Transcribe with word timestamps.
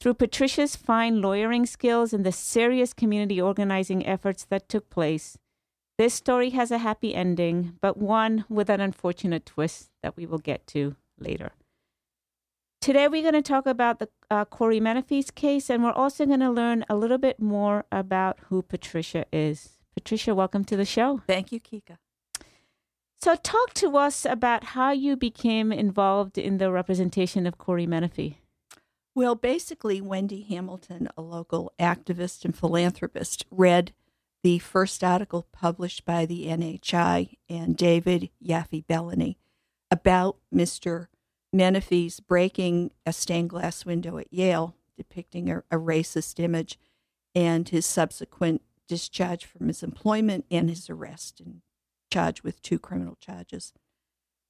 Through 0.00 0.14
Patricia's 0.14 0.76
fine 0.76 1.22
lawyering 1.22 1.64
skills 1.64 2.12
and 2.12 2.24
the 2.24 2.32
serious 2.32 2.92
community 2.92 3.40
organizing 3.40 4.06
efforts 4.06 4.44
that 4.44 4.68
took 4.68 4.90
place, 4.90 5.38
this 5.96 6.14
story 6.14 6.50
has 6.50 6.70
a 6.70 6.78
happy 6.78 7.14
ending, 7.14 7.78
but 7.80 7.96
one 7.96 8.44
with 8.48 8.68
an 8.68 8.80
unfortunate 8.80 9.46
twist 9.46 9.90
that 10.02 10.16
we 10.16 10.26
will 10.26 10.38
get 10.38 10.66
to 10.68 10.96
later. 11.18 11.52
Today, 12.80 13.08
we're 13.08 13.22
going 13.22 13.34
to 13.34 13.42
talk 13.42 13.66
about 13.66 13.98
the 13.98 14.08
uh, 14.30 14.44
Corey 14.44 14.80
Menafee's 14.80 15.32
case, 15.32 15.68
and 15.68 15.82
we're 15.82 15.90
also 15.90 16.24
going 16.24 16.38
to 16.40 16.50
learn 16.50 16.84
a 16.88 16.94
little 16.94 17.18
bit 17.18 17.40
more 17.40 17.84
about 17.90 18.38
who 18.46 18.62
Patricia 18.62 19.26
is. 19.32 19.70
Patricia, 19.94 20.32
welcome 20.32 20.64
to 20.64 20.76
the 20.76 20.84
show. 20.84 21.20
Thank 21.26 21.50
you, 21.50 21.58
Kika. 21.58 21.96
So, 23.20 23.34
talk 23.34 23.74
to 23.74 23.96
us 23.96 24.24
about 24.24 24.62
how 24.62 24.92
you 24.92 25.16
became 25.16 25.72
involved 25.72 26.38
in 26.38 26.58
the 26.58 26.70
representation 26.70 27.48
of 27.48 27.58
Corey 27.58 27.86
Menafee. 27.86 28.36
Well, 29.12 29.34
basically, 29.34 30.00
Wendy 30.00 30.42
Hamilton, 30.42 31.08
a 31.16 31.20
local 31.20 31.72
activist 31.80 32.44
and 32.44 32.56
philanthropist, 32.56 33.44
read 33.50 33.92
the 34.44 34.60
first 34.60 35.02
article 35.02 35.48
published 35.50 36.04
by 36.04 36.26
the 36.26 36.46
NHI 36.46 37.38
and 37.48 37.76
David 37.76 38.30
Yaffe 38.40 38.86
Bellany 38.86 39.36
about 39.90 40.36
Mr. 40.54 41.08
Menafee's 41.54 42.20
breaking 42.20 42.90
a 43.06 43.12
stained 43.12 43.50
glass 43.50 43.86
window 43.86 44.18
at 44.18 44.32
Yale, 44.32 44.74
depicting 44.96 45.50
a, 45.50 45.58
a 45.70 45.76
racist 45.76 46.38
image, 46.38 46.78
and 47.34 47.68
his 47.68 47.86
subsequent 47.86 48.62
discharge 48.86 49.44
from 49.44 49.68
his 49.68 49.82
employment 49.82 50.44
and 50.50 50.68
his 50.68 50.90
arrest 50.90 51.40
and 51.40 51.60
charged 52.10 52.42
with 52.42 52.62
two 52.62 52.78
criminal 52.78 53.16
charges. 53.20 53.72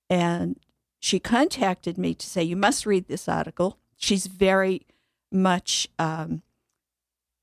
And 0.09 0.59
she 1.01 1.21
contacted 1.21 1.99
me 1.99 2.15
to 2.15 2.27
say, 2.27 2.43
You 2.43 2.57
must 2.57 2.87
read 2.87 3.09
this 3.09 3.29
article. 3.29 3.79
She's 3.97 4.27
very 4.27 4.87
much, 5.31 5.89
um, 5.99 6.43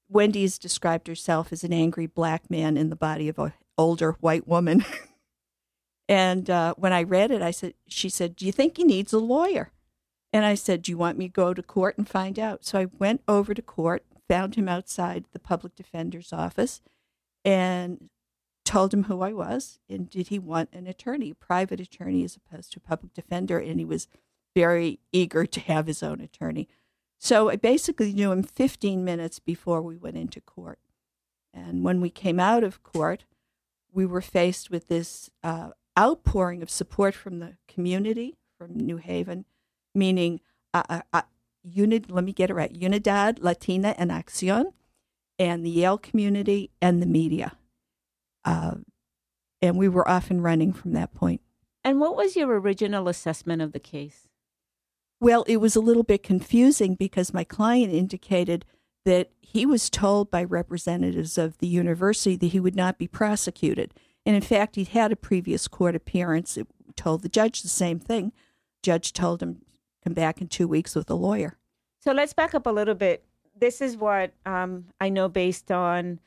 Wendy 0.10 0.42
has 0.42 0.58
described 0.58 1.08
herself 1.08 1.52
as 1.52 1.64
an 1.64 1.74
angry 1.74 2.08
black 2.08 2.50
man 2.50 2.78
in 2.78 2.90
the 2.90 2.96
body 2.96 3.30
of 3.30 3.38
an 3.40 3.54
older 3.78 4.14
white 4.20 4.48
woman. 4.48 4.86
And 6.08 6.50
uh, 6.50 6.76
when 6.78 6.94
I 6.94 7.04
read 7.04 7.32
it, 7.32 7.42
I 7.42 7.52
said, 7.52 7.74
she 7.88 8.10
said, 8.10 8.36
Do 8.36 8.46
you 8.46 8.52
think 8.52 8.78
he 8.78 8.84
needs 8.84 9.14
a 9.14 9.20
lawyer? 9.20 9.72
And 10.32 10.46
I 10.46 10.56
said, 10.56 10.82
Do 10.82 10.92
you 10.92 10.98
want 10.98 11.18
me 11.18 11.28
to 11.28 11.34
go 11.34 11.54
to 11.54 11.64
court 11.64 11.98
and 11.98 12.08
find 12.08 12.38
out? 12.38 12.66
So 12.66 12.80
I 12.80 12.88
went 13.00 13.22
over 13.28 13.54
to 13.54 13.62
court, 13.62 14.06
found 14.28 14.56
him 14.56 14.70
outside 14.70 15.26
the 15.34 15.40
public 15.40 15.76
defender's 15.76 16.32
office, 16.32 16.82
and 17.44 18.10
told 18.66 18.94
him 18.94 19.04
who 19.04 19.22
I 19.22 19.32
was 19.32 19.80
and 19.88 20.10
did 20.10 20.30
he 20.30 20.40
want 20.40 20.70
an 20.74 20.88
attorney, 20.88 21.30
a 21.30 21.36
private 21.36 21.80
attorney 21.80 22.24
as 22.24 22.36
opposed 22.36 22.72
to 22.74 22.82
a 22.84 22.88
public 22.88 23.14
defender. 23.14 23.60
And 23.60 23.80
he 23.80 23.86
was 23.86 24.08
very 24.56 25.00
eager 25.12 25.46
to 25.46 25.60
have 25.60 25.88
his 25.88 26.02
own 26.02 26.20
attorney. 26.20 26.68
So 27.20 27.50
I 27.50 27.56
basically 27.56 28.14
knew 28.14 28.32
him 28.32 28.44
15 28.44 29.04
minutes 29.04 29.40
before 29.40 29.82
we 29.82 29.96
went 29.96 30.18
into 30.18 30.42
court. 30.42 30.80
And 31.54 31.84
when 31.84 32.02
we 32.02 32.10
came 32.10 32.40
out 32.40 32.64
of 32.64 32.84
court, 32.84 33.26
we 33.94 34.06
were 34.06 34.22
faced 34.22 34.70
with 34.70 34.88
this 34.88 35.30
uh, 35.44 35.70
outpouring 35.98 36.62
of 36.62 36.70
support 36.70 37.16
from 37.16 37.40
the 37.40 37.58
community, 37.68 38.38
from 38.58 38.76
New 38.76 38.98
Haven, 38.98 39.46
meaning 39.94 40.42
uh, 40.74 40.84
uh, 40.90 41.02
uh, 41.14 41.22
unit. 41.64 42.12
Let 42.12 42.24
me 42.24 42.34
get 42.34 42.50
it 42.50 42.54
right: 42.54 42.74
Unidad 42.74 43.40
Latina 43.42 43.96
en 43.98 44.10
Acción, 44.10 44.74
and 45.40 45.66
the 45.66 45.70
Yale 45.70 45.98
community 45.98 46.72
and 46.82 47.02
the 47.02 47.08
media. 47.08 47.58
Uh, 48.44 48.76
and 49.62 49.78
we 49.78 49.88
were 49.88 50.08
off 50.08 50.30
and 50.30 50.44
running 50.44 50.74
from 50.74 50.94
that 50.94 51.14
point. 51.14 51.42
And 51.84 52.00
what 52.00 52.16
was 52.16 52.36
your 52.36 52.60
original 52.60 53.08
assessment 53.08 53.62
of 53.62 53.72
the 53.72 53.80
case? 53.80 54.28
Well, 55.20 55.44
it 55.48 55.58
was 55.58 55.76
a 55.76 55.82
little 55.82 56.04
bit 56.04 56.24
confusing 56.24 56.96
because 56.96 57.34
my 57.34 57.44
client 57.44 57.94
indicated 57.94 58.66
that 59.06 59.32
he 59.40 59.66
was 59.66 59.90
told 59.90 60.30
by 60.30 60.44
representatives 60.44 61.38
of 61.38 61.58
the 61.60 61.68
university 61.68 62.36
that 62.36 62.48
he 62.48 62.60
would 62.60 62.76
not 62.76 62.98
be 62.98 63.08
prosecuted. 63.08 63.94
And 64.26 64.36
in 64.36 64.42
fact, 64.42 64.76
he'd 64.76 64.90
had 64.90 65.12
a 65.12 65.16
previous 65.16 65.68
court 65.68 65.96
appearance. 65.96 66.58
It 66.58 66.68
told 66.96 67.22
the 67.22 67.30
judge 67.30 67.62
the 67.62 67.70
same 67.70 68.00
thing. 68.00 68.32
Judge 68.82 69.14
told 69.14 69.42
him 69.42 69.62
come 70.04 70.14
back 70.14 70.42
in 70.42 70.48
two 70.48 70.68
weeks 70.68 70.96
with 70.96 71.10
a 71.10 71.16
lawyer. 71.16 71.58
So 72.00 72.12
let's 72.12 72.34
back 72.34 72.54
up 72.54 72.68
a 72.68 72.72
little 72.72 72.94
bit. 72.94 73.24
This 73.58 73.82
is 73.82 73.98
what 73.98 74.34
um, 74.46 74.86
I 75.00 75.10
know 75.10 75.28
based 75.28 75.72
on 75.72 76.20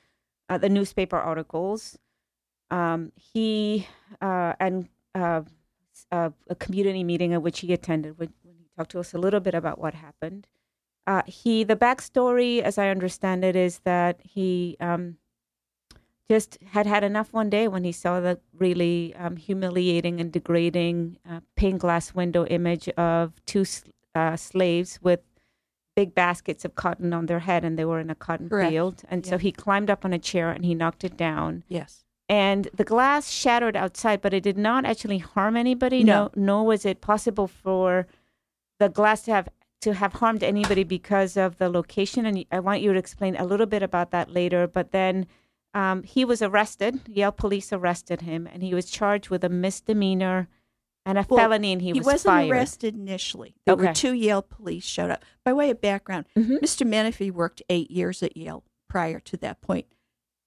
uh, 0.48 0.58
the 0.58 0.68
newspaper 0.68 1.16
articles. 1.16 1.98
Um, 2.70 3.12
he 3.16 3.86
uh, 4.20 4.54
and 4.60 4.88
uh, 5.14 5.42
uh 6.12 6.30
a 6.48 6.54
community 6.54 7.02
meeting 7.04 7.32
at 7.32 7.42
which 7.42 7.60
he 7.60 7.72
attended 7.72 8.18
when, 8.18 8.32
he 8.42 8.68
talked 8.76 8.90
to 8.90 9.00
us 9.00 9.14
a 9.14 9.18
little 9.18 9.40
bit 9.40 9.54
about 9.54 9.78
what 9.78 9.94
happened. 9.94 10.46
Uh, 11.06 11.22
he 11.26 11.64
the 11.64 11.76
backstory, 11.76 12.60
as 12.60 12.76
I 12.76 12.88
understand 12.88 13.44
it, 13.44 13.56
is 13.56 13.78
that 13.80 14.20
he 14.22 14.76
um, 14.80 15.16
just 16.30 16.58
had 16.72 16.86
had 16.86 17.04
enough 17.04 17.32
one 17.32 17.48
day 17.48 17.68
when 17.68 17.84
he 17.84 17.92
saw 17.92 18.20
the 18.20 18.38
really 18.56 19.14
um, 19.16 19.36
humiliating 19.36 20.20
and 20.20 20.30
degrading 20.30 21.16
uh, 21.28 21.40
pane 21.56 21.78
glass 21.78 22.14
window 22.14 22.44
image 22.46 22.88
of 22.90 23.32
two 23.46 23.64
uh, 24.14 24.36
slaves 24.36 24.98
with 25.02 25.20
big 25.96 26.14
baskets 26.14 26.64
of 26.64 26.74
cotton 26.74 27.12
on 27.12 27.26
their 27.26 27.40
head, 27.40 27.64
and 27.64 27.78
they 27.78 27.84
were 27.84 27.98
in 27.98 28.10
a 28.10 28.14
cotton 28.14 28.48
Correct. 28.48 28.70
field. 28.70 29.02
And 29.10 29.26
so 29.26 29.36
he 29.36 29.50
climbed 29.50 29.90
up 29.90 30.04
on 30.04 30.12
a 30.12 30.18
chair 30.18 30.50
and 30.50 30.64
he 30.64 30.74
knocked 30.74 31.02
it 31.02 31.16
down. 31.16 31.64
Yes. 31.66 32.04
And 32.28 32.68
the 32.74 32.84
glass 32.84 33.30
shattered 33.30 33.74
outside, 33.74 34.20
but 34.20 34.34
it 34.34 34.42
did 34.42 34.58
not 34.58 34.84
actually 34.84 35.18
harm 35.18 35.56
anybody. 35.56 36.04
No. 36.04 36.24
no 36.24 36.30
nor 36.36 36.66
was 36.66 36.84
it 36.84 37.00
possible 37.00 37.48
for 37.48 38.06
the 38.78 38.88
glass 38.88 39.22
to 39.22 39.32
have 39.32 39.48
to 39.80 39.94
have 39.94 40.12
harmed 40.14 40.42
anybody 40.42 40.84
because 40.84 41.36
of 41.36 41.58
the 41.58 41.68
location. 41.68 42.26
And 42.26 42.44
I 42.52 42.60
want 42.60 42.82
you 42.82 42.92
to 42.92 42.98
explain 42.98 43.34
a 43.36 43.44
little 43.44 43.66
bit 43.66 43.82
about 43.82 44.10
that 44.10 44.30
later. 44.30 44.66
But 44.66 44.92
then 44.92 45.26
um, 45.74 46.02
he 46.02 46.24
was 46.24 46.42
arrested. 46.42 47.00
Yale 47.08 47.32
police 47.32 47.72
arrested 47.72 48.22
him, 48.22 48.46
and 48.46 48.62
he 48.62 48.74
was 48.74 48.90
charged 48.90 49.28
with 49.30 49.44
a 49.44 49.48
misdemeanor 49.48 50.48
and 51.06 51.18
a 51.18 51.26
Well, 51.28 51.38
felony, 51.38 51.72
and 51.72 51.80
he, 51.82 51.88
He, 51.92 52.00
was 52.00 52.06
wasn't 52.06 52.32
fired. 52.32 52.50
arrested 52.50 52.94
initially. 52.94 53.54
There 53.64 53.74
Okay. 53.74 53.86
were 53.88 53.92
two 53.94 54.12
Yale 54.12 54.42
police 54.42 54.84
showed 54.84 55.10
up. 55.10 55.24
By 55.44 55.52
way 55.52 55.70
of 55.70 55.80
background, 55.80 56.26
Mhm. 56.36 56.60
Mr. 56.60 56.86
Menafee 56.86 57.30
worked 57.30 57.62
eight 57.68 57.90
years 57.90 58.22
at 58.22 58.36
Yale 58.36 58.64
prior 58.88 59.20
to 59.20 59.36
that 59.38 59.60
point. 59.60 59.86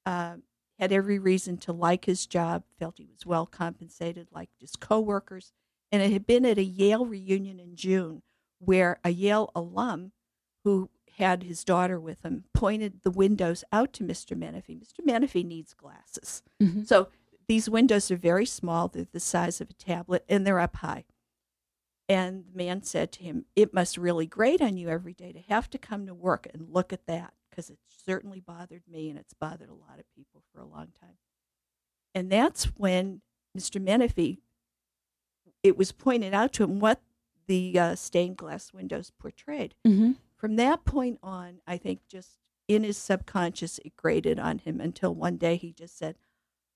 Uh, 0.06 0.38
had 0.79 0.91
every 0.91 1.19
reason 1.19 1.57
to 1.57 1.71
like 1.71 2.06
his 2.06 2.25
job, 2.25 2.63
felt 2.79 2.97
he 2.97 3.06
was 3.06 3.25
well 3.25 3.45
compensated, 3.45 4.27
liked 4.31 4.59
his 4.59 4.75
coworkers, 4.75 5.51
and 5.91 6.01
it 6.01 6.12
had 6.12 6.25
been 6.25 6.45
at 6.45 6.57
a 6.57 6.63
Yale 6.63 7.06
reunion 7.06 7.59
in 7.59 7.75
June 7.75 8.23
where 8.59 9.00
a 9.03 9.12
Yale 9.12 9.51
alum 9.56 10.12
who 10.63 10.89
had 11.18 11.44
his 11.44 11.63
daughter 11.63 12.00
with 12.00 12.24
him 12.24 12.46
pointed 12.54 13.02
the 13.04 13.12
windows 13.12 13.63
out 13.72 13.94
to 13.94 14.04
Mr. 14.04 14.38
Menafee. 14.38 14.80
Mr. 14.80 15.06
Menafee 15.06 15.46
needs 15.46 15.74
glasses. 15.74 16.42
Mhm. 16.60 16.86
So 16.88 17.10
these 17.48 17.69
windows 17.69 18.10
are 18.12 18.18
very 18.18 18.46
small, 18.46 18.88
they're 18.88 19.08
the 19.12 19.19
size 19.19 19.60
of 19.62 19.69
a 19.69 19.74
tablet, 19.74 20.24
and 20.30 20.46
they're 20.46 20.60
up 20.60 20.78
high. 20.78 21.06
And 22.08 22.46
the 22.46 22.58
man 22.58 22.84
said 22.84 23.12
to 23.13 23.24
him, 23.24 23.46
It 23.56 23.74
must 23.74 23.98
really 23.98 24.25
grate 24.25 24.62
on 24.62 24.78
you 24.78 24.90
every 24.90 25.13
day 25.13 25.31
to 25.31 25.40
have 25.42 25.69
to 25.72 25.78
come 25.78 26.06
to 26.08 26.13
work 26.13 26.48
and 26.54 26.69
look 26.69 26.92
at 26.92 27.06
that 27.08 27.34
because 27.50 27.69
it 27.69 27.80
certainly 27.88 28.40
bothered 28.40 28.84
me 28.88 29.10
and 29.10 29.18
it's 29.19 29.34
bothered 29.34 29.69
a 29.69 29.74
lot 29.74 30.00
of 30.00 30.06
people 30.16 30.44
for 30.54 30.60
a 30.60 30.66
long 30.66 30.90
time. 31.00 31.18
And 32.14 32.31
that's 32.31 32.66
when 32.78 33.22
Mr. 33.57 33.81
Menafee, 33.81 34.40
it 35.64 35.78
was 35.78 35.92
pointed 35.92 36.34
out 36.34 36.54
to 36.54 36.64
him 36.64 36.80
what 36.80 37.02
the 37.48 37.78
uh, 37.78 37.96
stained 37.96 38.38
glass 38.38 38.74
windows 38.74 39.12
portrayed. 39.19 39.75
Mm-hmm. 39.86 40.12
From 40.42 40.56
that 40.56 40.86
point 40.86 41.20
on, 41.22 41.60
I 41.68 41.78
think 41.78 42.00
just 42.10 42.40
in 42.68 42.84
his 42.84 42.98
subconscious, 42.98 43.80
it 43.86 43.96
grated 43.96 44.40
on 44.40 44.58
him 44.58 44.82
until 44.82 45.14
one 45.14 45.38
day 45.38 45.56
he 45.56 45.72
just 45.72 45.96
said, 45.96 46.16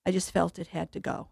I 0.05 0.11
just 0.11 0.29
felt 0.29 0.59
it 0.59 0.67
had 0.67 0.91
to 0.91 0.99
go. 0.99 1.29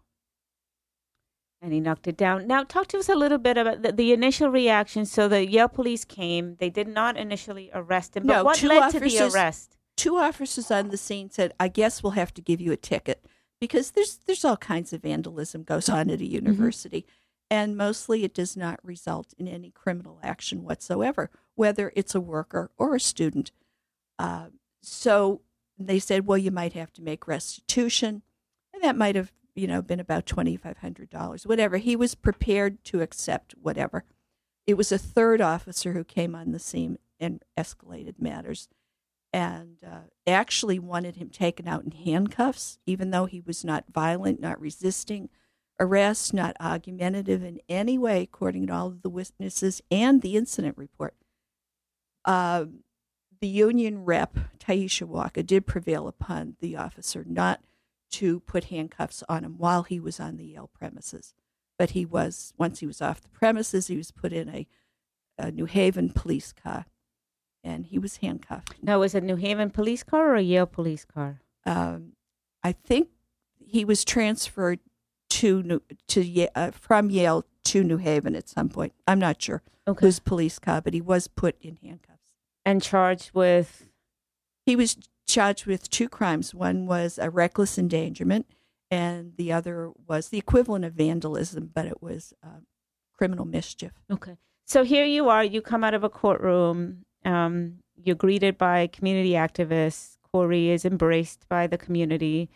And 1.62 1.72
he 1.72 1.78
knocked 1.78 2.08
it 2.08 2.16
down. 2.16 2.48
Now, 2.48 2.64
talk 2.64 2.88
to 2.88 2.98
us 2.98 3.08
a 3.08 3.14
little 3.14 3.38
bit 3.38 3.56
about 3.56 3.82
the, 3.82 3.92
the 3.92 4.12
initial 4.12 4.48
reaction. 4.48 5.06
So 5.06 5.28
the 5.28 5.46
Yale 5.46 5.68
police 5.68 6.04
came. 6.04 6.56
They 6.58 6.70
did 6.70 6.88
not 6.88 7.16
initially 7.16 7.70
arrest 7.72 8.16
him. 8.16 8.26
But 8.26 8.32
No, 8.32 8.44
what 8.44 8.56
two 8.56 8.66
led 8.66 8.90
to 8.90 8.98
the 8.98 9.06
officers- 9.06 9.34
arrest? 9.34 9.76
Two 9.96 10.16
officers 10.16 10.72
on 10.72 10.88
the 10.88 10.96
scene 10.96 11.30
said, 11.30 11.54
I 11.60 11.68
guess 11.68 12.02
we'll 12.02 12.12
have 12.12 12.34
to 12.34 12.42
give 12.42 12.60
you 12.60 12.72
a 12.72 12.76
ticket 12.76 13.24
because 13.60 13.92
there's 13.92 14.18
there's 14.26 14.44
all 14.44 14.56
kinds 14.56 14.92
of 14.92 15.02
vandalism 15.02 15.62
goes 15.62 15.88
on 15.88 16.10
at 16.10 16.20
a 16.20 16.24
mm-hmm. 16.24 16.34
university. 16.34 17.06
And 17.50 17.76
mostly 17.76 18.24
it 18.24 18.34
does 18.34 18.56
not 18.56 18.80
result 18.82 19.34
in 19.38 19.46
any 19.46 19.70
criminal 19.70 20.18
action 20.22 20.64
whatsoever, 20.64 21.30
whether 21.54 21.92
it's 21.94 22.14
a 22.14 22.20
worker 22.20 22.70
or 22.76 22.94
a 22.94 23.00
student. 23.00 23.52
Uh, 24.18 24.46
so 24.82 25.42
they 25.78 25.98
said, 25.98 26.26
well, 26.26 26.38
you 26.38 26.50
might 26.50 26.72
have 26.72 26.92
to 26.94 27.02
make 27.02 27.28
restitution. 27.28 28.22
And 28.72 28.82
that 28.82 28.96
might 28.96 29.14
have, 29.14 29.32
you 29.54 29.66
know, 29.66 29.82
been 29.82 30.00
about 30.00 30.26
$2,500, 30.26 31.46
whatever. 31.46 31.76
He 31.76 31.96
was 31.96 32.14
prepared 32.14 32.82
to 32.84 33.02
accept 33.02 33.54
whatever. 33.60 34.04
It 34.66 34.74
was 34.74 34.90
a 34.90 34.98
third 34.98 35.40
officer 35.40 35.92
who 35.92 36.04
came 36.04 36.34
on 36.34 36.52
the 36.52 36.58
scene 36.58 36.98
and 37.20 37.42
escalated 37.58 38.14
matters 38.18 38.68
and 39.32 39.78
uh, 39.84 40.02
actually 40.26 40.78
wanted 40.78 41.16
him 41.16 41.28
taken 41.28 41.66
out 41.66 41.84
in 41.84 41.90
handcuffs, 41.90 42.78
even 42.86 43.10
though 43.10 43.26
he 43.26 43.40
was 43.40 43.64
not 43.64 43.84
violent, 43.92 44.40
not 44.40 44.60
resisting 44.60 45.28
arrest, 45.80 46.32
not 46.32 46.56
argumentative 46.60 47.42
in 47.42 47.60
any 47.68 47.98
way, 47.98 48.22
according 48.22 48.66
to 48.66 48.72
all 48.72 48.88
of 48.88 49.02
the 49.02 49.10
witnesses 49.10 49.82
and 49.90 50.22
the 50.22 50.36
incident 50.36 50.76
report. 50.78 51.14
Uh, 52.24 52.66
the 53.40 53.48
union 53.48 54.04
rep, 54.04 54.38
Taisha 54.58 55.06
Walker, 55.06 55.42
did 55.42 55.66
prevail 55.66 56.08
upon 56.08 56.56
the 56.60 56.76
officer 56.76 57.24
not 57.26 57.60
to 58.12 58.40
put 58.40 58.64
handcuffs 58.64 59.24
on 59.28 59.44
him 59.44 59.58
while 59.58 59.82
he 59.82 59.98
was 59.98 60.20
on 60.20 60.36
the 60.36 60.46
Yale 60.46 60.70
premises. 60.72 61.34
But 61.76 61.90
he 61.90 62.06
was, 62.06 62.54
once 62.56 62.78
he 62.78 62.86
was 62.86 63.02
off 63.02 63.20
the 63.20 63.28
premises, 63.28 63.88
he 63.88 63.96
was 63.96 64.12
put 64.12 64.32
in 64.32 64.48
a, 64.48 64.66
a 65.36 65.50
New 65.50 65.64
Haven 65.64 66.10
police 66.10 66.52
car 66.52 66.86
and 67.64 67.86
he 67.86 67.98
was 67.98 68.18
handcuffed. 68.18 68.74
Now, 68.82 69.00
was 69.00 69.14
it 69.14 69.24
New 69.24 69.36
Haven 69.36 69.70
police 69.70 70.02
car 70.02 70.30
or 70.30 70.36
a 70.36 70.42
Yale 70.42 70.66
police 70.66 71.04
car? 71.04 71.40
Um, 71.66 72.12
I 72.62 72.72
think 72.72 73.08
he 73.58 73.84
was 73.84 74.04
transferred 74.04 74.80
to 75.40 75.62
New, 75.62 75.82
to 76.08 76.48
uh, 76.54 76.70
from 76.70 77.10
Yale 77.10 77.44
to 77.64 77.82
New 77.84 77.96
Haven 77.98 78.34
at 78.36 78.48
some 78.48 78.68
point. 78.68 78.92
I'm 79.06 79.18
not 79.18 79.40
sure 79.42 79.62
Okay. 79.88 80.06
whose 80.06 80.18
police 80.20 80.58
car, 80.58 80.80
but 80.80 80.94
he 80.94 81.00
was 81.00 81.28
put 81.28 81.56
in 81.60 81.76
handcuffs. 81.82 82.20
and 82.64 82.82
charged 82.82 83.32
with 83.34 83.88
He 84.66 84.76
was 84.76 84.96
charged 85.26 85.66
with 85.66 85.90
two 85.90 86.08
crimes. 86.08 86.54
One 86.54 86.86
was 86.86 87.18
a 87.18 87.28
reckless 87.30 87.76
endangerment, 87.78 88.46
and 88.90 89.32
the 89.36 89.52
other 89.52 89.90
was 90.06 90.28
the 90.28 90.38
equivalent 90.38 90.84
of 90.84 90.94
vandalism, 90.94 91.70
but 91.74 91.86
it 91.86 92.02
was 92.02 92.32
uh, 92.42 92.60
criminal 93.18 93.44
mischief. 93.44 93.92
Okay. 94.10 94.36
So 94.66 94.82
here 94.84 95.04
you 95.04 95.28
are. 95.28 95.44
You 95.44 95.60
come 95.60 95.84
out 95.84 95.92
of 95.94 96.04
a 96.04 96.08
courtroom. 96.08 97.04
Um, 97.24 97.80
you're 97.96 98.16
greeted 98.16 98.56
by 98.56 98.86
community 98.86 99.32
activists. 99.32 100.16
Corey 100.32 100.70
is 100.70 100.84
embraced 100.84 101.46
by 101.48 101.66
the 101.66 101.76
community. 101.78 102.48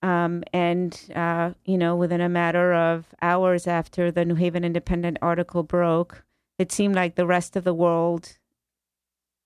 Um, 0.00 0.44
and, 0.52 0.98
uh, 1.14 1.52
you 1.64 1.76
know, 1.76 1.96
within 1.96 2.20
a 2.20 2.28
matter 2.28 2.72
of 2.72 3.06
hours 3.20 3.66
after 3.66 4.10
the 4.10 4.24
New 4.24 4.36
Haven 4.36 4.64
Independent 4.64 5.18
article 5.20 5.62
broke, 5.62 6.24
it 6.58 6.70
seemed 6.70 6.94
like 6.94 7.14
the 7.14 7.26
rest 7.26 7.56
of 7.56 7.64
the 7.64 7.74
world 7.74 8.38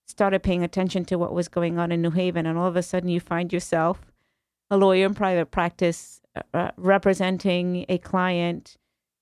started 0.05 0.43
paying 0.43 0.63
attention 0.63 1.05
to 1.05 1.17
what 1.17 1.33
was 1.33 1.47
going 1.47 1.79
on 1.79 1.91
in 1.91 2.01
New 2.01 2.11
Haven. 2.11 2.45
And 2.45 2.57
all 2.57 2.67
of 2.67 2.75
a 2.75 2.83
sudden, 2.83 3.09
you 3.09 3.19
find 3.19 3.51
yourself 3.51 4.13
a 4.69 4.77
lawyer 4.77 5.05
in 5.05 5.15
private 5.15 5.49
practice 5.51 6.21
uh, 6.53 6.71
representing 6.77 7.85
a 7.89 7.97
client 7.97 8.77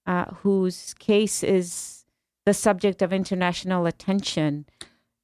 uh, 0.05 0.25
whose 0.25 0.93
case 0.95 1.43
is 1.43 2.05
the 2.45 2.53
subject 2.53 3.01
of 3.01 3.13
international 3.13 3.85
attention. 3.85 4.65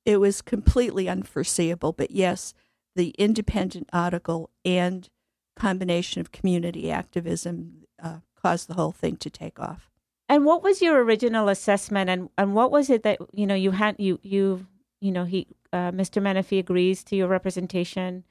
It 0.06 0.20
was 0.20 0.42
completely 0.42 1.10
unforeseeable, 1.10 1.94
but 1.94 2.12
yes, 2.12 2.54
the 2.96 3.10
independent 3.18 3.90
article 3.92 4.50
and 4.64 5.10
combination 5.58 6.22
of 6.22 6.32
community 6.32 6.92
activism 6.92 7.84
uh, 8.02 8.20
caused 8.42 8.68
the 8.70 8.76
whole 8.76 8.92
thing 8.92 9.18
to 9.18 9.30
take 9.30 9.60
off. 9.60 9.90
And 10.30 10.46
what 10.46 10.62
was 10.64 10.82
your 10.82 11.02
original 11.04 11.48
assessment, 11.50 12.10
and, 12.10 12.30
and 12.38 12.54
what 12.54 12.72
was 12.72 12.90
it 12.90 13.04
that 13.04 13.18
you 13.34 13.48
know 13.48 13.56
you 13.56 13.72
had 13.72 13.96
you 13.98 14.20
you 14.24 14.68
you 15.00 15.12
know 15.12 15.24
he 15.26 15.48
uh, 15.72 15.92
Mr. 15.92 16.22
Menafee 16.22 16.60
agrees 16.60 17.04
to 17.06 17.16
your 17.16 17.28
representation. 17.28 18.24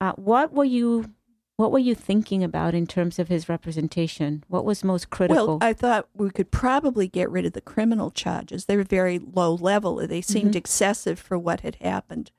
Uh, 0.00 0.12
what 0.12 0.52
were 0.52 0.64
you 0.64 1.10
what 1.56 1.70
were 1.72 1.78
you 1.78 1.94
thinking 1.94 2.42
about 2.42 2.74
in 2.74 2.86
terms 2.86 3.18
of 3.18 3.28
his 3.28 3.48
representation? 3.48 4.42
What 4.48 4.64
was 4.64 4.82
most 4.84 5.10
critical? 5.10 5.46
Well, 5.46 5.58
I 5.60 5.72
thought 5.72 6.08
we 6.14 6.30
could 6.30 6.50
probably 6.50 7.08
get 7.08 7.30
rid 7.30 7.44
of 7.44 7.52
the 7.52 7.60
criminal 7.60 8.10
charges. 8.10 8.64
They 8.64 8.76
were 8.76 8.84
very 8.84 9.18
low 9.18 9.54
level. 9.54 9.96
They 9.96 10.22
seemed 10.22 10.52
Mhm. 10.54 10.56
excessive 10.56 11.18
for 11.18 11.38
what 11.38 11.60
had 11.60 11.76
happened. 11.76 12.30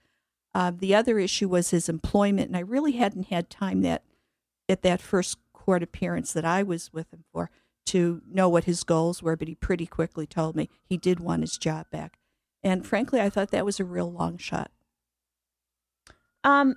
Uh, 0.56 0.72
the 0.76 0.94
other 0.96 1.20
issue 1.20 1.48
was 1.50 1.70
his 1.72 1.90
employment, 1.90 2.48
and 2.48 2.58
I 2.58 2.62
really 2.62 2.94
hadn't 2.94 3.28
had 3.28 3.50
time 3.50 3.82
that 3.82 4.04
at 4.70 4.82
that 4.84 5.02
first 5.02 5.38
court 5.54 5.84
appearance 5.84 6.34
that 6.34 6.46
I 6.46 6.64
was 6.64 6.92
with 6.94 7.12
him 7.14 7.24
for 7.32 7.50
to 7.86 8.22
know 8.30 8.50
what 8.50 8.64
his 8.64 8.84
goals 8.84 9.22
were. 9.22 9.36
But 9.36 9.48
he 9.48 9.56
pretty 9.56 9.86
quickly 9.86 10.26
told 10.26 10.56
me 10.56 10.70
he 10.84 10.98
did 10.98 11.20
want 11.20 11.42
his 11.42 11.58
job 11.58 11.90
back, 11.92 12.20
and 12.64 12.86
frankly, 12.86 13.22
I 13.22 13.30
thought 13.30 13.52
that 13.52 13.66
was 13.66 13.80
a 13.80 13.86
real 13.86 14.12
long 14.12 14.38
shot. 14.38 14.72
Um, 16.44 16.76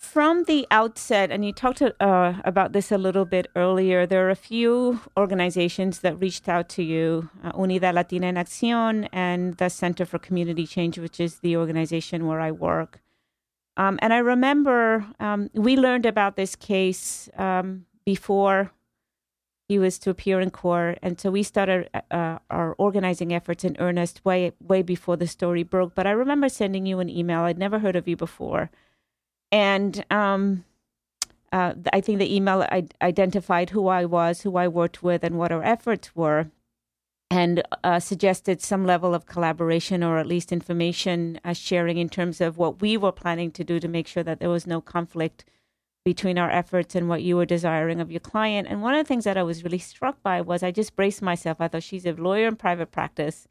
from 0.00 0.44
the 0.44 0.66
outset, 0.70 1.30
and 1.30 1.44
you 1.44 1.52
talked 1.52 1.82
uh, 1.82 2.32
about 2.42 2.72
this 2.72 2.90
a 2.90 2.96
little 2.96 3.26
bit 3.26 3.48
earlier, 3.54 4.06
there 4.06 4.26
are 4.26 4.30
a 4.30 4.34
few 4.34 5.00
organizations 5.14 6.00
that 6.00 6.18
reached 6.18 6.48
out 6.48 6.70
to 6.70 6.82
you 6.82 7.28
uh, 7.44 7.52
Unidad 7.52 7.94
Latina 7.94 8.28
en 8.28 8.36
Acción 8.36 9.08
and 9.12 9.58
the 9.58 9.68
Center 9.68 10.06
for 10.06 10.18
Community 10.18 10.66
Change, 10.66 10.98
which 10.98 11.20
is 11.20 11.40
the 11.40 11.54
organization 11.54 12.26
where 12.26 12.40
I 12.40 12.50
work. 12.50 13.02
Um, 13.76 13.98
and 14.02 14.12
I 14.12 14.18
remember 14.18 15.06
um, 15.20 15.50
we 15.54 15.76
learned 15.76 16.06
about 16.06 16.36
this 16.36 16.56
case 16.56 17.28
um, 17.36 17.86
before 18.04 18.72
he 19.68 19.78
was 19.78 19.98
to 20.00 20.10
appear 20.10 20.40
in 20.40 20.50
court, 20.50 20.98
and 21.00 21.20
so 21.20 21.30
we 21.30 21.44
started 21.44 21.88
uh, 22.10 22.38
our 22.50 22.74
organizing 22.76 23.32
efforts 23.32 23.62
in 23.62 23.76
earnest 23.78 24.24
way 24.24 24.52
way 24.60 24.82
before 24.82 25.16
the 25.16 25.28
story 25.28 25.62
broke. 25.62 25.94
But 25.94 26.08
I 26.08 26.10
remember 26.10 26.48
sending 26.48 26.86
you 26.86 26.98
an 26.98 27.08
email. 27.08 27.42
I'd 27.42 27.56
never 27.56 27.78
heard 27.78 27.94
of 27.94 28.08
you 28.08 28.16
before, 28.16 28.70
and 29.52 30.04
um, 30.10 30.64
uh, 31.52 31.74
I 31.92 32.00
think 32.00 32.18
the 32.18 32.34
email 32.34 32.62
I- 32.62 32.88
identified 33.00 33.70
who 33.70 33.86
I 33.86 34.04
was, 34.06 34.42
who 34.42 34.56
I 34.56 34.66
worked 34.66 35.04
with, 35.04 35.22
and 35.22 35.38
what 35.38 35.52
our 35.52 35.62
efforts 35.62 36.16
were, 36.16 36.50
and 37.30 37.62
uh, 37.84 38.00
suggested 38.00 38.60
some 38.60 38.84
level 38.84 39.14
of 39.14 39.26
collaboration 39.26 40.02
or 40.02 40.18
at 40.18 40.26
least 40.26 40.50
information 40.50 41.40
uh, 41.44 41.52
sharing 41.52 41.96
in 41.96 42.08
terms 42.08 42.40
of 42.40 42.58
what 42.58 42.82
we 42.82 42.96
were 42.96 43.12
planning 43.12 43.52
to 43.52 43.62
do 43.62 43.78
to 43.78 43.86
make 43.86 44.08
sure 44.08 44.24
that 44.24 44.40
there 44.40 44.50
was 44.50 44.66
no 44.66 44.80
conflict 44.80 45.44
between 46.04 46.38
our 46.38 46.50
efforts 46.50 46.94
and 46.94 47.08
what 47.08 47.22
you 47.22 47.36
were 47.36 47.46
desiring 47.46 48.00
of 48.00 48.10
your 48.10 48.20
client. 48.20 48.66
And 48.68 48.82
one 48.82 48.94
of 48.94 49.04
the 49.04 49.08
things 49.08 49.24
that 49.24 49.36
I 49.36 49.42
was 49.42 49.62
really 49.62 49.78
struck 49.78 50.22
by 50.22 50.40
was 50.40 50.62
I 50.62 50.72
just 50.72 50.96
braced 50.96 51.22
myself. 51.22 51.60
I 51.60 51.68
thought 51.68 51.82
she's 51.82 52.06
a 52.06 52.12
lawyer 52.12 52.48
in 52.48 52.56
private 52.56 52.90
practice. 52.90 53.46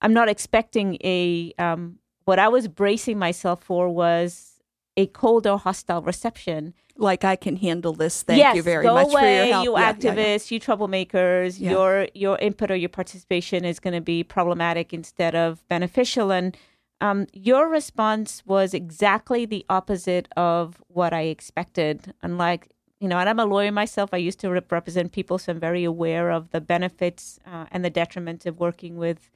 I'm 0.00 0.14
not 0.14 0.28
expecting 0.28 0.96
a 1.02 1.52
um, 1.58 1.98
what 2.24 2.38
I 2.38 2.48
was 2.48 2.68
bracing 2.68 3.18
myself 3.18 3.62
for 3.62 3.88
was 3.88 4.60
a 4.96 5.06
cold 5.06 5.46
or 5.46 5.58
hostile 5.58 6.02
reception. 6.02 6.74
Like 7.00 7.24
I 7.24 7.36
can 7.36 7.56
handle 7.56 7.92
this. 7.92 8.22
Thank 8.22 8.38
yes, 8.38 8.56
you 8.56 8.62
very 8.62 8.82
go 8.84 8.94
much 8.94 9.06
away, 9.06 9.20
for 9.22 9.26
your 9.28 9.46
help. 9.52 9.64
you 9.64 9.72
Yeah, 9.78 9.80
yeah, 9.80 9.86
yeah. 9.86 10.14
activists, 10.14 10.50
you 10.50 10.58
troublemakers. 10.60 11.60
Yeah. 11.60 11.70
Your 11.70 12.08
your 12.12 12.36
input 12.38 12.70
or 12.72 12.76
your 12.76 12.88
participation 12.88 13.64
is 13.64 13.78
going 13.78 13.94
to 13.94 14.00
be 14.00 14.24
problematic 14.24 14.92
instead 14.92 15.34
of 15.36 15.66
beneficial. 15.68 16.32
And 16.32 16.56
um, 17.00 17.26
your 17.32 17.68
response 17.68 18.42
was 18.44 18.74
exactly 18.74 19.46
the 19.46 19.64
opposite 19.70 20.26
of 20.36 20.82
what 20.88 21.12
I 21.12 21.22
expected. 21.22 22.12
Unlike 22.22 22.70
you 23.00 23.06
know, 23.06 23.18
and 23.18 23.28
I'm 23.28 23.38
a 23.38 23.44
lawyer 23.44 23.70
myself. 23.70 24.10
I 24.12 24.16
used 24.16 24.40
to 24.40 24.50
rep- 24.50 24.72
represent 24.72 25.12
people, 25.12 25.38
so 25.38 25.52
I'm 25.52 25.60
very 25.60 25.84
aware 25.84 26.30
of 26.30 26.50
the 26.50 26.60
benefits 26.60 27.38
uh, 27.46 27.66
and 27.70 27.84
the 27.84 27.92
detriments 27.92 28.44
of 28.44 28.58
working 28.58 28.96
with 28.96 29.30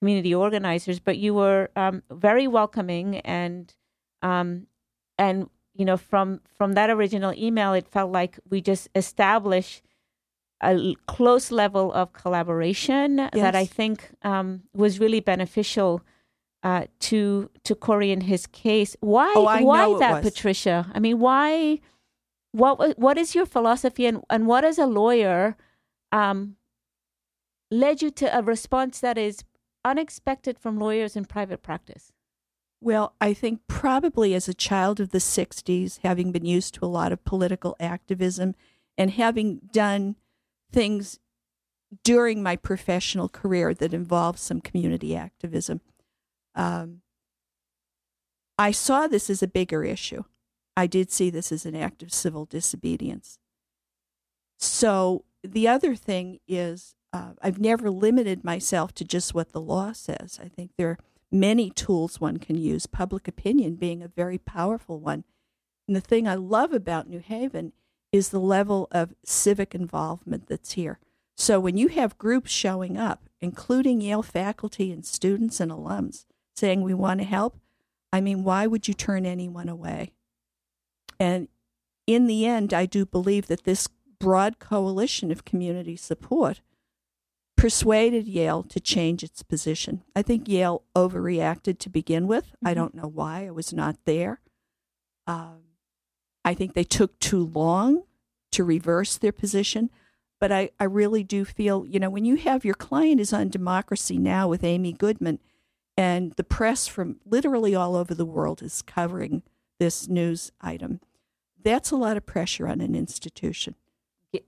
community 0.00 0.32
organizers. 0.32 1.00
But 1.00 1.18
you 1.18 1.34
were 1.34 1.70
um, 1.74 2.04
very 2.12 2.46
welcoming 2.46 3.16
and 3.20 3.74
um, 4.22 4.68
and 5.18 5.50
you 5.74 5.84
know 5.84 5.96
from 5.96 6.40
from 6.56 6.74
that 6.74 6.90
original 6.90 7.32
email 7.34 7.72
it 7.72 7.88
felt 7.88 8.12
like 8.12 8.38
we 8.50 8.60
just 8.60 8.88
established 8.94 9.82
a 10.62 10.94
close 11.06 11.50
level 11.50 11.92
of 11.92 12.12
collaboration 12.12 13.16
that 13.16 13.56
i 13.56 13.64
think 13.64 14.10
um, 14.22 14.62
was 14.74 15.00
really 15.00 15.20
beneficial 15.20 16.02
uh, 16.62 16.84
to 17.00 17.50
to 17.64 17.74
Corey 17.74 18.10
in 18.10 18.22
his 18.22 18.46
case. 18.46 18.96
Why 19.00 19.32
Oh, 19.34 19.42
why 19.64 19.98
that. 19.98 20.22
Patricia? 20.22 20.90
I 20.94 21.00
mean, 21.00 21.18
why? 21.18 21.80
What 22.52 22.98
what 22.98 23.18
is 23.18 23.34
your 23.34 23.46
philosophy, 23.46 24.06
and 24.06 24.22
and 24.30 24.46
what 24.46 24.64
as 24.64 24.78
a 24.78 24.86
lawyer 24.86 25.56
um, 26.12 26.56
led 27.70 28.02
you 28.02 28.10
to 28.10 28.38
a 28.38 28.42
response 28.42 29.00
that 29.00 29.18
is 29.18 29.42
unexpected 29.84 30.58
from 30.58 30.78
lawyers 30.78 31.16
in 31.16 31.24
private 31.24 31.62
practice? 31.62 32.12
Well, 32.82 33.14
I 33.20 33.32
think 33.32 33.60
probably 33.68 34.34
as 34.34 34.48
a 34.48 34.54
child 34.54 34.98
of 34.98 35.10
the 35.10 35.18
60s, 35.18 36.00
having 36.02 36.32
been 36.32 36.44
used 36.44 36.74
to 36.74 36.84
a 36.84 36.86
lot 36.86 37.12
of 37.12 37.24
political 37.24 37.76
activism 37.78 38.56
and 38.98 39.12
having 39.12 39.60
done 39.72 40.16
things 40.72 41.20
during 42.02 42.42
my 42.42 42.56
professional 42.56 43.28
career 43.28 43.72
that 43.72 43.94
involved 43.94 44.40
some 44.40 44.60
community 44.60 45.14
activism, 45.14 45.80
um, 46.56 47.02
I 48.58 48.72
saw 48.72 49.06
this 49.06 49.30
as 49.30 49.44
a 49.44 49.48
bigger 49.48 49.84
issue. 49.84 50.24
I 50.76 50.88
did 50.88 51.12
see 51.12 51.30
this 51.30 51.52
as 51.52 51.64
an 51.64 51.76
act 51.76 52.02
of 52.02 52.12
civil 52.12 52.46
disobedience. 52.46 53.38
So 54.58 55.24
the 55.44 55.68
other 55.68 55.94
thing 55.94 56.40
is, 56.48 56.96
uh, 57.12 57.34
I've 57.40 57.60
never 57.60 57.90
limited 57.90 58.42
myself 58.42 58.92
to 58.94 59.04
just 59.04 59.34
what 59.34 59.52
the 59.52 59.60
law 59.60 59.92
says. 59.92 60.40
I 60.42 60.48
think 60.48 60.72
there 60.76 60.98
many 61.32 61.70
tools 61.70 62.20
one 62.20 62.36
can 62.36 62.56
use, 62.56 62.86
public 62.86 63.26
opinion 63.26 63.76
being 63.76 64.02
a 64.02 64.08
very 64.08 64.38
powerful 64.38 65.00
one. 65.00 65.24
And 65.88 65.96
the 65.96 66.00
thing 66.00 66.28
I 66.28 66.34
love 66.34 66.72
about 66.72 67.08
New 67.08 67.20
Haven 67.20 67.72
is 68.12 68.28
the 68.28 68.38
level 68.38 68.88
of 68.92 69.14
civic 69.24 69.74
involvement 69.74 70.46
that's 70.46 70.72
here. 70.72 70.98
So 71.36 71.58
when 71.58 71.76
you 71.76 71.88
have 71.88 72.18
groups 72.18 72.50
showing 72.50 72.98
up, 72.98 73.28
including 73.40 74.00
Yale 74.00 74.22
faculty 74.22 74.92
and 74.92 75.04
students 75.04 75.58
and 75.58 75.72
alums, 75.72 76.26
saying 76.54 76.82
we 76.82 76.94
want 76.94 77.20
to 77.20 77.26
help, 77.26 77.58
I 78.12 78.20
mean, 78.20 78.44
why 78.44 78.66
would 78.66 78.86
you 78.86 78.94
turn 78.94 79.24
anyone 79.24 79.68
away? 79.68 80.12
And 81.18 81.48
in 82.06 82.26
the 82.26 82.46
end, 82.46 82.74
I 82.74 82.84
do 82.84 83.06
believe 83.06 83.46
that 83.46 83.64
this 83.64 83.88
broad 84.18 84.58
coalition 84.58 85.32
of 85.32 85.44
community 85.44 85.96
support 85.96 86.60
persuaded 87.62 88.26
Yale 88.26 88.64
to 88.64 88.80
change 88.80 89.22
its 89.22 89.44
position. 89.44 90.02
I 90.16 90.22
think 90.22 90.48
Yale 90.48 90.82
overreacted 90.96 91.78
to 91.78 91.88
begin 91.88 92.26
with. 92.26 92.56
I 92.64 92.72
Mhm. 92.72 92.74
don't 92.74 92.94
know 92.96 93.06
why. 93.06 93.46
I 93.46 93.52
was 93.52 93.72
not 93.72 94.04
there. 94.04 94.40
Um, 95.28 95.62
I 96.44 96.54
think 96.54 96.74
they 96.74 96.82
took 96.82 97.16
too 97.20 97.44
long 97.44 98.02
to 98.50 98.64
reverse 98.64 99.16
their 99.16 99.30
position. 99.30 99.90
But 100.40 100.50
I, 100.50 100.70
I 100.80 100.84
really 100.84 101.22
do 101.22 101.44
feel, 101.44 101.86
you 101.86 102.00
know, 102.00 102.10
when 102.10 102.24
you 102.24 102.34
have 102.34 102.64
your 102.64 102.74
client 102.74 103.20
is 103.20 103.32
on 103.32 103.48
Democracy 103.48 104.18
Now! 104.18 104.48
with 104.48 104.64
Amy 104.64 104.92
Goodman, 104.92 105.38
and 105.96 106.32
the 106.32 106.42
press 106.42 106.88
from 106.88 107.20
literally 107.24 107.76
all 107.76 107.94
over 107.94 108.12
the 108.12 108.26
world 108.26 108.60
is 108.60 108.82
covering 108.82 109.44
this 109.78 110.08
news 110.08 110.50
item, 110.60 111.00
that's 111.62 111.92
a 111.92 111.96
lot 111.96 112.16
of 112.16 112.26
pressure 112.26 112.66
on 112.66 112.80
an 112.80 112.96
institution. 112.96 113.76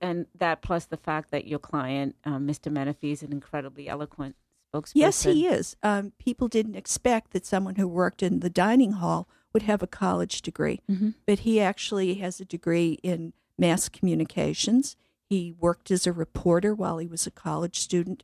And 0.01 0.25
that 0.35 0.61
plus 0.61 0.85
the 0.85 0.97
fact 0.97 1.31
that 1.31 1.47
your 1.47 1.59
client, 1.59 2.15
um, 2.23 2.47
Mr. 2.47 2.71
Menafee, 2.71 3.11
is 3.11 3.21
an 3.23 3.31
incredibly 3.31 3.87
eloquent 3.87 4.35
spokesperson. 4.73 4.91
Yes, 4.95 5.23
he 5.23 5.47
is. 5.47 5.75
Um, 5.83 6.13
people 6.17 6.47
didn't 6.47 6.75
expect 6.75 7.31
that 7.31 7.45
someone 7.45 7.75
who 7.75 7.87
worked 7.87 8.23
in 8.23 8.39
the 8.39 8.49
dining 8.49 8.93
hall 8.93 9.29
would 9.53 9.63
have 9.63 9.83
a 9.83 9.87
college 9.87 10.41
degree, 10.41 10.81
Mhm. 10.89 11.13
but 11.25 11.39
he 11.39 11.61
actually 11.61 12.15
has 12.15 12.39
a 12.41 12.45
degree 12.45 12.93
in 13.03 13.33
mass 13.57 13.87
communications. 13.87 14.97
He 15.29 15.51
worked 15.51 15.91
as 15.91 16.05
a 16.05 16.11
reporter 16.11 16.73
while 16.73 16.97
he 16.97 17.07
was 17.07 17.25
a 17.25 17.31
college 17.31 17.79
student. 17.79 18.23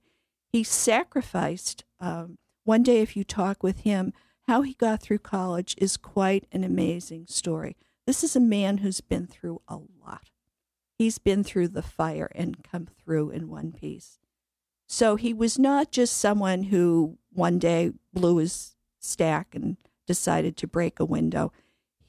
He 0.51 0.63
sacrificed. 0.63 1.83
Um, 1.99 2.37
one 2.63 2.83
day, 2.83 3.01
if 3.01 3.15
you 3.15 3.23
talk 3.23 3.63
with 3.63 3.81
him, 3.81 4.13
how 4.47 4.61
he 4.63 4.73
got 4.73 5.01
through 5.01 5.19
college 5.19 5.75
is 5.77 5.95
quite 5.95 6.47
an 6.51 6.63
amazing 6.63 7.27
story. 7.27 7.77
This 8.07 8.23
is 8.23 8.35
a 8.35 8.39
man 8.41 8.79
who's 8.79 8.99
been 8.99 9.27
through 9.27 9.61
a 9.67 9.77
lot. 9.77 10.30
He's 11.01 11.17
been 11.17 11.43
through 11.43 11.69
the 11.69 11.81
fire 11.81 12.29
and 12.35 12.63
come 12.63 12.85
through 12.85 13.31
in 13.31 13.49
one 13.49 13.71
piece. 13.71 14.19
So 14.85 15.15
he 15.15 15.33
was 15.33 15.57
not 15.57 15.89
just 15.89 16.15
someone 16.15 16.65
who 16.65 17.17
one 17.33 17.57
day 17.57 17.93
blew 18.13 18.37
his 18.37 18.75
stack 18.99 19.55
and 19.55 19.77
decided 20.05 20.55
to 20.57 20.67
break 20.67 20.99
a 20.99 21.05
window. 21.05 21.53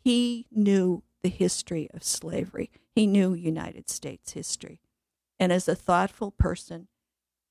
He 0.05 0.47
knew 0.51 1.05
the 1.23 1.31
history 1.31 1.89
of 1.95 2.05
slavery. 2.05 2.71
He 2.95 3.07
knew 3.07 3.33
United 3.33 3.89
States 3.89 4.33
history. 4.33 4.79
And 5.41 5.53
as 5.55 5.69
a 5.69 5.75
thoughtful 5.75 6.31
person, 6.31 6.89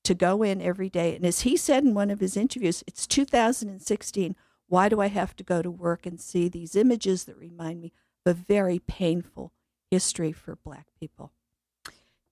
to 0.04 0.14
go 0.14 0.44
in 0.44 0.62
every 0.62 0.92
day, 0.92 1.16
and 1.16 1.26
as 1.26 1.42
he 1.42 1.58
said 1.58 1.84
in 1.84 1.96
one 1.96 2.12
of 2.12 2.20
his 2.20 2.38
interviews, 2.38 2.84
it's 2.86 3.08
2016. 3.08 4.36
Why 4.68 4.90
do 4.90 5.02
I 5.02 5.08
have 5.08 5.36
to 5.38 5.44
go 5.44 5.64
to 5.64 5.72
work 5.72 6.06
and 6.06 6.22
see 6.22 6.48
these 6.48 6.76
images 6.76 7.24
that 7.24 7.36
remind 7.36 7.82
me 7.82 7.94
of 8.28 8.38
a 8.38 8.40
very 8.40 8.78
painful 8.78 9.54
history 9.92 10.32
for 10.32 10.56
Black 10.56 10.88
people? 11.00 11.32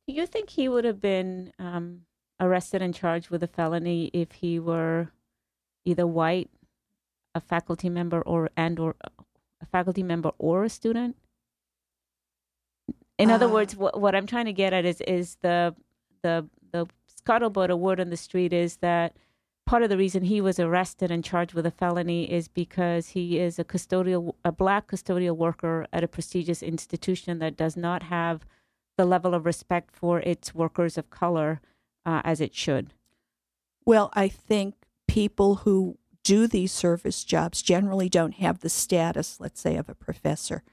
Do 0.07 0.13
you 0.15 0.25
think 0.25 0.49
he 0.49 0.67
would 0.67 0.85
have 0.85 0.99
been 0.99 1.53
um, 1.59 2.01
arrested 2.39 2.81
and 2.81 2.95
charged 2.95 3.29
with 3.29 3.43
a 3.43 3.47
felony 3.47 4.09
if 4.13 4.31
he 4.31 4.57
were 4.59 5.11
either 5.85 6.07
white, 6.07 6.49
a 7.35 7.39
faculty 7.39 7.89
member, 7.89 8.21
or 8.21 8.49
and 8.57 8.79
or 8.79 8.95
a 9.61 9.65
faculty 9.67 10.01
member 10.01 10.31
or 10.39 10.63
a 10.63 10.69
student? 10.69 11.15
In 13.19 13.29
other 13.29 13.45
Uh, 13.47 13.53
words, 13.53 13.75
what, 13.75 13.99
what 13.99 14.15
I'm 14.15 14.25
trying 14.25 14.45
to 14.45 14.53
get 14.53 14.73
at 14.73 14.85
is 14.85 15.01
is 15.01 15.35
the 15.41 15.75
the 16.23 16.49
the 16.71 16.87
scuttlebutt, 17.07 17.69
a 17.69 17.75
word 17.75 17.99
on 17.99 18.09
the 18.09 18.17
street, 18.17 18.53
is 18.53 18.77
that 18.77 19.15
part 19.69 19.83
of 19.83 19.89
the 19.89 19.97
reason 19.97 20.23
he 20.23 20.41
was 20.41 20.59
arrested 20.59 21.11
and 21.11 21.23
charged 21.23 21.53
with 21.53 21.63
a 21.63 21.69
felony 21.69 22.23
is 22.23 22.47
because 22.47 23.09
he 23.09 23.37
is 23.37 23.59
a 23.59 23.63
custodial, 23.63 24.33
a 24.43 24.51
black 24.51 24.87
custodial 24.87 25.37
worker 25.37 25.85
at 25.93 26.03
a 26.03 26.07
prestigious 26.07 26.63
institution 26.63 27.37
that 27.37 27.55
does 27.55 27.77
not 27.77 28.01
have 28.01 28.47
the 28.97 29.05
level 29.05 29.35
of 29.35 29.45
respect 29.45 29.91
for 29.93 30.21
its 30.21 30.55
workers 30.55 30.97
of 30.97 31.11
color 31.11 31.61
uh, 32.03 32.19
as 32.23 32.41
it 32.41 32.55
should. 32.55 32.95
Well, 33.85 34.09
I 34.13 34.27
think 34.27 34.73
people 35.07 35.57
who 35.57 35.99
do 36.23 36.47
these 36.47 36.71
service 36.71 37.23
jobs 37.23 37.61
generally 37.61 38.09
don't 38.09 38.33
have 38.37 38.61
the 38.61 38.69
status, 38.69 39.39
let's 39.39 39.61
say, 39.61 39.75
of 39.75 39.87
a 39.87 39.93
professor. 39.93 40.63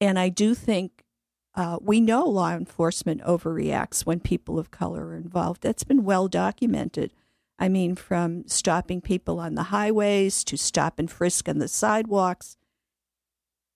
And 0.00 0.16
I 0.16 0.28
do 0.28 0.54
think 0.54 1.02
uh, 1.56 1.78
we 1.80 2.00
know 2.00 2.24
law 2.24 2.52
enforcement 2.52 3.20
overreacts 3.22 4.06
when 4.06 4.20
people 4.20 4.60
of 4.60 4.70
color 4.70 5.06
are 5.06 5.16
involved. 5.16 5.60
That's 5.60 5.82
been 5.82 6.04
well 6.04 6.28
documented. 6.28 7.12
I 7.58 7.68
mean, 7.68 7.96
from 7.96 8.46
stopping 8.46 9.00
people 9.00 9.40
on 9.40 9.54
the 9.54 9.64
highways 9.64 10.44
to 10.44 10.56
stop 10.56 10.98
and 10.98 11.10
frisk 11.10 11.48
on 11.48 11.58
the 11.58 11.68
sidewalks. 11.68 12.56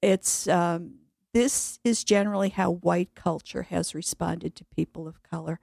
It's 0.01 0.47
um, 0.49 1.01
this 1.35 1.81
is 1.83 2.05
generally 2.05 2.51
how 2.51 2.73
white 2.73 3.15
culture 3.15 3.63
has 3.63 3.95
responded 3.95 4.55
to 4.57 4.65
people 4.67 5.09
of 5.09 5.23
color. 5.23 5.61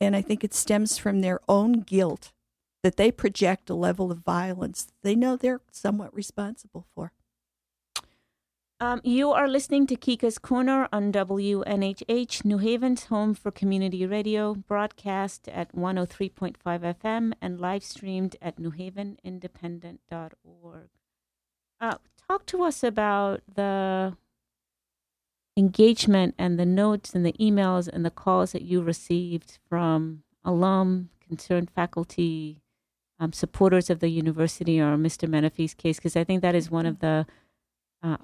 And 0.00 0.16
I 0.16 0.22
think 0.22 0.42
it 0.42 0.54
stems 0.54 0.98
from 0.98 1.20
their 1.20 1.40
own 1.48 1.80
guilt 1.80 2.32
that 2.82 2.96
they 2.96 3.12
project 3.12 3.68
a 3.68 3.74
level 3.74 4.10
of 4.10 4.18
violence 4.18 4.88
they 5.02 5.14
know 5.14 5.36
they're 5.36 5.60
somewhat 5.70 6.14
responsible 6.14 6.86
for. 6.94 7.12
Um, 8.82 9.02
you 9.04 9.30
are 9.30 9.46
listening 9.46 9.86
to 9.88 9.94
Kika's 9.94 10.38
Corner 10.38 10.88
on 10.90 11.12
WNHH, 11.12 12.46
New 12.46 12.56
Haven's 12.56 13.04
home 13.04 13.34
for 13.34 13.50
community 13.50 14.06
radio, 14.06 14.54
broadcast 14.54 15.48
at 15.48 15.76
103.5 15.76 16.54
FM 16.64 17.34
and 17.42 17.60
live 17.60 17.84
streamed 17.84 18.36
at 18.40 18.56
newhavenindependent.org. 18.56 20.88
Uh, 21.78 21.96
talk 22.26 22.46
to 22.46 22.62
us 22.62 22.82
about 22.82 23.42
the 23.54 24.16
engagement 25.58 26.34
and 26.38 26.58
the 26.58 26.64
notes 26.64 27.14
and 27.14 27.26
the 27.26 27.34
emails 27.34 27.86
and 27.86 28.02
the 28.02 28.10
calls 28.10 28.52
that 28.52 28.62
you 28.62 28.80
received 28.80 29.58
from 29.68 30.22
alum, 30.42 31.10
concerned 31.20 31.70
faculty, 31.70 32.62
um, 33.18 33.34
supporters 33.34 33.90
of 33.90 34.00
the 34.00 34.08
university 34.08 34.80
or 34.80 34.96
Mr. 34.96 35.28
Menafee's 35.28 35.74
case, 35.74 35.96
because 35.96 36.16
I 36.16 36.24
think 36.24 36.40
that 36.40 36.54
is 36.54 36.70
one 36.70 36.86
of 36.86 37.00
the 37.00 37.26
uh, 38.02 38.16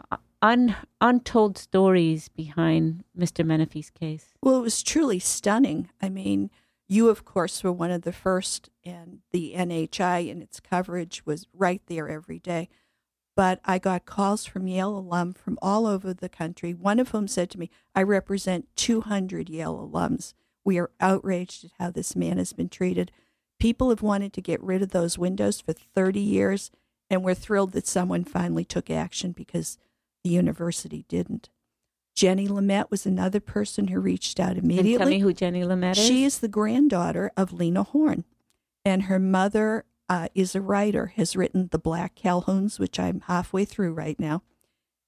un, 0.43 0.77
untold 1.01 1.59
stories 1.59 2.29
behind 2.29 3.05
Mr. 3.19 3.45
Menafee's 3.45 3.91
case. 3.91 4.35
Well, 4.43 4.57
it 4.57 4.63
was 4.63 4.83
truly 4.83 5.19
stunning. 5.19 5.91
I 6.01 6.09
mean, 6.09 6.51
you, 6.89 7.09
of 7.09 7.25
course, 7.25 7.65
were 7.65 7.73
one 7.73 7.91
of 7.91 8.03
the 8.03 8.13
first, 8.13 8.71
and 8.85 9.21
the 9.33 9.55
NHI 9.57 10.31
and 10.31 10.43
its 10.43 10.61
coverage 10.61 11.25
was 11.27 11.47
right 11.53 11.83
there 11.87 12.09
every 12.09 12.39
day. 12.39 12.69
But 13.35 13.61
I 13.65 13.79
got 13.79 14.07
calls 14.07 14.47
from 14.47 14.67
Yale 14.67 14.97
alum 14.97 15.35
from 15.35 15.59
all 15.61 15.87
over 15.87 16.15
the 16.15 16.29
country, 16.29 16.73
one 16.73 16.99
of 16.99 17.11
whom 17.11 17.29
said 17.29 17.51
to 17.51 17.59
me, 17.59 17.71
I 17.95 18.03
represent 18.03 18.69
200 18.77 19.51
Yale 19.51 19.91
alums. 19.93 20.33
We 20.65 20.79
are 20.79 20.91
outraged 21.01 21.65
at 21.65 21.71
how 21.79 21.91
this 21.91 22.17
man 22.17 22.39
has 22.39 22.53
been 22.53 22.69
treated. 22.69 23.13
People 23.59 23.91
have 23.91 24.03
wanted 24.03 24.33
to 24.33 24.41
get 24.41 24.63
rid 24.63 24.83
of 24.83 24.91
those 24.91 25.19
windows 25.19 25.61
for 25.61 25.73
30 25.73 26.21
years, 26.21 26.71
and 27.11 27.23
we're 27.23 27.35
thrilled 27.35 27.73
that 27.73 27.87
someone 27.87 28.25
finally 28.25 28.65
took 28.65 28.91
action 28.91 29.33
because 29.33 29.77
the 30.27 30.33
university 30.33 31.05
didn't. 31.09 31.49
Jenny 32.17 32.49
Lumet 32.49 32.91
was 32.91 33.07
another 33.07 33.39
person 33.39 33.89
who 33.89 34.01
reached 34.01 34.41
out 34.41 34.57
And 34.57 34.63
tell 34.63 34.67
me 34.69 34.79
immediately. 34.79 35.19
who 35.21 35.33
Jenny 35.33 35.63
Lumet 35.63 35.93
is. 35.93 36.05
She 36.05 36.25
is 36.25 36.41
the 36.41 36.49
granddaughter 36.49 37.31
of 37.37 37.53
Lena 37.53 37.85
Horne, 37.85 38.25
and 38.85 39.05
her 39.05 39.21
mother 39.21 39.85
uh, 40.09 40.27
is 40.35 40.57
a 40.57 40.61
writer, 40.61 41.13
has 41.17 41.37
written 41.37 41.69
The 41.71 41.79
Black 41.79 42.17
Calhouns, 42.17 42.81
which 42.81 42.99
I'm 42.99 43.21
halfway 43.21 43.65
through 43.65 43.93
right 43.93 44.19
now. 44.19 44.43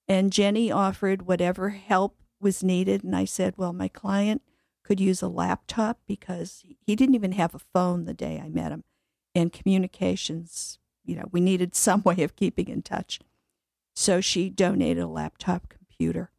And 0.06 0.32
Jenny 0.32 0.70
offered 0.70 1.22
whatever 1.22 1.70
help 1.70 2.16
was 2.40 2.62
needed. 2.62 3.02
And 3.02 3.16
I 3.16 3.24
said, 3.24 3.54
Well, 3.56 3.72
my 3.72 3.88
client 3.88 4.42
could 4.84 5.00
use 5.00 5.20
a 5.20 5.28
laptop 5.28 5.98
because 6.06 6.62
he 6.80 6.94
didn't 6.94 7.14
even 7.16 7.32
have 7.32 7.54
a 7.54 7.58
phone 7.58 8.04
the 8.04 8.14
day 8.14 8.40
I 8.42 8.48
met 8.48 8.70
him. 8.70 8.84
And 9.34 9.52
communications, 9.52 10.78
you 11.04 11.16
know, 11.16 11.28
we 11.32 11.40
needed 11.40 11.74
some 11.74 12.02
way 12.04 12.22
of 12.22 12.36
keeping 12.36 12.68
in 12.68 12.82
touch. 12.82 13.18
So 13.98 14.20
she 14.20 14.48
donated 14.48 15.02
a 15.02 15.08
laptop 15.08 15.68
computer 15.68 16.30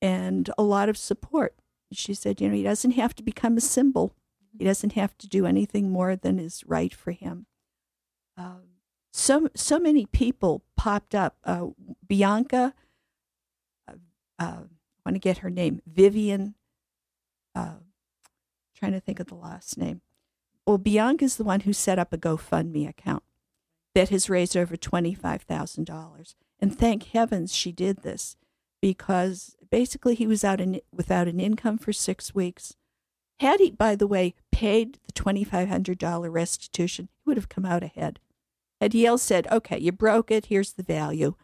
and 0.00 0.48
a 0.56 0.62
lot 0.62 0.88
of 0.88 0.96
support. 0.96 1.54
She 1.92 2.14
said, 2.14 2.40
You 2.40 2.48
know, 2.48 2.54
he 2.54 2.62
doesn't 2.62 2.92
have 2.92 3.14
to 3.16 3.22
become 3.22 3.58
a 3.58 3.60
symbol, 3.60 4.14
he 4.58 4.64
doesn't 4.64 4.94
have 4.94 5.14
to 5.18 5.28
do 5.28 5.44
anything 5.44 5.90
more 5.90 6.16
than 6.16 6.38
is 6.38 6.64
right 6.66 6.94
for 6.94 7.10
him. 7.10 7.44
Um, 8.38 8.62
so 9.12 9.50
so 9.54 9.78
many 9.78 10.06
people 10.06 10.62
popped 10.74 11.14
up. 11.14 11.36
Uh, 11.44 11.66
Bianca, 12.08 12.72
uh, 13.86 13.96
uh, 14.38 14.62
I 14.62 15.00
want 15.04 15.16
to 15.16 15.18
get 15.18 15.38
her 15.38 15.50
name, 15.50 15.82
Vivian. 15.86 16.54
Uh, 17.54 17.80
trying 18.74 18.92
to 18.92 19.00
think 19.00 19.20
of 19.20 19.26
the 19.26 19.34
last 19.34 19.76
name. 19.76 20.00
Well, 20.66 20.78
Bianca 20.78 21.26
is 21.26 21.36
the 21.36 21.44
one 21.44 21.60
who 21.60 21.74
set 21.74 21.98
up 21.98 22.14
a 22.14 22.18
GoFundMe 22.18 22.88
account 22.88 23.22
that 23.94 24.08
has 24.08 24.30
raised 24.30 24.56
over 24.56 24.78
twenty 24.78 25.12
five 25.12 25.42
thousand 25.42 25.84
dollars, 25.84 26.36
and 26.60 26.76
thank 26.76 27.04
heavens 27.04 27.54
she 27.54 27.72
did 27.72 28.02
this, 28.02 28.36
because 28.80 29.56
basically 29.70 30.14
he 30.14 30.26
was 30.26 30.44
out 30.44 30.60
in, 30.60 30.80
without 30.92 31.28
an 31.28 31.40
income 31.40 31.78
for 31.78 31.92
six 31.92 32.34
weeks. 32.34 32.76
Had 33.40 33.60
he, 33.60 33.70
by 33.70 33.96
the 33.96 34.06
way, 34.06 34.34
paid 34.50 34.98
the 35.06 35.12
twenty 35.12 35.44
five 35.44 35.68
hundred 35.68 35.98
dollar 35.98 36.30
restitution, 36.30 37.08
he 37.12 37.28
would 37.28 37.36
have 37.36 37.48
come 37.48 37.66
out 37.66 37.82
ahead. 37.82 38.20
Had 38.80 38.94
Yale 38.94 39.18
said, 39.18 39.46
okay, 39.50 39.78
you 39.78 39.92
broke 39.92 40.30
it, 40.30 40.46
here's 40.46 40.72
the 40.72 40.82
value, 40.82 41.34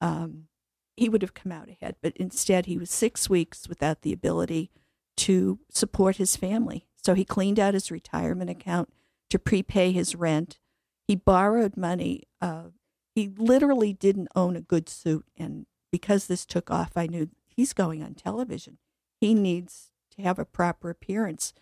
um, 0.00 0.44
he 0.96 1.08
would 1.08 1.22
have 1.22 1.34
come 1.34 1.52
out 1.52 1.68
ahead. 1.68 1.96
But 2.00 2.16
instead, 2.16 2.66
he 2.66 2.78
was 2.78 2.90
six 2.90 3.28
weeks 3.28 3.68
without 3.68 4.02
the 4.02 4.12
ability 4.12 4.70
to 5.18 5.58
support 5.70 6.16
his 6.16 6.36
family. 6.36 6.86
So 7.02 7.14
he 7.14 7.24
cleaned 7.24 7.58
out 7.58 7.74
his 7.74 7.90
retirement 7.90 8.50
account 8.50 8.92
to 9.30 9.38
prepay 9.38 9.92
his 9.92 10.14
rent. 10.14 10.58
He 11.08 11.16
borrowed 11.16 11.76
money. 11.76 12.24
Uh, 12.40 12.70
he 13.16 13.32
literally 13.38 13.94
didn't 13.94 14.28
own 14.36 14.56
a 14.56 14.60
good 14.60 14.90
suit. 14.90 15.24
And 15.38 15.64
because 15.90 16.26
this 16.26 16.44
took 16.44 16.70
off, 16.70 16.92
I 16.96 17.06
knew 17.06 17.30
he's 17.46 17.72
going 17.72 18.02
on 18.02 18.12
television. 18.12 18.76
He 19.18 19.32
needs 19.32 19.90
to 20.14 20.22
have 20.22 20.38
a 20.38 20.44
proper 20.44 20.90
appearance 20.90 21.54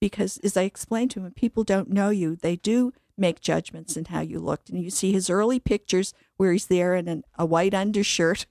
because, 0.00 0.38
as 0.38 0.56
I 0.56 0.62
explained 0.62 1.10
to 1.10 1.20
him, 1.20 1.32
people 1.32 1.64
don't 1.64 1.90
know 1.90 2.10
you. 2.10 2.36
They 2.36 2.54
do 2.54 2.92
make 3.18 3.40
judgments 3.40 3.96
in 3.96 4.04
how 4.04 4.20
you 4.20 4.38
looked. 4.38 4.70
And 4.70 4.80
you 4.80 4.88
see 4.88 5.12
his 5.12 5.28
early 5.28 5.58
pictures 5.58 6.14
where 6.36 6.52
he's 6.52 6.68
there 6.68 6.94
in 6.94 7.08
an, 7.08 7.24
a 7.36 7.44
white 7.44 7.74
undershirt, 7.74 8.46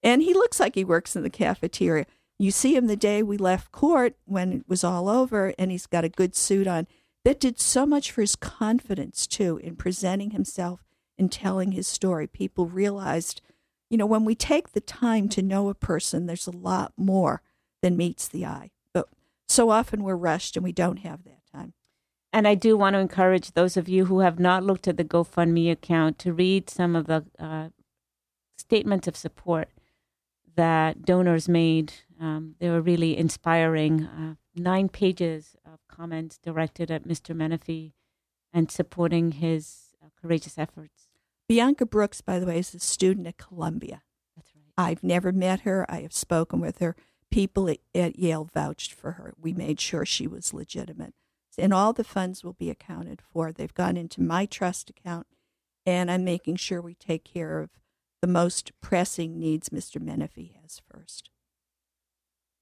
and 0.00 0.22
he 0.22 0.34
looks 0.34 0.60
like 0.60 0.76
he 0.76 0.84
works 0.84 1.16
in 1.16 1.24
the 1.24 1.30
cafeteria. 1.30 2.06
You 2.38 2.52
see 2.52 2.76
him 2.76 2.86
the 2.86 2.96
day 2.96 3.24
we 3.24 3.36
left 3.36 3.72
court 3.72 4.14
when 4.24 4.52
it 4.52 4.68
was 4.68 4.84
all 4.84 5.08
over, 5.08 5.52
and 5.58 5.72
he's 5.72 5.86
got 5.86 6.04
a 6.04 6.08
good 6.08 6.36
suit 6.36 6.68
on. 6.68 6.86
That 7.24 7.40
did 7.40 7.58
so 7.58 7.84
much 7.84 8.12
for 8.12 8.20
his 8.20 8.36
confidence, 8.36 9.26
too, 9.26 9.58
in 9.58 9.74
presenting 9.74 10.30
himself 10.30 10.84
and 11.18 11.30
telling 11.30 11.72
his 11.72 11.86
story. 11.86 12.26
People 12.26 12.66
realized, 12.66 13.40
you 13.90 13.96
know, 13.96 14.06
when 14.06 14.24
we 14.24 14.34
take 14.34 14.72
the 14.72 14.80
time 14.80 15.28
to 15.30 15.42
know 15.42 15.68
a 15.68 15.74
person, 15.74 16.26
there's 16.26 16.46
a 16.46 16.52
lot 16.52 16.92
more 16.96 17.42
than 17.82 17.96
meets 17.96 18.28
the 18.28 18.46
eye. 18.46 18.70
But 18.92 19.08
so 19.48 19.70
often 19.70 20.02
we're 20.02 20.16
rushed 20.16 20.56
and 20.56 20.64
we 20.64 20.72
don't 20.72 20.98
have 20.98 21.24
that 21.24 21.42
time. 21.52 21.74
And 22.32 22.48
I 22.48 22.56
do 22.56 22.76
want 22.76 22.94
to 22.94 23.00
encourage 23.00 23.52
those 23.52 23.76
of 23.76 23.88
you 23.88 24.06
who 24.06 24.20
have 24.20 24.40
not 24.40 24.64
looked 24.64 24.88
at 24.88 24.96
the 24.96 25.04
GoFundMe 25.04 25.70
account 25.70 26.18
to 26.20 26.32
read 26.32 26.68
some 26.68 26.96
of 26.96 27.06
the 27.06 27.24
uh, 27.38 27.68
statements 28.58 29.06
of 29.06 29.16
support 29.16 29.68
that 30.56 31.04
donors 31.04 31.48
made. 31.48 31.92
Um, 32.20 32.56
they 32.58 32.70
were 32.70 32.80
really 32.80 33.16
inspiring. 33.16 34.04
Uh, 34.04 34.34
nine 34.56 34.88
pages 34.88 35.56
of 35.64 35.78
comments 35.88 36.38
directed 36.38 36.90
at 36.90 37.06
Mr. 37.06 37.36
Menafee 37.36 37.92
and 38.52 38.70
supporting 38.70 39.32
his 39.32 39.83
courageous 40.24 40.58
efforts. 40.58 41.08
Bianca 41.48 41.84
Brooks, 41.84 42.20
by 42.20 42.38
the 42.38 42.46
way, 42.46 42.58
is 42.58 42.74
a 42.74 42.78
student 42.78 43.26
at 43.26 43.36
Columbia. 43.36 44.02
That's 44.36 44.50
right. 44.54 44.72
I've 44.78 45.04
never 45.04 45.32
met 45.32 45.60
her. 45.60 45.84
I 45.88 46.00
have 46.00 46.14
spoken 46.14 46.60
with 46.60 46.78
her. 46.78 46.96
People 47.30 47.68
at, 47.68 47.78
at 47.94 48.18
Yale 48.18 48.48
vouched 48.52 48.94
for 48.94 49.12
her. 49.12 49.34
We 49.38 49.52
made 49.52 49.80
sure 49.80 50.06
she 50.06 50.26
was 50.26 50.54
legitimate 50.54 51.14
and 51.58 51.72
all 51.72 51.92
the 51.92 52.04
funds 52.04 52.42
will 52.42 52.54
be 52.54 52.70
accounted 52.70 53.20
for. 53.20 53.52
They've 53.52 53.74
gone 53.74 53.96
into 53.96 54.20
my 54.20 54.46
trust 54.46 54.90
account, 54.90 55.26
and 55.86 56.10
I'm 56.10 56.24
making 56.24 56.56
sure 56.56 56.80
we 56.80 56.94
take 56.94 57.24
care 57.24 57.60
of 57.60 57.70
the 58.20 58.26
most 58.26 58.72
pressing 58.80 59.38
needs 59.38 59.68
Mr. 59.68 60.00
Menafee 60.00 60.54
has 60.62 60.80
first. 60.90 61.30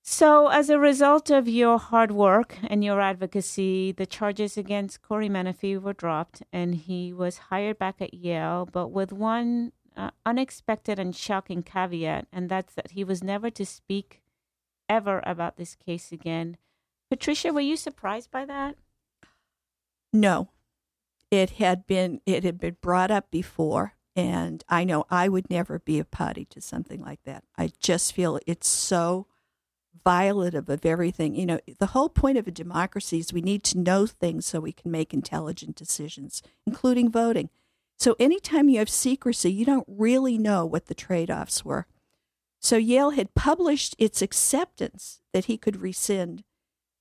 So, 0.04 0.48
as 0.48 0.68
a 0.68 0.80
result 0.80 1.30
of 1.30 1.48
your 1.48 1.78
hard 1.78 2.10
work 2.10 2.58
and 2.64 2.82
your 2.82 3.00
advocacy, 3.00 3.92
the 3.92 4.04
charges 4.04 4.56
against 4.56 5.00
Corey 5.00 5.28
Menafee 5.28 5.80
were 5.80 5.92
dropped, 5.92 6.42
and 6.52 6.74
he 6.74 7.12
was 7.12 7.38
hired 7.38 7.78
back 7.78 8.02
at 8.02 8.12
Yale, 8.12 8.68
but 8.70 8.88
with 8.88 9.12
one 9.12 9.70
uh, 9.96 10.10
unexpected 10.26 10.98
and 10.98 11.14
shocking 11.14 11.62
caveat, 11.62 12.26
and 12.32 12.48
that's 12.48 12.74
that 12.74 12.90
he 12.90 13.04
was 13.04 13.22
never 13.22 13.48
to 13.50 13.64
speak 13.64 14.22
ever 14.88 15.22
about 15.24 15.56
this 15.56 15.76
case 15.76 16.10
again. 16.10 16.56
Patricia, 17.08 17.52
were 17.52 17.60
you 17.60 17.76
surprised 17.76 18.32
by 18.32 18.44
that? 18.44 18.74
No. 20.12 20.48
It 21.30 21.50
had 21.50 21.86
been 21.86 22.20
it 22.26 22.44
had 22.44 22.58
been 22.58 22.76
brought 22.80 23.10
up 23.10 23.30
before 23.30 23.94
and 24.14 24.62
I 24.68 24.84
know 24.84 25.04
I 25.10 25.28
would 25.28 25.48
never 25.48 25.78
be 25.78 25.98
a 25.98 26.04
party 26.04 26.44
to 26.46 26.60
something 26.60 27.00
like 27.00 27.22
that. 27.24 27.44
I 27.56 27.70
just 27.80 28.12
feel 28.12 28.38
it's 28.46 28.68
so 28.68 29.26
violative 30.04 30.68
of 30.68 30.84
everything. 30.84 31.34
You 31.34 31.46
know, 31.46 31.60
the 31.78 31.86
whole 31.86 32.08
point 32.08 32.38
of 32.38 32.46
a 32.46 32.52
democracy 32.52 33.18
is 33.18 33.32
we 33.32 33.40
need 33.40 33.62
to 33.64 33.78
know 33.78 34.06
things 34.06 34.46
so 34.46 34.60
we 34.60 34.72
can 34.72 34.90
make 34.90 35.14
intelligent 35.14 35.76
decisions, 35.76 36.42
including 36.66 37.10
voting. 37.10 37.50
So 37.98 38.16
anytime 38.18 38.68
you 38.68 38.78
have 38.78 38.90
secrecy, 38.90 39.52
you 39.52 39.64
don't 39.64 39.86
really 39.86 40.38
know 40.38 40.66
what 40.66 40.86
the 40.86 40.94
trade 40.94 41.30
offs 41.30 41.64
were. 41.64 41.86
So 42.58 42.76
Yale 42.76 43.10
had 43.10 43.34
published 43.34 43.94
its 43.98 44.22
acceptance 44.22 45.20
that 45.32 45.46
he 45.46 45.56
could 45.56 45.80
rescind 45.80 46.44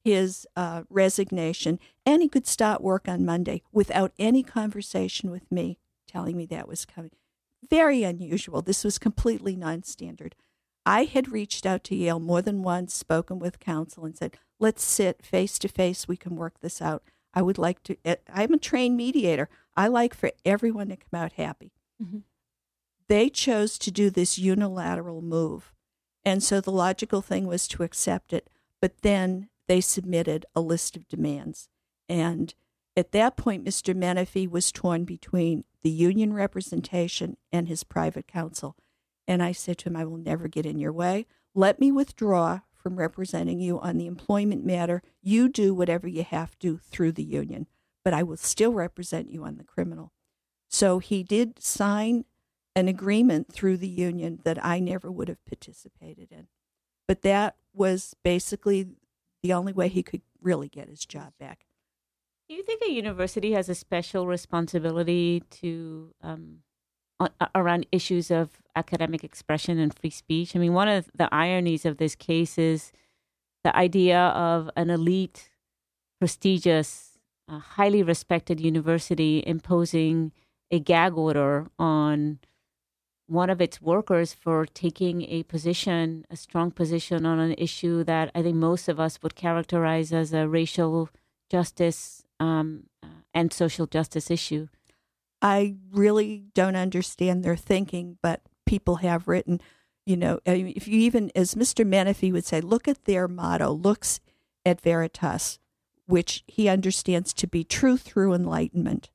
his 0.03 0.47
uh, 0.55 0.83
resignation 0.89 1.79
and 2.05 2.21
he 2.21 2.27
could 2.27 2.47
start 2.47 2.81
work 2.81 3.07
on 3.07 3.25
Monday 3.25 3.61
without 3.71 4.11
any 4.17 4.43
conversation 4.43 5.29
with 5.29 5.51
me 5.51 5.77
telling 6.07 6.35
me 6.35 6.45
that 6.47 6.67
was 6.67 6.85
coming. 6.85 7.11
Very 7.69 8.03
unusual. 8.03 8.61
This 8.61 8.83
was 8.83 8.97
completely 8.97 9.55
non 9.55 9.83
standard. 9.83 10.35
I 10.85 11.03
had 11.03 11.31
reached 11.31 11.65
out 11.65 11.83
to 11.85 11.95
Yale 11.95 12.19
more 12.19 12.41
than 12.41 12.63
once, 12.63 12.93
spoken 12.93 13.39
with 13.39 13.59
counsel, 13.59 14.05
and 14.05 14.17
said, 14.17 14.37
let's 14.59 14.83
sit 14.83 15.23
face 15.23 15.59
to 15.59 15.67
face. 15.67 16.07
We 16.07 16.17
can 16.17 16.35
work 16.35 16.59
this 16.59 16.81
out. 16.81 17.03
I 17.33 17.41
would 17.41 17.57
like 17.57 17.83
to, 17.83 17.97
eh, 18.03 18.15
I'm 18.33 18.53
a 18.53 18.57
trained 18.57 18.97
mediator. 18.97 19.49
I 19.75 19.87
like 19.87 20.13
for 20.13 20.31
everyone 20.43 20.89
to 20.89 20.97
come 20.97 21.19
out 21.19 21.33
happy. 21.33 21.71
Mm-hmm. 22.01 22.19
They 23.07 23.29
chose 23.29 23.77
to 23.79 23.91
do 23.91 24.09
this 24.09 24.37
unilateral 24.37 25.21
move. 25.21 25.73
And 26.23 26.43
so 26.43 26.61
the 26.61 26.71
logical 26.71 27.21
thing 27.21 27.47
was 27.47 27.67
to 27.69 27.83
accept 27.83 28.33
it. 28.33 28.49
But 28.79 29.01
then 29.01 29.49
they 29.67 29.81
submitted 29.81 30.45
a 30.55 30.61
list 30.61 30.95
of 30.95 31.07
demands. 31.07 31.69
And 32.09 32.53
at 32.97 33.11
that 33.13 33.37
point, 33.37 33.63
Mr. 33.63 33.95
Menafee 33.95 34.49
was 34.49 34.71
torn 34.71 35.05
between 35.05 35.63
the 35.81 35.89
union 35.89 36.33
representation 36.33 37.37
and 37.51 37.67
his 37.67 37.83
private 37.83 38.27
counsel. 38.27 38.75
And 39.27 39.41
I 39.41 39.51
said 39.51 39.77
to 39.79 39.89
him, 39.89 39.95
I 39.95 40.05
will 40.05 40.17
never 40.17 40.47
get 40.47 40.65
in 40.65 40.79
your 40.79 40.91
way. 40.91 41.25
Let 41.53 41.79
me 41.79 41.91
withdraw 41.91 42.61
from 42.75 42.97
representing 42.97 43.59
you 43.59 43.79
on 43.79 43.97
the 43.97 44.07
employment 44.07 44.65
matter. 44.65 45.01
You 45.21 45.49
do 45.49 45.73
whatever 45.73 46.07
you 46.07 46.23
have 46.23 46.57
to 46.59 46.77
through 46.77 47.13
the 47.13 47.23
union, 47.23 47.67
but 48.03 48.13
I 48.13 48.23
will 48.23 48.37
still 48.37 48.73
represent 48.73 49.29
you 49.29 49.43
on 49.43 49.57
the 49.57 49.63
criminal. 49.63 50.11
So 50.67 50.99
he 50.99 51.23
did 51.23 51.61
sign 51.61 52.25
an 52.75 52.87
agreement 52.87 53.51
through 53.51 53.77
the 53.77 53.87
union 53.87 54.39
that 54.43 54.63
I 54.63 54.79
never 54.79 55.11
would 55.11 55.27
have 55.27 55.43
participated 55.45 56.31
in. 56.31 56.47
But 57.07 57.21
that 57.23 57.55
was 57.73 58.15
basically 58.23 58.87
the 59.43 59.53
only 59.53 59.73
way 59.73 59.89
he 59.89 60.03
could 60.03 60.21
really 60.41 60.69
get 60.69 60.87
his 60.87 61.05
job 61.05 61.33
back. 61.39 61.65
Do 62.47 62.55
you 62.55 62.63
think 62.63 62.81
a 62.81 62.91
university 62.91 63.53
has 63.53 63.69
a 63.69 63.75
special 63.75 64.27
responsibility 64.27 65.43
to 65.51 66.13
um, 66.21 66.59
around 67.55 67.85
issues 67.91 68.31
of 68.31 68.61
academic 68.75 69.23
expression 69.23 69.79
and 69.79 69.93
free 69.93 70.09
speech? 70.09 70.55
I 70.55 70.59
mean, 70.59 70.73
one 70.73 70.87
of 70.87 71.09
the 71.15 71.33
ironies 71.33 71.85
of 71.85 71.97
this 71.97 72.15
case 72.15 72.57
is 72.57 72.91
the 73.63 73.75
idea 73.75 74.19
of 74.19 74.69
an 74.75 74.89
elite, 74.89 75.49
prestigious, 76.19 77.19
uh, 77.47 77.59
highly 77.59 78.03
respected 78.03 78.59
university 78.59 79.43
imposing 79.45 80.31
a 80.71 80.79
gag 80.79 81.17
order 81.17 81.67
on 81.77 82.39
one 83.27 83.49
of 83.49 83.61
its 83.61 83.81
workers 83.81 84.33
for 84.33 84.65
taking 84.65 85.21
a 85.23 85.43
position, 85.43 86.25
a 86.29 86.35
strong 86.35 86.69
position 86.69 87.25
on 87.25 87.39
an 87.39 87.55
issue 87.57 88.03
that 88.03 88.29
I 88.35 88.41
think 88.41 88.57
most 88.57 88.89
of 88.89 88.99
us 88.99 89.19
would 89.23 89.35
characterize 89.35 90.11
as 90.11 90.33
a 90.33 90.47
racial 90.47 91.09
justice 91.49 92.23
um, 92.39 92.87
uh, 93.01 93.07
and 93.33 93.53
social 93.53 93.85
justice 93.85 94.29
issue. 94.29 94.67
I 95.41 95.75
really 95.91 96.45
don't 96.53 96.75
understand 96.75 97.43
their 97.43 97.55
thinking, 97.55 98.17
but 98.21 98.41
people 98.65 98.97
have 98.97 99.27
written, 99.27 99.59
you 100.05 100.15
know, 100.15 100.39
if 100.45 100.87
you 100.87 100.99
even, 100.99 101.31
as 101.35 101.55
Mr. 101.55 101.85
Menafee 101.85 102.31
would 102.31 102.45
say, 102.45 102.61
look 102.61 102.87
at 102.87 103.05
their 103.05 103.27
motto, 103.27 103.71
Lux 103.71 104.19
et 104.65 104.79
Veritas, 104.81 105.59
which 106.05 106.43
he 106.47 106.67
understands 106.67 107.33
to 107.33 107.47
be 107.47 107.63
truth 107.63 108.01
through 108.01 108.33
enlightenment. 108.33 109.09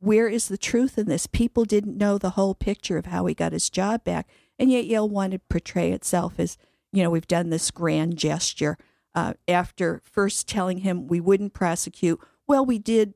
Where 0.00 0.28
is 0.28 0.48
the 0.48 0.58
truth 0.58 0.98
in 0.98 1.06
this? 1.06 1.26
People 1.26 1.64
didn't 1.64 1.96
know 1.96 2.18
the 2.18 2.30
whole 2.30 2.54
picture 2.54 2.98
of 2.98 3.06
how 3.06 3.26
he 3.26 3.34
got 3.34 3.52
his 3.52 3.70
job 3.70 4.04
back, 4.04 4.28
and 4.58 4.70
yet 4.70 4.86
Yale 4.86 5.08
wanted 5.08 5.38
to 5.38 5.46
portray 5.48 5.92
itself 5.92 6.34
as, 6.38 6.58
you 6.92 7.02
know, 7.02 7.10
we've 7.10 7.26
done 7.26 7.50
this 7.50 7.70
grand 7.70 8.16
gesture. 8.16 8.76
Uh, 9.14 9.34
after 9.46 10.02
first 10.04 10.48
telling 10.48 10.78
him 10.78 11.06
we 11.06 11.20
wouldn't 11.20 11.54
prosecute, 11.54 12.20
well, 12.46 12.66
we 12.66 12.78
did 12.78 13.14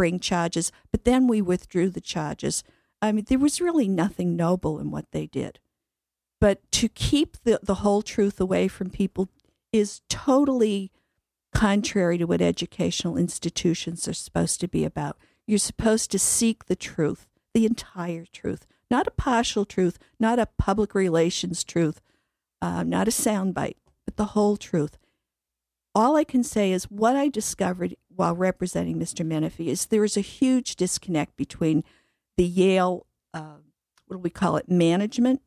bring 0.00 0.18
charges, 0.18 0.72
but 0.90 1.04
then 1.04 1.26
we 1.26 1.42
withdrew 1.42 1.90
the 1.90 2.00
charges. 2.00 2.64
I 3.02 3.12
mean, 3.12 3.26
there 3.28 3.38
was 3.38 3.60
really 3.60 3.86
nothing 3.86 4.34
noble 4.34 4.78
in 4.78 4.90
what 4.90 5.04
they 5.12 5.26
did. 5.26 5.58
But 6.40 6.58
to 6.72 6.88
keep 6.88 7.36
the, 7.44 7.60
the 7.62 7.82
whole 7.84 8.00
truth 8.00 8.40
away 8.40 8.66
from 8.66 8.88
people 8.88 9.28
is 9.74 10.00
totally 10.08 10.90
contrary 11.54 12.16
to 12.16 12.24
what 12.24 12.40
educational 12.40 13.18
institutions 13.18 14.08
are 14.08 14.14
supposed 14.14 14.58
to 14.60 14.68
be 14.68 14.86
about. 14.86 15.18
You're 15.46 15.58
supposed 15.58 16.10
to 16.12 16.18
seek 16.18 16.64
the 16.64 16.76
truth, 16.76 17.26
the 17.52 17.66
entire 17.66 18.24
truth, 18.24 18.64
not 18.90 19.06
a 19.06 19.10
partial 19.10 19.66
truth, 19.66 19.98
not 20.18 20.38
a 20.38 20.48
public 20.56 20.94
relations 20.94 21.62
truth, 21.62 22.00
uh, 22.62 22.84
not 22.84 23.06
a 23.06 23.10
soundbite, 23.10 23.76
but 24.06 24.16
the 24.16 24.32
whole 24.32 24.56
truth. 24.56 24.96
All 25.94 26.16
I 26.16 26.24
can 26.24 26.42
say 26.42 26.72
is 26.72 26.84
what 26.84 27.16
I 27.16 27.28
discovered 27.28 27.96
while 28.20 28.36
representing 28.36 28.98
Mr. 28.98 29.26
Menafee 29.26 29.68
is 29.68 29.86
there 29.86 30.04
is 30.04 30.14
a 30.14 30.20
huge 30.20 30.76
disconnect 30.76 31.38
between 31.38 31.82
the 32.36 32.44
Yale, 32.44 33.06
uh, 33.32 33.56
what 34.06 34.16
do 34.16 34.18
we 34.18 34.28
call 34.28 34.58
it, 34.58 34.68
management 34.68 35.40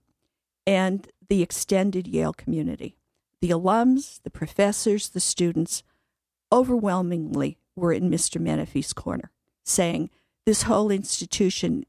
and 0.66 1.08
the 1.30 1.44
extended 1.44 2.08
Yale 2.08 2.34
community. 2.34 2.98
The 3.42 3.52
alums, 3.52 4.24
the 4.24 4.32
professors, 4.32 5.10
the 5.10 5.20
students 5.20 5.84
overwhelmingly 6.52 7.60
were 7.76 7.94
in 7.94 8.10
Mr. 8.10 8.42
Menafee's 8.42 8.92
corner, 8.92 9.30
saying 9.64 10.10
this 10.48 10.64
whole 10.64 10.90
institution, 10.90 11.86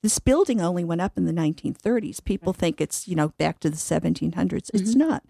this 0.00 0.20
building 0.20 0.60
only 0.60 0.84
went 0.84 1.00
up 1.00 1.18
in 1.18 1.24
the 1.24 1.32
1930s. 1.32 2.22
People 2.22 2.52
think 2.52 2.80
it's, 2.80 3.08
you 3.08 3.16
know, 3.16 3.30
back 3.30 3.58
to 3.58 3.68
the 3.68 3.74
1700s. 3.74 4.30
Mm-hmm. 4.32 4.76
It's 4.76 4.94
not. 4.94 5.24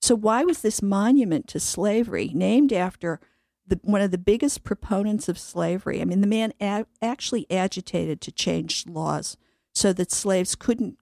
So 0.00 0.14
why 0.14 0.44
was 0.44 0.60
this 0.60 0.80
monument 0.80 1.48
to 1.48 1.58
slavery 1.58 2.30
named 2.32 2.72
after 2.72 3.18
the, 3.66 3.80
one 3.82 4.00
of 4.00 4.10
the 4.10 4.18
biggest 4.18 4.62
proponents 4.64 5.28
of 5.28 5.38
slavery. 5.38 6.00
I 6.00 6.04
mean, 6.04 6.20
the 6.20 6.26
man 6.26 6.52
a- 6.60 6.86
actually 7.00 7.46
agitated 7.50 8.20
to 8.22 8.32
change 8.32 8.86
laws 8.86 9.36
so 9.74 9.92
that 9.94 10.12
slaves 10.12 10.54
couldn't 10.54 10.98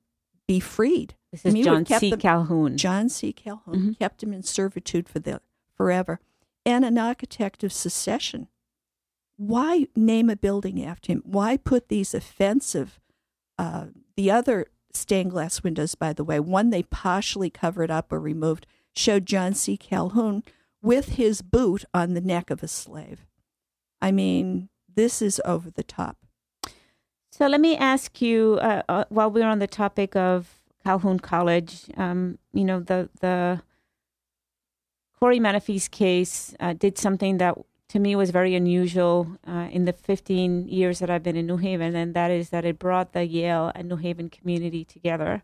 be 0.47 0.61
freed. 0.61 1.15
This 1.33 1.45
is 1.45 1.53
I 1.53 1.55
mean, 1.55 1.65
John 1.65 1.87
C. 1.87 2.11
them, 2.11 2.21
Calhoun. 2.21 2.77
John 2.77 3.09
C. 3.09 3.33
Calhoun 3.33 3.75
Mhm. 3.95 3.99
kept 3.99 4.21
them 4.21 4.33
in 4.33 4.43
servitude 4.43 5.09
for 5.09 5.19
the 5.19 5.41
forever, 5.75 6.21
and 6.65 6.85
an 6.85 6.99
architect 6.99 7.65
of 7.65 7.73
secession. 7.73 8.49
Why 9.37 9.87
name 9.97 10.31
a 10.31 10.37
building 10.37 10.85
after 10.85 11.13
him? 11.13 11.23
Why 11.25 11.57
put 11.57 11.89
these 11.89 12.15
offensive? 12.15 13.01
Uh, 13.59 13.87
the 14.17 14.31
other 14.31 14.67
stained 14.93 15.31
glass 15.31 15.63
windows, 15.63 15.95
by 15.95 16.13
the 16.13 16.23
way, 16.25 16.39
one 16.39 16.71
they 16.71 16.83
partially 16.83 17.51
covered 17.51 17.91
up 17.91 18.13
or 18.13 18.21
removed, 18.21 18.67
showed 18.95 19.27
John 19.27 19.55
C. 19.55 19.77
Calhoun 19.77 20.43
with 20.83 21.11
his 21.11 21.41
boot 21.41 21.85
on 21.95 22.15
the 22.15 22.21
neck 22.21 22.51
of 22.51 22.63
a 22.63 22.69
slave. 22.69 23.25
I 24.01 24.11
mean, 24.11 24.69
this 24.93 25.23
is 25.23 25.41
over 25.45 25.71
the 25.71 25.85
top. 25.85 26.19
So 27.31 27.47
let 27.47 27.61
me 27.61 27.77
ask 27.77 28.21
you, 28.21 28.59
uh, 28.61 28.83
uh, 28.89 29.05
while 29.09 29.31
we're 29.31 29.47
on 29.47 29.59
the 29.59 29.67
topic 29.67 30.15
of 30.15 30.61
Calhoun 30.83 31.19
College, 31.19 31.85
um, 31.97 32.39
you 32.53 32.65
know, 32.65 32.81
the 32.81 33.09
the 33.21 33.63
Corey 35.19 35.39
Menafee's 35.39 35.89
case 35.89 36.55
uh, 36.61 36.73
did 36.73 36.99
something 36.99 37.39
that 37.39 37.57
to 37.89 37.99
me 37.99 38.17
was 38.17 38.31
very 38.31 38.55
unusual 38.55 39.39
uh, 39.47 39.69
in 39.71 39.85
the 39.85 39.93
15 39.93 40.67
years 40.69 40.99
that 40.99 41.11
I've 41.11 41.23
been 41.23 41.37
in 41.37 41.47
New 41.47 41.59
Haven, 41.59 41.95
and 41.95 42.13
that 42.15 42.31
is 42.31 42.51
that 42.51 42.65
it 42.65 42.79
brought 42.79 43.13
the 43.13 43.25
Yale 43.25 43.71
and 43.75 43.89
New 43.89 43.97
Haven 43.97 44.29
community 44.29 44.85
together. 44.85 45.43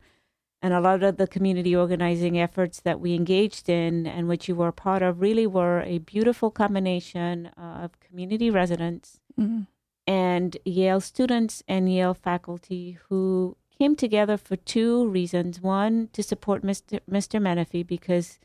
And 0.60 0.74
a 0.74 0.80
lot 0.80 1.04
of 1.04 1.18
the 1.18 1.28
community 1.28 1.76
organizing 1.76 2.38
efforts 2.38 2.80
that 2.80 2.98
we 2.98 3.14
engaged 3.14 3.68
in 3.68 4.06
and 4.08 4.26
which 4.26 4.48
you 4.48 4.56
were 4.56 4.68
a 4.68 4.72
part 4.72 5.02
of 5.02 5.20
really 5.20 5.46
were 5.46 5.82
a 5.82 5.98
beautiful 5.98 6.50
combination 6.50 7.46
of 7.56 7.98
community 8.00 8.50
residents 8.50 9.20
Mm-hmm. 9.38 9.60
and 10.08 10.56
Yale 10.64 11.00
students 11.00 11.62
and 11.68 11.92
Yale 11.92 12.12
faculty 12.12 12.98
who 13.08 13.56
came 13.78 13.94
together 13.94 14.36
for 14.36 14.56
two 14.56 15.06
reasons. 15.08 15.60
One, 15.60 16.08
to 16.12 16.24
support 16.24 16.64
Mr. 16.64 16.98
Mr. 17.08 17.40
Menafee 17.40 17.86
because 17.86 18.40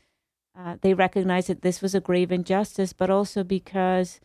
uh, 0.56 0.76
they 0.82 0.94
recognized 0.94 1.48
that 1.48 1.62
this 1.62 1.82
was 1.82 1.92
a 1.96 2.00
grave 2.00 2.30
injustice, 2.30 2.92
but 2.92 3.10
also 3.10 3.42
because 3.42 4.20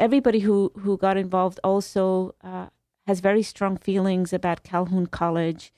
everybody 0.00 0.40
who, 0.40 0.72
who 0.80 0.96
got 0.96 1.16
involved 1.16 1.60
also 1.62 2.34
uh, 2.42 2.66
has 3.06 3.20
very 3.20 3.44
strong 3.44 3.76
feelings 3.76 4.32
about 4.32 4.64
Calhoun 4.64 5.06
College 5.06 5.72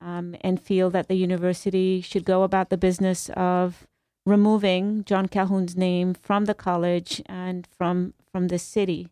um, 0.00 0.36
and 0.40 0.60
feel 0.60 0.90
that 0.90 1.08
the 1.08 1.14
university 1.14 2.00
should 2.00 2.24
go 2.24 2.42
about 2.42 2.70
the 2.70 2.76
business 2.76 3.30
of 3.30 3.86
removing 4.24 5.04
John 5.04 5.26
Calhoun's 5.26 5.76
name 5.76 6.14
from 6.14 6.44
the 6.44 6.54
college 6.54 7.22
and 7.26 7.66
from 7.66 8.14
from 8.30 8.48
the 8.48 8.58
city. 8.58 9.08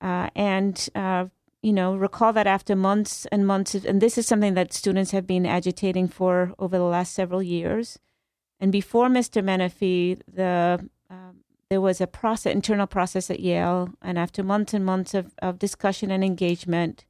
Uh, 0.00 0.28
and 0.34 0.88
uh, 0.94 1.26
you 1.62 1.72
know, 1.72 1.96
recall 1.96 2.32
that 2.34 2.46
after 2.46 2.76
months 2.76 3.26
and 3.32 3.46
months, 3.46 3.74
of, 3.74 3.86
and 3.86 4.02
this 4.02 4.18
is 4.18 4.26
something 4.26 4.52
that 4.52 4.74
students 4.74 5.12
have 5.12 5.26
been 5.26 5.46
agitating 5.46 6.08
for 6.08 6.52
over 6.58 6.76
the 6.76 6.84
last 6.84 7.14
several 7.14 7.42
years. 7.42 7.98
And 8.60 8.70
before 8.70 9.08
Mr. 9.08 9.42
Menafee, 9.42 10.20
the 10.30 10.86
um, 11.08 11.44
there 11.70 11.80
was 11.80 12.02
a 12.02 12.06
process, 12.06 12.52
internal 12.52 12.86
process 12.86 13.30
at 13.30 13.40
Yale, 13.40 13.88
and 14.02 14.18
after 14.18 14.42
months 14.42 14.74
and 14.74 14.84
months 14.84 15.14
of, 15.14 15.32
of 15.40 15.58
discussion 15.58 16.10
and 16.10 16.22
engagement, 16.22 17.06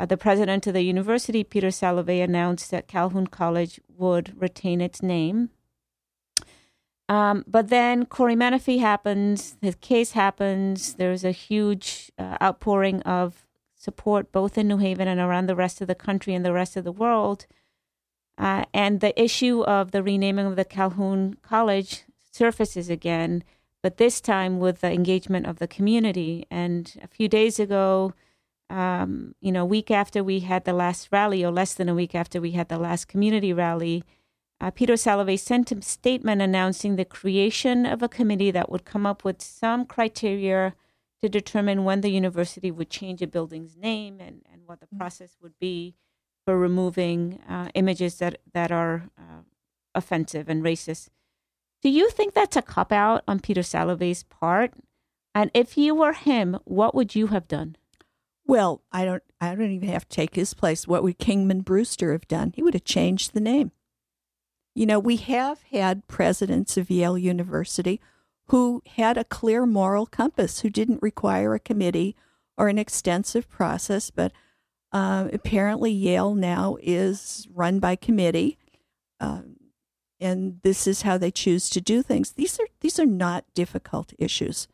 uh, 0.00 0.06
the 0.06 0.16
president 0.16 0.66
of 0.66 0.72
the 0.72 0.82
university, 0.82 1.44
Peter 1.44 1.68
Salovey, 1.68 2.24
announced 2.24 2.70
that 2.70 2.88
Calhoun 2.88 3.26
College 3.26 3.78
would 3.98 4.32
retain 4.40 4.80
its 4.80 5.02
name. 5.02 5.50
Um, 7.06 7.44
but 7.46 7.68
then 7.68 8.06
Corey 8.06 8.34
Menafee 8.34 8.80
happens, 8.80 9.58
his 9.60 9.74
case 9.74 10.12
happens. 10.12 10.94
There's 10.94 11.22
a 11.22 11.32
huge 11.32 12.10
uh, 12.18 12.38
outpouring 12.40 13.02
of 13.02 13.46
support 13.76 14.32
both 14.32 14.56
in 14.56 14.68
New 14.68 14.78
Haven 14.78 15.06
and 15.06 15.20
around 15.20 15.46
the 15.46 15.56
rest 15.56 15.82
of 15.82 15.88
the 15.88 15.94
country 15.94 16.34
and 16.34 16.46
the 16.46 16.52
rest 16.52 16.76
of 16.76 16.84
the 16.84 16.92
world. 16.92 17.46
Uh, 18.38 18.64
and 18.72 19.00
the 19.00 19.20
issue 19.22 19.62
of 19.64 19.90
the 19.90 20.02
renaming 20.02 20.46
of 20.46 20.56
the 20.56 20.64
Calhoun 20.64 21.34
College 21.42 22.04
surfaces 22.30 22.88
again, 22.88 23.44
but 23.82 23.98
this 23.98 24.18
time 24.18 24.60
with 24.60 24.80
the 24.80 24.90
engagement 24.90 25.46
of 25.46 25.58
the 25.58 25.68
community. 25.68 26.46
And 26.50 26.98
a 27.02 27.08
few 27.08 27.28
days 27.28 27.58
ago, 27.58 28.14
um, 28.70 29.34
you 29.40 29.52
know, 29.52 29.62
a 29.62 29.66
week 29.66 29.90
after 29.90 30.22
we 30.24 30.40
had 30.40 30.64
the 30.64 30.72
last 30.72 31.08
rally, 31.10 31.44
or 31.44 31.50
less 31.50 31.74
than 31.74 31.88
a 31.88 31.94
week 31.94 32.14
after 32.14 32.40
we 32.40 32.52
had 32.52 32.68
the 32.68 32.78
last 32.78 33.08
community 33.08 33.52
rally, 33.52 34.04
uh, 34.60 34.70
Peter 34.70 34.94
Salovey 34.94 35.38
sent 35.38 35.72
a 35.72 35.82
statement 35.82 36.42
announcing 36.42 36.96
the 36.96 37.04
creation 37.04 37.86
of 37.86 38.02
a 38.02 38.08
committee 38.08 38.50
that 38.50 38.70
would 38.70 38.84
come 38.84 39.06
up 39.06 39.24
with 39.24 39.42
some 39.42 39.86
criteria 39.86 40.74
to 41.20 41.28
determine 41.28 41.84
when 41.84 42.00
the 42.00 42.10
university 42.10 42.70
would 42.70 42.90
change 42.90 43.20
a 43.22 43.26
building's 43.26 43.76
name 43.76 44.20
and, 44.20 44.42
and 44.52 44.62
what 44.66 44.80
the 44.80 44.86
process 44.98 45.36
would 45.40 45.58
be 45.58 45.94
for 46.44 46.58
removing 46.58 47.40
uh, 47.48 47.68
images 47.74 48.16
that, 48.16 48.38
that 48.52 48.70
are 48.70 49.10
uh, 49.18 49.42
offensive 49.94 50.48
and 50.48 50.62
racist. 50.62 51.08
Do 51.82 51.88
you 51.88 52.10
think 52.10 52.34
that's 52.34 52.56
a 52.56 52.62
cop 52.62 52.92
out 52.92 53.22
on 53.26 53.40
Peter 53.40 53.62
Salovey's 53.62 54.22
part? 54.24 54.74
And 55.34 55.50
if 55.54 55.78
you 55.78 55.94
were 55.94 56.12
him, 56.12 56.58
what 56.64 56.94
would 56.94 57.14
you 57.14 57.28
have 57.28 57.48
done? 57.48 57.76
Well, 58.50 58.82
I 58.90 59.04
don't 59.04 59.22
I 59.40 59.54
don't 59.54 59.70
even 59.70 59.90
have 59.90 60.08
to 60.08 60.16
take 60.16 60.34
his 60.34 60.54
place. 60.54 60.88
What 60.88 61.04
would 61.04 61.20
Kingman 61.20 61.60
Brewster 61.60 62.10
have 62.10 62.26
done? 62.26 62.52
He 62.56 62.64
would 62.64 62.74
have 62.74 62.82
changed 62.82 63.32
the 63.32 63.40
name. 63.40 63.70
You 64.74 64.86
know, 64.86 64.98
we 64.98 65.18
have 65.18 65.62
had 65.70 66.08
presidents 66.08 66.76
of 66.76 66.90
Yale 66.90 67.16
University 67.16 68.00
who 68.48 68.82
had 68.96 69.16
a 69.16 69.22
clear 69.22 69.66
moral 69.66 70.04
compass, 70.04 70.62
who 70.62 70.68
didn't 70.68 71.00
require 71.00 71.54
a 71.54 71.60
committee 71.60 72.16
or 72.58 72.66
an 72.66 72.76
extensive 72.76 73.48
process, 73.48 74.10
but 74.10 74.32
uh, 74.90 75.28
apparently 75.32 75.92
Yale 75.92 76.34
now 76.34 76.76
is 76.82 77.46
run 77.54 77.78
by 77.78 77.94
committee, 77.94 78.58
um, 79.20 79.58
and 80.18 80.58
this 80.64 80.88
is 80.88 81.02
how 81.02 81.16
they 81.16 81.30
choose 81.30 81.70
to 81.70 81.80
do 81.80 82.02
things. 82.02 82.32
These 82.32 82.58
are 82.58 82.66
these 82.80 82.98
are 82.98 83.06
not 83.06 83.44
difficult 83.54 84.12
issues. 84.18 84.66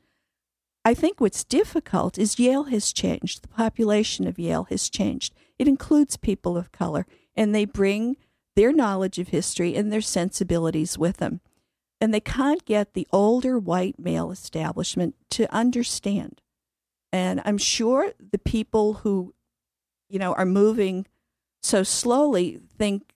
I 0.87 0.95
think 0.95 1.21
what's 1.21 1.43
difficult 1.43 2.17
is 2.17 2.39
Yale 2.39 2.63
has 2.65 2.93
changed. 2.93 3.43
The 3.43 3.49
population 3.49 4.29
of 4.29 4.39
Yale 4.39 4.69
has 4.71 4.89
changed. 4.89 5.35
It 5.59 5.67
includes 5.67 6.17
people 6.17 6.57
of 6.57 6.71
color, 6.71 7.09
and 7.35 7.53
they 7.53 7.65
bring 7.65 8.19
their 8.55 8.73
knowledge 8.73 9.19
of 9.19 9.29
history 9.29 9.75
and 9.75 9.93
their 9.93 10.01
sensibilities 10.01 10.97
with 10.97 11.17
them. 11.17 11.41
And 12.01 12.15
they 12.15 12.21
can't 12.21 12.65
get 12.65 12.95
the 12.95 13.09
older 13.11 13.59
white 13.59 13.99
male 13.99 14.31
establishment 14.31 15.17
to 15.31 15.53
understand. 15.53 16.41
And 17.13 17.43
I'm 17.45 17.59
sure 17.59 18.13
the 18.21 18.39
people 18.39 18.95
who, 18.95 19.35
you 20.09 20.21
know, 20.21 20.35
are 20.35 20.47
moving 20.47 21.09
so 21.65 21.83
slowly 21.83 22.61
think 22.79 23.13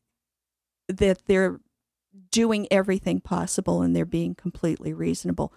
that 0.88 1.26
they're 1.26 1.60
doing 2.32 2.66
everything 2.68 3.20
possible 3.20 3.80
and 3.80 3.94
they're 3.94 4.04
being 4.04 4.34
completely 4.34 4.92
reasonable. 4.92 5.52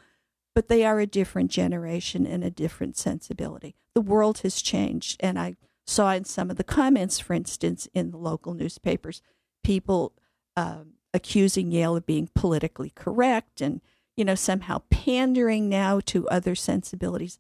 But 0.55 0.67
they 0.67 0.85
are 0.85 0.99
a 0.99 1.07
different 1.07 1.49
generation 1.49 2.25
and 2.25 2.43
a 2.43 2.51
different 2.51 2.97
sensibility. 2.97 3.75
The 3.95 4.01
world 4.01 4.39
has 4.39 4.61
changed. 4.61 5.17
And 5.19 5.39
I 5.39 5.55
saw 5.87 6.13
in 6.13 6.25
some 6.25 6.49
of 6.49 6.57
the 6.57 6.63
comments, 6.63 7.19
for 7.19 7.33
instance, 7.33 7.87
in 7.93 8.11
the 8.11 8.17
local 8.17 8.53
newspapers, 8.53 9.21
people 9.63 10.13
um, 10.55 10.93
accusing 11.13 11.71
Yale 11.71 11.95
of 11.95 12.05
being 12.05 12.29
politically 12.35 12.91
correct 12.95 13.61
and, 13.61 13.81
you 14.15 14.23
know, 14.23 14.35
somehow 14.35 14.81
pandering 14.89 15.69
now 15.69 15.99
to 16.05 16.27
other 16.29 16.55
sensibilities. 16.55 17.39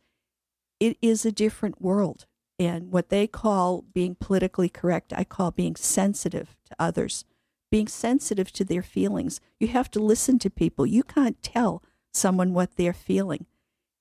It 0.79 0.97
is 1.01 1.25
a 1.25 1.31
different 1.31 1.81
world. 1.81 2.25
And 2.59 2.91
what 2.91 3.09
they 3.09 3.27
call 3.27 3.83
being 3.93 4.15
politically 4.15 4.69
correct, 4.69 5.13
I 5.15 5.23
call 5.23 5.51
being 5.51 5.75
sensitive 5.75 6.55
to 6.65 6.75
others, 6.79 7.25
being 7.71 7.87
sensitive 7.87 8.51
to 8.53 8.65
their 8.65 8.83
feelings. 8.83 9.39
You 9.59 9.67
have 9.69 9.89
to 9.91 9.99
listen 9.99 10.39
to 10.39 10.49
people. 10.49 10.85
You 10.85 11.03
can't 11.03 11.41
tell 11.41 11.81
someone 12.13 12.53
what 12.53 12.75
they're 12.75 12.93
feeling. 12.93 13.45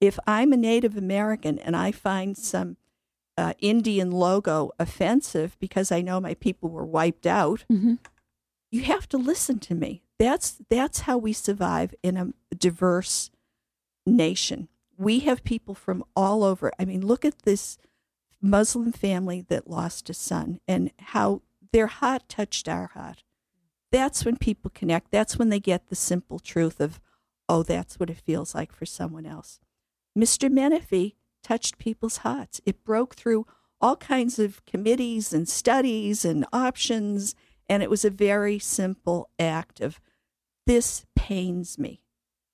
If 0.01 0.19
I'm 0.27 0.53
a 0.53 0.57
Native 0.57 0.97
American 0.97 1.59
and 1.59 1.77
I 1.77 1.93
find 1.93 2.37
some 2.37 2.77
uh, 3.39 3.55
Indian 3.61 4.11
logo 4.11 4.71
offensive 4.79 5.57
because 5.59 5.91
I 5.91 6.03
know 6.03 6.21
my 6.21 6.35
people 6.35 6.69
were 6.71 6.85
wiped 6.85 7.27
out, 7.27 7.65
Mm-hmm. 7.73 7.95
you 8.71 8.83
have 8.83 9.09
to 9.11 9.17
listen 9.19 9.59
to 9.61 9.75
me. 9.75 10.03
That's 10.19 10.59
that's 10.69 11.01
how 11.01 11.19
we 11.19 11.33
survive 11.33 11.95
in 12.03 12.17
a 12.17 12.55
diverse 12.55 13.31
nation. 14.07 14.69
We 14.99 15.21
have 15.21 15.45
people 15.45 15.75
from 15.75 16.05
all 16.15 16.45
over. 16.45 16.73
I 16.79 16.85
mean, 16.85 17.05
look 17.07 17.25
at 17.25 17.43
this 17.43 17.79
Muslim 18.41 18.93
family 18.93 19.45
that 19.49 19.69
lost 19.71 20.11
a 20.11 20.15
son 20.15 20.61
and 20.69 20.91
how 20.99 21.43
their 21.73 21.87
heart 21.87 22.29
touched 22.29 22.69
our 22.69 22.89
heart. 22.89 23.25
That's 23.91 24.25
when 24.25 24.37
people 24.37 24.71
connect. 24.75 25.11
That's 25.11 25.39
when 25.39 25.49
they 25.49 25.61
get 25.61 25.89
the 25.89 25.97
simple 25.97 26.39
truth 26.39 26.81
of, 26.81 27.01
oh, 27.53 27.63
that's 27.63 28.01
what 28.01 28.09
it 28.09 28.17
feels 28.17 28.55
like 28.55 28.73
for 28.73 28.87
someone 28.87 29.27
else. 29.27 29.61
Mr. 30.19 30.51
Menafee 30.51 31.17
touched 31.45 31.77
people's 31.77 32.19
hearts. 32.19 32.63
It 32.65 32.83
broke 32.83 33.15
through 33.15 33.47
all 33.79 33.97
kinds 33.97 34.39
of 34.39 34.65
committees 34.65 35.35
and 35.35 35.47
studies 35.47 36.25
and 36.25 36.47
options, 36.51 37.35
and 37.69 37.83
it 37.83 37.91
was 37.91 38.07
a 38.07 38.11
very 38.11 38.59
simple 38.59 39.29
act 39.39 39.81
of, 39.83 40.01
this 40.67 41.05
pains 41.15 41.79
me, 41.79 42.03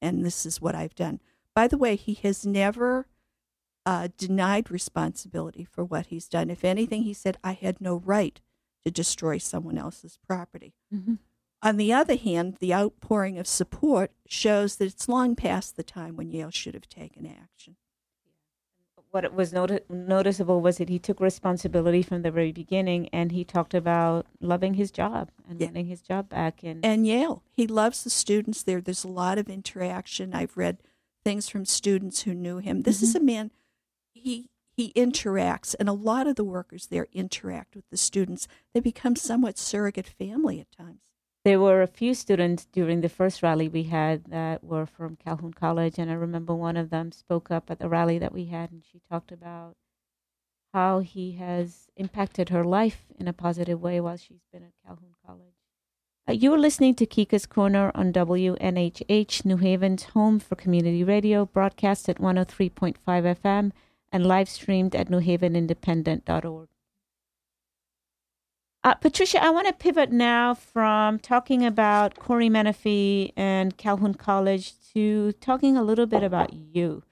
and 0.02 0.24
this 0.24 0.44
is 0.44 0.60
what 0.60 0.74
I've 0.74 0.96
done. 0.96 1.20
By 1.54 1.68
the 1.68 1.78
way, 1.78 1.94
he 1.94 2.14
has 2.24 2.44
never 2.44 3.06
uh, 3.86 4.08
denied 4.16 4.68
responsibility 4.68 5.62
for 5.62 5.84
what 5.84 6.06
he's 6.06 6.28
done. 6.28 6.50
If 6.50 6.64
anything, 6.64 7.02
he 7.02 7.14
said, 7.14 7.36
I 7.44 7.52
had 7.52 7.80
no 7.80 7.96
right 7.96 8.40
to 8.84 8.90
destroy 8.90 9.38
someone 9.38 9.78
else's 9.78 10.18
property. 10.26 10.74
Mm-hmm. 10.92 11.14
On 11.62 11.76
the 11.76 11.92
other 11.92 12.16
hand, 12.16 12.56
the 12.60 12.72
outpouring 12.72 13.38
of 13.38 13.46
support 13.46 14.12
shows 14.28 14.76
that 14.76 14.86
it's 14.86 15.08
long 15.08 15.34
past 15.34 15.76
the 15.76 15.82
time 15.82 16.16
when 16.16 16.30
Yale 16.30 16.50
should 16.50 16.74
have 16.74 16.88
taken 16.88 17.26
action. 17.26 17.76
What 19.10 19.32
was 19.32 19.52
noti- 19.52 19.80
noticeable 19.88 20.60
was 20.60 20.76
that 20.76 20.90
he 20.90 20.98
took 20.98 21.18
responsibility 21.18 22.02
from 22.02 22.22
the 22.22 22.30
very 22.30 22.52
beginning, 22.52 23.08
and 23.08 23.32
he 23.32 23.42
talked 23.42 23.72
about 23.72 24.26
loving 24.38 24.74
his 24.74 24.90
job 24.90 25.30
and 25.48 25.58
Yeah. 25.58 25.68
wanting 25.68 25.86
his 25.86 26.02
job 26.02 26.28
back. 26.28 26.62
And, 26.62 26.84
And 26.84 27.06
Yale, 27.06 27.42
he 27.50 27.66
loves 27.66 28.04
the 28.04 28.10
students 28.10 28.62
there. 28.62 28.80
There's 28.80 29.04
a 29.04 29.08
lot 29.08 29.38
of 29.38 29.48
interaction. 29.48 30.34
I've 30.34 30.56
read 30.56 30.82
things 31.24 31.48
from 31.48 31.64
students 31.64 32.22
who 32.22 32.34
knew 32.34 32.58
him. 32.58 32.82
This 32.82 33.02
is 33.02 33.14
mm-hmm. 33.14 33.22
a 33.22 33.32
man, 33.32 33.50
he 34.12 34.50
he 34.76 34.92
interacts, 34.92 35.74
and 35.80 35.88
a 35.88 35.92
lot 35.92 36.28
of 36.28 36.36
the 36.36 36.44
workers 36.44 36.86
there 36.86 37.08
interact 37.12 37.74
with 37.74 37.88
the 37.90 37.96
students. 37.96 38.46
They 38.72 38.78
become 38.78 39.16
somewhat 39.16 39.58
surrogate 39.58 40.06
family 40.06 40.60
at 40.60 40.70
times. 40.70 41.00
There 41.44 41.60
were 41.60 41.82
a 41.82 41.86
few 41.86 42.14
students 42.14 42.66
during 42.72 43.00
the 43.00 43.08
first 43.08 43.42
rally 43.42 43.68
we 43.68 43.84
had 43.84 44.24
that 44.26 44.62
were 44.62 44.86
from 44.86 45.16
Calhoun 45.16 45.52
College, 45.52 45.98
and 45.98 46.10
I 46.10 46.14
remember 46.14 46.54
one 46.54 46.76
of 46.76 46.90
them 46.90 47.12
spoke 47.12 47.50
up 47.50 47.70
at 47.70 47.78
the 47.78 47.88
rally 47.88 48.18
that 48.18 48.32
we 48.32 48.46
had, 48.46 48.70
and 48.70 48.82
she 48.84 49.00
talked 49.10 49.32
about 49.32 49.76
how 50.74 50.98
he 51.00 51.32
has 51.32 51.88
impacted 51.96 52.50
her 52.50 52.64
life 52.64 53.06
in 53.18 53.28
a 53.28 53.32
positive 53.32 53.80
way 53.80 54.00
while 54.00 54.16
she's 54.16 54.44
been 54.52 54.62
at 54.62 54.72
Calhoun 54.84 55.14
College. 55.26 55.54
Uh, 56.28 56.32
you 56.32 56.52
are 56.52 56.58
listening 56.58 56.94
to 56.94 57.06
Kika's 57.06 57.46
Corner 57.46 57.90
on 57.94 58.12
WNHH, 58.12 59.44
New 59.46 59.56
Haven's 59.56 60.04
home 60.04 60.38
for 60.38 60.56
community 60.56 61.02
radio, 61.02 61.46
broadcast 61.46 62.08
at 62.08 62.18
103.5 62.18 62.98
FM 63.06 63.72
and 64.12 64.26
live 64.26 64.48
streamed 64.48 64.94
at 64.94 65.08
newhavenindependent.org. 65.08 66.68
Uh, 68.84 68.94
Patricia, 68.94 69.42
I 69.42 69.50
want 69.50 69.66
to 69.66 69.72
pivot 69.72 70.12
now 70.12 70.54
from 70.54 71.18
talking 71.18 71.64
about 71.64 72.14
Corey 72.16 72.48
Menafee 72.48 73.32
and 73.36 73.76
Calhoun 73.76 74.14
College 74.14 74.72
to 74.94 75.32
talking 75.32 75.76
a 75.76 75.82
little 75.82 76.06
bit 76.06 76.22
about 76.22 76.52
you. 76.52 77.02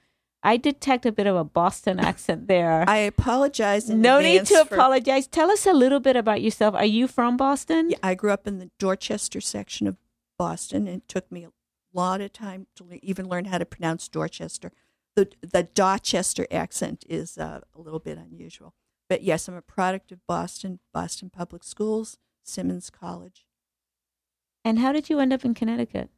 I 0.43 0.59
detect 0.59 1.05
a 1.07 1.13
bit 1.13 1.27
of 1.27 1.35
a 1.35 1.43
Boston 1.43 1.99
accent 1.99 2.47
there. 2.47 2.85
I 2.89 2.99
apologize. 2.99 3.91
No 3.91 4.21
need 4.21 4.47
to 4.47 4.65
for- 4.65 4.77
apologize. 4.77 5.27
Tell 5.27 5.51
us 5.51 5.67
a 5.67 5.73
little 5.73 5.99
bit 5.99 6.15
about 6.15 6.41
yourself. 6.41 6.75
Are 6.77 6.85
you 6.85 7.09
from 7.09 7.37
Boston? 7.37 7.91
Yeah, 7.91 7.99
I 8.01 8.15
grew 8.15 8.31
up 8.31 8.47
in 8.47 8.59
the 8.59 8.71
Dorchester 8.79 9.41
section 9.41 9.89
of 9.89 9.97
Boston, 10.39 10.87
and 10.87 10.99
it 10.99 11.09
took 11.09 11.33
me 11.33 11.45
a 11.45 11.51
lot 11.93 12.21
of 12.21 12.33
time 12.33 12.69
to 12.77 12.85
le- 12.85 12.99
even 13.03 13.29
learn 13.29 13.47
how 13.47 13.59
to 13.59 13.67
pronounce 13.67 14.07
Dorchester. 14.09 14.71
The 15.17 15.31
the 15.41 15.65
Dorchester 15.65 16.47
accent 16.53 17.05
is 17.09 17.37
uh, 17.39 17.63
a 17.75 17.81
little 17.81 17.99
bit 17.99 18.17
unusual, 18.17 18.75
but 19.09 19.23
yes, 19.23 19.49
I'm 19.49 19.55
a 19.55 19.63
product 19.63 20.13
of 20.13 20.27
Boston, 20.27 20.81
Boston 20.93 21.31
Public 21.31 21.65
Schools, 21.65 22.19
Simmons 22.43 22.91
College. 22.91 23.47
And 24.65 24.79
how 24.79 24.93
did 24.93 25.09
you 25.09 25.21
end 25.21 25.33
up 25.33 25.45
in 25.45 25.55
Connecticut? 25.55 26.11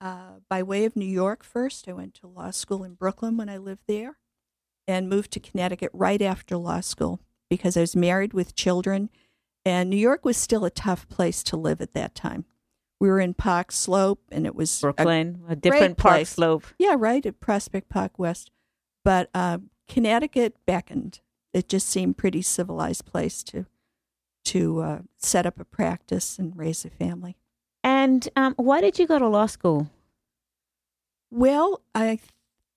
Uh, 0.00 0.40
by 0.48 0.62
way 0.62 0.84
of 0.84 0.96
New 0.96 1.04
York 1.04 1.42
first, 1.42 1.88
I 1.88 1.92
went 1.92 2.14
to 2.14 2.26
law 2.26 2.50
school 2.50 2.84
in 2.84 2.94
Brooklyn 2.94 3.36
when 3.36 3.48
I 3.48 3.56
lived 3.56 3.84
there, 3.88 4.18
and 4.86 5.08
moved 5.08 5.32
to 5.32 5.40
Connecticut 5.40 5.90
right 5.92 6.20
after 6.20 6.56
law 6.56 6.80
school 6.80 7.20
because 7.48 7.76
I 7.76 7.80
was 7.80 7.96
married 7.96 8.32
with 8.32 8.54
children, 8.54 9.10
and 9.64 9.88
New 9.88 9.96
York 9.96 10.24
was 10.24 10.36
still 10.36 10.64
a 10.64 10.70
tough 10.70 11.08
place 11.08 11.42
to 11.44 11.56
live 11.56 11.80
at 11.80 11.94
that 11.94 12.14
time. 12.14 12.44
We 13.00 13.08
were 13.08 13.20
in 13.20 13.34
Park 13.34 13.72
Slope, 13.72 14.22
and 14.30 14.46
it 14.46 14.54
was 14.54 14.80
Brooklyn, 14.80 15.42
a, 15.48 15.56
different 15.56 15.96
park 15.96 16.26
slope. 16.26 16.64
yeah, 16.78 16.96
right 16.96 17.24
at 17.24 17.40
Prospect 17.40 17.88
Park 17.88 18.18
West. 18.18 18.50
But 19.04 19.28
um, 19.34 19.70
Connecticut 19.88 20.56
beckoned. 20.66 21.20
It 21.54 21.68
just 21.68 21.88
seemed 21.88 22.18
pretty 22.18 22.42
civilized 22.42 23.06
place 23.06 23.42
to 23.44 23.66
to 24.46 24.80
uh, 24.82 24.98
set 25.16 25.46
up 25.46 25.58
a 25.58 25.64
practice 25.64 26.38
and 26.38 26.54
raise 26.54 26.84
a 26.84 26.90
family. 26.90 27.34
And 27.82 28.28
um, 28.36 28.54
why 28.56 28.82
did 28.82 28.98
you 28.98 29.06
go 29.06 29.18
to 29.18 29.26
law 29.26 29.46
school? 29.46 29.88
Well, 31.30 31.80
I 31.94 32.18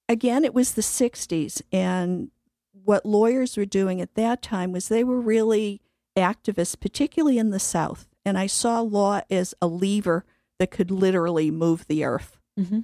again, 0.08 0.46
it 0.46 0.54
was 0.54 0.74
the 0.74 0.82
'60s, 0.82 1.62
and 1.72 2.32
what 2.72 3.06
lawyers 3.06 3.58
were 3.58 3.66
doing 3.66 4.00
at 4.00 4.16
that 4.16 4.42
time 4.42 4.72
was 4.72 4.88
they 4.88 5.04
were 5.04 5.20
really 5.20 5.82
activists, 6.16 6.80
particularly 6.80 7.38
in 7.38 7.50
the 7.50 7.60
South. 7.60 8.08
And 8.24 8.38
I 8.38 8.48
saw 8.48 8.82
law 8.82 9.22
as 9.30 9.54
a 9.62 9.68
lever 9.68 10.26
that 10.60 10.72
could 10.72 10.92
literally 10.92 11.52
move 11.52 11.86
the 11.88 12.04
earth. 12.04 12.38
Mm-hmm. 12.60 12.80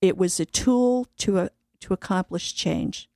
it 0.00 0.16
was 0.16 0.38
a 0.38 0.44
tool 0.44 1.08
to 1.16 1.38
a, 1.40 1.50
to 1.80 1.92
accomplish 1.92 2.54
change. 2.54 3.08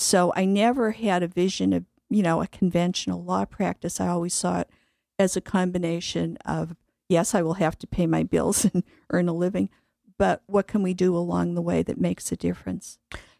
So 0.00 0.32
I 0.34 0.46
never 0.46 0.92
had 0.92 1.22
a 1.22 1.28
vision 1.28 1.74
of 1.74 1.84
you 2.08 2.22
know 2.22 2.40
a 2.40 2.46
conventional 2.46 3.22
law 3.22 3.44
practice. 3.44 4.00
I 4.00 4.08
always 4.08 4.34
saw 4.34 4.60
it 4.60 4.70
as 5.18 5.36
a 5.36 5.42
combination 5.42 6.38
of 6.46 6.74
yes, 7.08 7.34
I 7.34 7.42
will 7.42 7.54
have 7.54 7.78
to 7.80 7.86
pay 7.86 8.06
my 8.06 8.22
bills 8.22 8.64
and 8.72 8.82
earn 9.10 9.28
a 9.28 9.34
living, 9.34 9.68
but 10.16 10.42
what 10.46 10.66
can 10.66 10.82
we 10.82 10.94
do 10.94 11.14
along 11.14 11.54
the 11.54 11.62
way 11.62 11.82
that 11.82 12.00
makes 12.00 12.32
a 12.32 12.36
difference? 12.36 12.98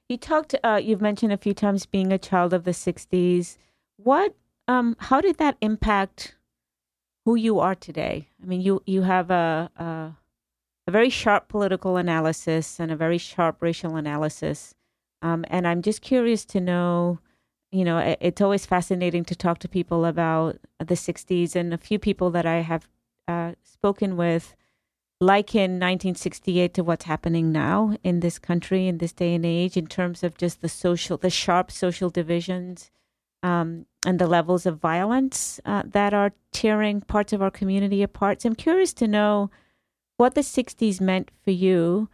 You 0.08 0.18
talked. 0.18 0.54
Uh, 0.62 0.80
you've 0.82 1.00
mentioned 1.00 1.32
a 1.32 1.38
few 1.38 1.54
times 1.54 1.86
being 1.86 2.12
a 2.12 2.18
child 2.18 2.52
of 2.52 2.64
the 2.64 2.72
'60s. 2.72 3.56
What? 3.96 4.34
Um, 4.68 4.96
how 4.98 5.20
did 5.20 5.38
that 5.38 5.56
impact 5.62 6.36
who 7.24 7.36
you 7.36 7.58
are 7.58 7.74
today? 7.74 8.28
I 8.42 8.46
mean, 8.46 8.60
you 8.60 8.82
you 8.84 9.02
have 9.02 9.30
a 9.30 9.70
a, 9.76 9.84
a 10.86 10.90
very 10.90 11.08
sharp 11.08 11.48
political 11.48 11.96
analysis 11.96 12.78
and 12.78 12.92
a 12.92 12.96
very 12.96 13.18
sharp 13.18 13.62
racial 13.62 13.96
analysis, 13.96 14.74
um, 15.22 15.44
and 15.48 15.66
I'm 15.66 15.83
just 15.83 16.02
curious 16.02 16.44
to 16.46 16.61
know. 16.61 17.18
You 17.72 17.85
know, 17.85 17.98
it, 17.98 18.18
it's 18.20 18.40
always 18.40 18.66
fascinating 18.66 19.24
to 19.26 19.37
talk 19.37 19.61
to 19.61 19.68
people 19.68 20.04
about 20.04 20.59
the 20.78 20.96
'60s, 20.96 21.54
and 21.54 21.72
a 21.72 21.78
few 21.78 21.98
people 21.98 22.30
that 22.30 22.46
I 22.46 22.61
have 22.61 22.88
uh, 23.28 23.52
spoken 23.62 24.16
with 24.16 24.56
liken 25.20 25.72
1968 25.72 26.72
to 26.72 26.83
what's 26.83 27.04
happening 27.04 27.52
now 27.52 27.94
in 28.02 28.20
this 28.20 28.38
country 28.38 28.88
in 28.88 28.98
this 28.98 29.12
day 29.12 29.35
and 29.35 29.44
age 29.44 29.76
in 29.76 29.87
terms 29.87 30.24
of 30.24 30.37
just 30.38 30.62
the 30.62 30.68
social 30.68 31.18
the 31.18 31.28
sharp 31.28 31.70
social 31.70 32.09
divisions 32.09 32.90
um, 33.42 33.85
and 34.06 34.18
the 34.18 34.26
levels 34.26 34.64
of 34.64 34.78
violence 34.78 35.61
uh, 35.66 35.83
that 35.85 36.14
are 36.14 36.33
tearing 36.52 37.02
parts 37.02 37.35
of 37.35 37.42
our 37.42 37.50
community 37.50 38.02
apart 38.02 38.40
so 38.40 38.48
i'm 38.48 38.54
curious 38.54 38.94
to 38.94 39.06
know 39.06 39.50
what 40.16 40.35
the 40.35 40.40
60s 40.40 41.02
meant 41.02 41.30
for 41.44 41.50
you 41.50 42.09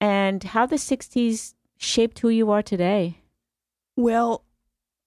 and 0.00 0.44
how 0.44 0.64
the 0.64 0.76
60s 0.76 1.54
shaped 1.82 2.20
who 2.20 2.28
you 2.28 2.50
are 2.50 2.62
today 2.62 3.22
Well, 3.96 4.44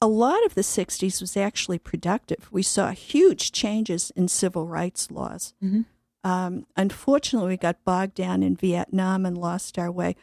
a 0.02 0.08
lot 0.08 0.46
of 0.46 0.56
the 0.56 0.62
60s 0.62 1.22
was 1.22 1.38
actually 1.38 1.80
productive. 1.80 2.50
We 2.52 2.64
saw 2.64 2.92
huge 2.92 3.52
changes 3.52 4.12
in 4.16 4.28
civil 4.28 4.68
rights 4.68 5.10
laws. 5.10 5.54
Mm-hmm. 5.64 5.82
Um, 6.30 6.66
unfortunately, 6.76 7.50
we 7.50 7.58
got 7.58 7.84
bogged 7.84 8.16
down 8.16 8.44
in 8.44 8.56
Vietnam 8.56 9.26
and 9.26 9.38
lost 9.38 9.80
our 9.80 9.92
way. 9.92 10.16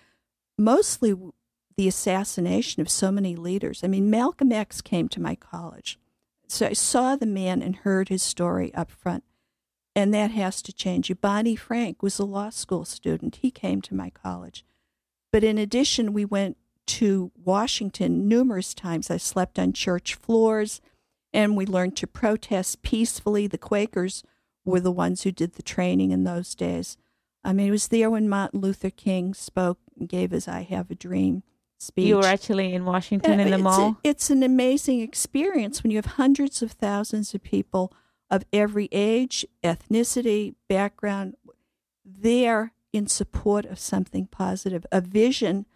Mostly 0.58 1.14
the 1.76 1.88
assassination 1.88 2.82
of 2.82 2.90
so 2.90 3.10
many 3.10 3.34
leaders. 3.34 3.82
I 3.82 3.88
mean, 3.88 4.10
Malcolm 4.10 4.52
X 4.52 4.80
came 4.80 5.08
to 5.08 5.20
my 5.20 5.34
college. 5.34 5.98
So 6.48 6.66
I 6.66 6.74
saw 6.74 7.16
the 7.16 7.26
man 7.26 7.62
and 7.62 7.76
heard 7.76 8.08
his 8.08 8.22
story 8.22 8.74
up 8.74 8.90
front. 8.90 9.24
And 9.94 10.12
that 10.12 10.30
has 10.32 10.60
to 10.62 10.72
change. 10.72 11.12
Barney 11.20 11.56
Frank 11.56 12.02
was 12.02 12.18
a 12.18 12.24
law 12.24 12.50
school 12.50 12.84
student. 12.84 13.36
He 13.36 13.50
came 13.50 13.80
to 13.82 13.94
my 13.94 14.10
college. 14.10 14.64
But 15.32 15.42
in 15.42 15.58
addition, 15.58 16.12
we 16.12 16.24
went 16.24 16.56
to 16.86 17.32
Washington 17.34 18.28
numerous 18.28 18.74
times. 18.74 19.10
I 19.10 19.16
slept 19.16 19.58
on 19.58 19.72
church 19.72 20.14
floors 20.14 20.80
and 21.32 21.56
we 21.56 21.64
learned 21.64 21.96
to 21.96 22.06
protest 22.06 22.82
peacefully. 22.82 23.46
The 23.46 23.58
Quakers 23.58 24.22
were 24.64 24.80
the 24.80 24.92
ones 24.92 25.22
who 25.22 25.32
did 25.32 25.54
the 25.54 25.62
training 25.62 26.10
in 26.10 26.24
those 26.24 26.54
days. 26.54 26.98
I 27.42 27.52
mean, 27.52 27.68
it 27.68 27.72
was 27.72 27.88
there 27.88 28.10
when 28.10 28.28
Martin 28.28 28.60
Luther 28.60 28.90
King 28.90 29.34
spoke 29.34 29.78
and 29.98 30.08
gave 30.08 30.30
his 30.30 30.46
I 30.46 30.62
Have 30.62 30.90
a 30.90 30.94
Dream 30.94 31.42
speech. 31.78 32.06
You 32.06 32.16
were 32.16 32.26
actually 32.26 32.74
in 32.74 32.84
Washington 32.84 33.40
in 33.40 33.48
uh, 33.48 33.50
the 33.50 33.54
it's 33.54 33.62
mall? 33.62 33.88
A, 34.04 34.08
it's 34.08 34.30
an 34.30 34.42
amazing 34.42 35.00
experience 35.00 35.82
when 35.82 35.90
you 35.90 35.98
have 35.98 36.06
hundreds 36.06 36.62
of 36.62 36.72
thousands 36.72 37.34
of 37.34 37.42
people 37.42 37.92
of 38.30 38.44
every 38.52 38.88
age, 38.92 39.44
ethnicity, 39.64 40.54
background 40.68 41.34
there 42.04 42.72
in 42.92 43.06
support 43.06 43.64
of 43.66 43.78
something 43.78 44.26
positive, 44.26 44.84
a 44.92 45.00
vision 45.00 45.66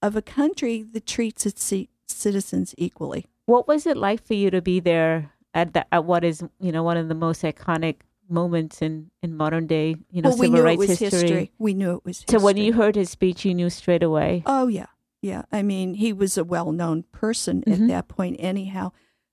of 0.00 0.16
a 0.16 0.22
country 0.22 0.82
that 0.92 1.06
treats 1.06 1.46
its 1.46 1.72
citizens 2.06 2.74
equally. 2.78 3.26
What 3.46 3.68
was 3.68 3.86
it 3.86 3.96
like 3.96 4.24
for 4.24 4.34
you 4.34 4.50
to 4.50 4.62
be 4.62 4.80
there 4.80 5.30
at 5.54 5.74
the, 5.74 5.92
at 5.94 6.04
what 6.04 6.24
is 6.24 6.42
you 6.60 6.72
know 6.72 6.82
one 6.82 6.96
of 6.96 7.08
the 7.08 7.14
most 7.14 7.42
iconic 7.42 7.96
moments 8.28 8.80
in, 8.80 9.10
in 9.22 9.36
modern 9.36 9.66
day 9.66 9.96
you 10.10 10.22
know 10.22 10.30
well, 10.30 10.38
civil 10.38 10.50
we 10.52 10.56
knew 10.58 10.62
rights 10.64 10.82
it 10.82 10.88
was 10.88 10.98
history. 10.98 11.20
history. 11.20 11.52
We 11.58 11.74
knew 11.74 11.94
it 11.96 12.04
was 12.04 12.18
history. 12.20 12.38
So 12.38 12.44
when 12.44 12.56
you 12.56 12.72
heard 12.72 12.96
his 12.96 13.10
speech, 13.10 13.44
you 13.44 13.52
knew 13.54 13.68
straight 13.68 14.02
away. 14.02 14.42
Oh 14.46 14.68
yeah, 14.68 14.86
yeah. 15.20 15.42
I 15.52 15.62
mean, 15.62 15.94
he 15.94 16.12
was 16.12 16.38
a 16.38 16.44
well-known 16.44 17.04
person 17.12 17.62
Mhm. 17.66 17.72
at 17.72 17.88
that 17.88 18.08
point, 18.08 18.36
anyhow. 18.38 18.92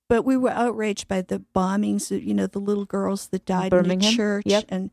But 0.10 0.24
we 0.26 0.36
were 0.36 0.50
outraged 0.50 1.08
by 1.08 1.22
the 1.22 1.42
bombings. 1.56 2.10
You 2.12 2.34
know, 2.34 2.48
the 2.48 2.60
little 2.60 2.86
girls 2.86 3.28
that 3.28 3.46
died 3.46 3.72
in 3.74 3.84
Birmingham? 3.84 4.12
the 4.12 4.18
church, 4.18 4.44
Yep. 4.48 4.66
and 4.70 4.92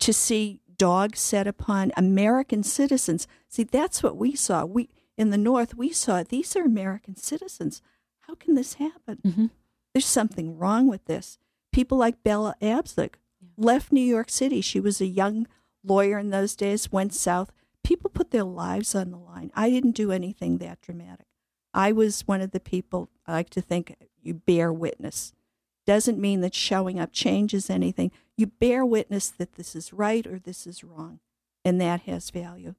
to 0.00 0.12
see 0.12 0.60
dogs 0.76 1.20
set 1.20 1.46
upon 1.46 1.92
American 1.96 2.62
citizens. 2.62 3.26
See, 3.48 3.64
that's 3.64 4.02
what 4.02 4.16
we 4.16 4.34
saw. 4.34 4.64
We 4.64 4.88
in 5.16 5.30
the 5.30 5.38
North, 5.38 5.74
we 5.76 5.90
saw 5.90 6.22
these 6.22 6.56
are 6.56 6.62
American 6.64 7.16
citizens. 7.16 7.80
How 8.22 8.34
can 8.34 8.54
this 8.54 8.74
happen? 8.74 9.18
Mhm. 9.24 9.50
There's 9.92 10.06
something 10.06 10.56
wrong 10.58 10.88
with 10.88 11.04
this. 11.04 11.38
People 11.72 11.98
like 11.98 12.24
Bella 12.24 12.56
Abzug 12.60 13.14
left 13.56 13.92
New 13.92 14.00
York 14.00 14.28
City. 14.30 14.60
She 14.60 14.80
was 14.80 15.00
a 15.00 15.06
young 15.06 15.46
lawyer 15.84 16.18
in 16.18 16.30
those 16.30 16.56
days, 16.56 16.90
went 16.90 17.14
south. 17.14 17.52
People 17.84 18.10
put 18.10 18.30
their 18.30 18.44
lives 18.44 18.94
on 18.94 19.10
the 19.10 19.18
line. 19.18 19.52
I 19.54 19.70
didn't 19.70 19.92
do 19.92 20.10
anything 20.10 20.58
that 20.58 20.80
dramatic. 20.80 21.26
I 21.72 21.92
was 21.92 22.22
one 22.26 22.40
of 22.40 22.52
the 22.52 22.60
people 22.60 23.10
I 23.26 23.32
like 23.32 23.50
to 23.50 23.60
think 23.60 23.94
you 24.22 24.34
bear 24.34 24.72
witness. 24.72 25.32
Doesn't 25.86 26.18
mean 26.18 26.40
that 26.40 26.54
showing 26.54 26.98
up 26.98 27.12
changes 27.12 27.68
anything. 27.68 28.10
You 28.36 28.46
bear 28.46 28.84
witness 28.84 29.28
that 29.28 29.54
this 29.54 29.76
is 29.76 29.92
right 29.92 30.26
or 30.26 30.38
this 30.38 30.66
is 30.66 30.82
wrong, 30.82 31.20
and 31.64 31.80
that 31.80 32.02
has 32.02 32.30
value. 32.30 32.74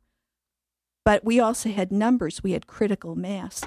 But 1.04 1.24
we 1.24 1.39
also 1.39 1.70
had 1.70 1.91
numbers, 1.91 2.41
we 2.44 2.54
had 2.54 2.65
critical 2.68 3.15
mass. 3.15 3.62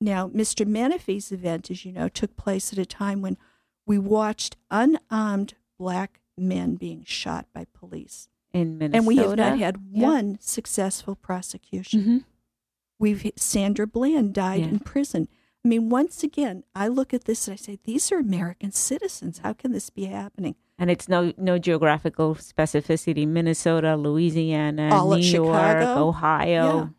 Now, 0.00 0.28
Mr. 0.28 0.66
Menafee's 0.66 1.32
event, 1.32 1.70
as 1.70 1.84
you 1.84 1.92
know, 1.92 2.08
took 2.08 2.36
place 2.36 2.72
at 2.72 2.78
a 2.78 2.86
time 2.86 3.22
when 3.22 3.36
we 3.86 3.98
watched 3.98 4.56
unarmed 4.70 5.54
black 5.78 6.20
men 6.38 6.76
being 6.76 7.04
shot 7.04 7.46
by 7.52 7.66
police. 7.74 8.28
in 8.52 8.78
Minnesota. 8.78 8.96
And 8.98 9.06
we 9.08 9.16
have 9.16 9.36
not 9.36 9.58
had 9.58 9.78
Yeah. 9.90 10.06
one 10.06 10.38
successful 10.40 11.16
prosecution. 11.16 12.00
Mhm. 12.04 12.24
We've 13.00 13.32
Sandra 13.34 13.84
Bland 13.84 14.32
died 14.32 14.60
Yeah. 14.60 14.68
in 14.68 14.78
prison. 14.78 15.26
I 15.64 15.68
mean, 15.68 15.88
once 15.88 16.22
again, 16.22 16.64
I 16.74 16.88
look 16.88 17.14
at 17.14 17.24
this 17.24 17.48
and 17.48 17.54
I 17.54 17.56
say, 17.56 17.78
these 17.84 18.12
are 18.12 18.18
American 18.18 18.70
citizens. 18.70 19.38
How 19.38 19.54
can 19.54 19.72
this 19.72 19.88
be 19.88 20.04
happening? 20.04 20.56
And 20.78 20.90
it's 20.90 21.08
no 21.08 21.32
no 21.38 21.56
geographical 21.56 22.34
specificity. 22.34 23.26
Minnesota, 23.26 23.96
Louisiana, 23.96 24.90
All 24.92 25.10
New 25.10 25.24
York, 25.24 25.78
Chicago. 25.78 26.08
Ohio. 26.08 26.90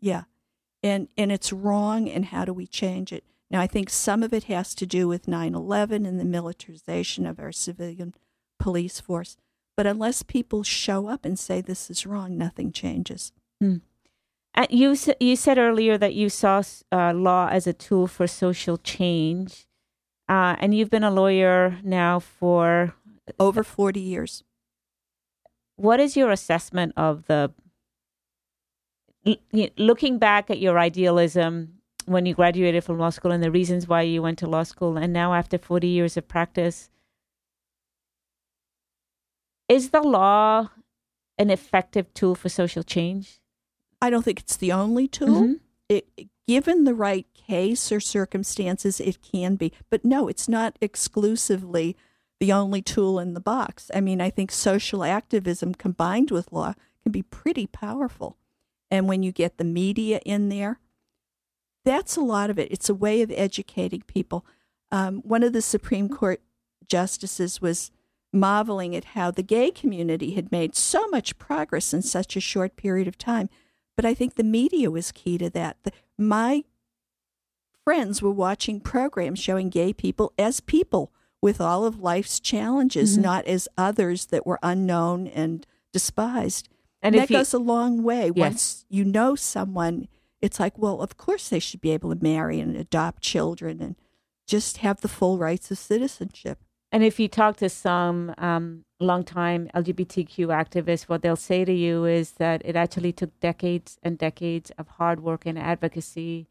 Yeah. 0.00 0.12
yeah. 0.12 0.22
And 0.82 1.08
and 1.16 1.32
it's 1.32 1.52
wrong 1.52 2.08
and 2.08 2.26
how 2.26 2.44
do 2.44 2.52
we 2.52 2.66
change 2.66 3.12
it? 3.12 3.24
Now 3.50 3.60
I 3.60 3.66
think 3.66 3.88
some 3.88 4.22
of 4.22 4.34
it 4.34 4.44
has 4.44 4.74
to 4.76 4.86
do 4.86 5.08
with 5.08 5.26
9/11 5.26 6.06
and 6.06 6.20
the 6.20 6.24
militarization 6.24 7.26
of 7.26 7.40
our 7.40 7.52
civilian 7.52 8.14
police 8.58 9.00
force. 9.00 9.38
But 9.76 9.86
unless 9.86 10.22
people 10.22 10.62
show 10.62 11.08
up 11.08 11.24
and 11.24 11.38
say 11.38 11.60
this 11.60 11.90
is 11.90 12.06
wrong, 12.06 12.36
nothing 12.36 12.70
changes. 12.70 13.32
Hmm. 13.60 13.76
Uh, 14.56 14.66
you 14.70 14.96
you 15.20 15.36
said 15.36 15.58
earlier 15.58 15.98
that 15.98 16.14
you 16.14 16.28
saw 16.30 16.62
uh, 16.90 17.12
law 17.12 17.48
as 17.50 17.66
a 17.66 17.72
tool 17.74 18.06
for 18.06 18.26
social 18.26 18.78
change, 18.78 19.66
uh, 20.28 20.56
and 20.58 20.74
you've 20.74 20.90
been 20.90 21.04
a 21.04 21.10
lawyer 21.10 21.78
now 21.82 22.18
for. 22.20 22.94
Over 23.40 23.64
40 23.64 23.98
years. 23.98 24.44
What 25.74 25.98
is 25.98 26.16
your 26.16 26.30
assessment 26.30 26.92
of 26.96 27.26
the? 27.26 27.52
Looking 29.76 30.18
back 30.18 30.48
at 30.48 30.60
your 30.60 30.78
idealism 30.78 31.80
when 32.06 32.24
you 32.24 32.34
graduated 32.34 32.84
from 32.84 32.98
law 33.00 33.10
school 33.10 33.32
and 33.32 33.42
the 33.42 33.50
reasons 33.50 33.88
why 33.88 34.02
you 34.02 34.22
went 34.22 34.38
to 34.38 34.46
law 34.46 34.62
school, 34.62 34.96
and 34.96 35.12
now 35.12 35.34
after 35.34 35.58
forty 35.58 35.88
years 35.88 36.16
of 36.16 36.28
practice, 36.28 36.88
is 39.68 39.90
the 39.90 40.02
law 40.02 40.70
an 41.36 41.50
effective 41.50 42.14
tool 42.14 42.36
for 42.36 42.48
social 42.48 42.84
change? 42.84 43.40
I 44.00 44.10
don't 44.10 44.22
think 44.22 44.40
it's 44.40 44.56
the 44.56 44.72
only 44.72 45.08
tool. 45.08 45.42
Mhm. 45.42 45.60
It, 45.88 46.08
given 46.46 46.84
the 46.84 46.94
right 46.94 47.26
case 47.34 47.90
or 47.90 48.00
circumstances, 48.00 49.00
it 49.00 49.22
can 49.22 49.56
be. 49.56 49.72
But 49.90 50.04
no, 50.04 50.28
it's 50.28 50.48
not 50.48 50.76
exclusively 50.80 51.96
the 52.38 52.52
only 52.52 52.82
tool 52.82 53.18
in 53.18 53.34
the 53.34 53.40
box. 53.40 53.90
I 53.94 54.00
mean, 54.00 54.20
I 54.20 54.30
think 54.30 54.52
social 54.52 55.02
activism 55.02 55.74
combined 55.74 56.30
with 56.30 56.52
law 56.52 56.74
can 57.02 57.12
be 57.12 57.22
pretty 57.22 57.66
powerful. 57.66 58.36
And 58.90 59.08
when 59.08 59.22
you 59.22 59.32
get 59.32 59.56
the 59.56 59.64
media 59.64 60.20
in 60.24 60.48
there, 60.48 60.78
that's 61.84 62.16
a 62.16 62.20
lot 62.20 62.50
of 62.50 62.58
it. 62.58 62.70
It's 62.70 62.88
a 62.88 62.94
way 62.94 63.22
of 63.22 63.30
educating 63.34 64.02
people. 64.02 64.44
Um, 64.92 65.18
one 65.22 65.42
of 65.42 65.52
the 65.52 65.62
Supreme 65.62 66.08
Court 66.08 66.40
justices 66.88 67.60
was 67.60 67.90
marveling 68.32 68.94
at 68.94 69.04
how 69.16 69.30
the 69.30 69.42
gay 69.42 69.70
community 69.70 70.34
had 70.34 70.52
made 70.52 70.76
so 70.76 71.08
much 71.08 71.38
progress 71.38 71.94
in 71.94 72.02
such 72.02 72.36
a 72.36 72.40
short 72.40 72.76
period 72.76 73.08
of 73.08 73.16
time. 73.16 73.48
But 73.96 74.04
I 74.04 74.14
think 74.14 74.34
the 74.34 74.44
media 74.44 74.90
was 74.90 75.10
key 75.12 75.38
to 75.38 75.48
that. 75.50 75.78
The, 75.82 75.92
my 76.18 76.64
friends 77.84 78.20
were 78.20 78.30
watching 78.30 78.80
programs 78.80 79.38
showing 79.38 79.68
gay 79.70 79.92
people 79.92 80.32
as 80.38 80.60
people 80.60 81.12
with 81.40 81.60
all 81.60 81.84
of 81.84 82.00
life's 82.00 82.40
challenges, 82.40 83.16
Mhm. 83.16 83.22
not 83.22 83.44
as 83.46 83.68
others 83.78 84.26
that 84.26 84.46
were 84.46 84.58
unknown 84.62 85.26
and 85.28 85.66
despised. 85.92 86.68
And 87.02 87.14
that 87.14 87.30
you, 87.30 87.36
goes 87.36 87.54
a 87.54 87.58
long 87.58 88.02
way. 88.02 88.26
Yes. 88.34 88.36
Once 88.36 88.84
you 88.88 89.04
know 89.04 89.34
someone, 89.36 90.08
it's 90.40 90.58
like, 90.58 90.76
well, 90.76 91.00
of 91.00 91.16
course 91.16 91.48
they 91.48 91.58
should 91.60 91.80
be 91.80 91.90
able 91.92 92.14
to 92.14 92.22
marry 92.22 92.58
and 92.58 92.76
adopt 92.76 93.22
children 93.22 93.80
and 93.80 93.96
just 94.46 94.78
have 94.78 95.00
the 95.00 95.08
full 95.08 95.38
rights 95.38 95.70
of 95.70 95.78
citizenship. 95.78 96.58
And 96.92 97.02
if 97.02 97.18
you 97.18 97.28
talk 97.28 97.56
to 97.58 97.68
some 97.68 98.34
um, 98.38 98.84
longtime 99.00 99.68
LGBTQ 99.74 100.46
activists, 100.48 101.02
what 101.02 101.22
they'll 101.22 101.36
say 101.36 101.64
to 101.64 101.72
you 101.72 102.04
is 102.04 102.32
that 102.32 102.62
it 102.64 102.76
actually 102.76 103.12
took 103.12 103.38
decades 103.40 103.98
and 104.02 104.16
decades 104.16 104.70
of 104.78 104.88
hard 104.88 105.20
work 105.20 105.46
and 105.46 105.58
advocacy. 105.58 106.46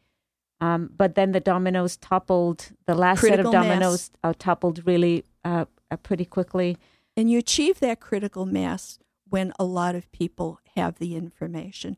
Um, 0.62 0.90
but 0.96 1.16
then 1.16 1.32
the 1.32 1.40
dominoes 1.40 1.98
toppled, 1.98 2.72
the 2.86 2.96
last 2.96 3.20
Critical 3.20 3.52
set 3.52 3.60
of 3.60 3.68
dominoes 3.68 4.12
uh, 4.24 4.34
toppled 4.38 4.86
really 4.86 5.24
uh, 5.44 5.66
uh, 5.90 5.98
pretty 5.98 6.26
quickly. 6.26 6.78
And 7.18 7.30
you 7.32 7.40
achieve 7.40 7.80
that 7.80 8.00
critical 8.00 8.46
mass 8.46 9.00
when 9.30 9.54
a 9.58 9.64
lot 9.64 9.96
of 9.96 10.12
people 10.12 10.60
have 10.76 11.00
the 11.00 11.16
information. 11.16 11.98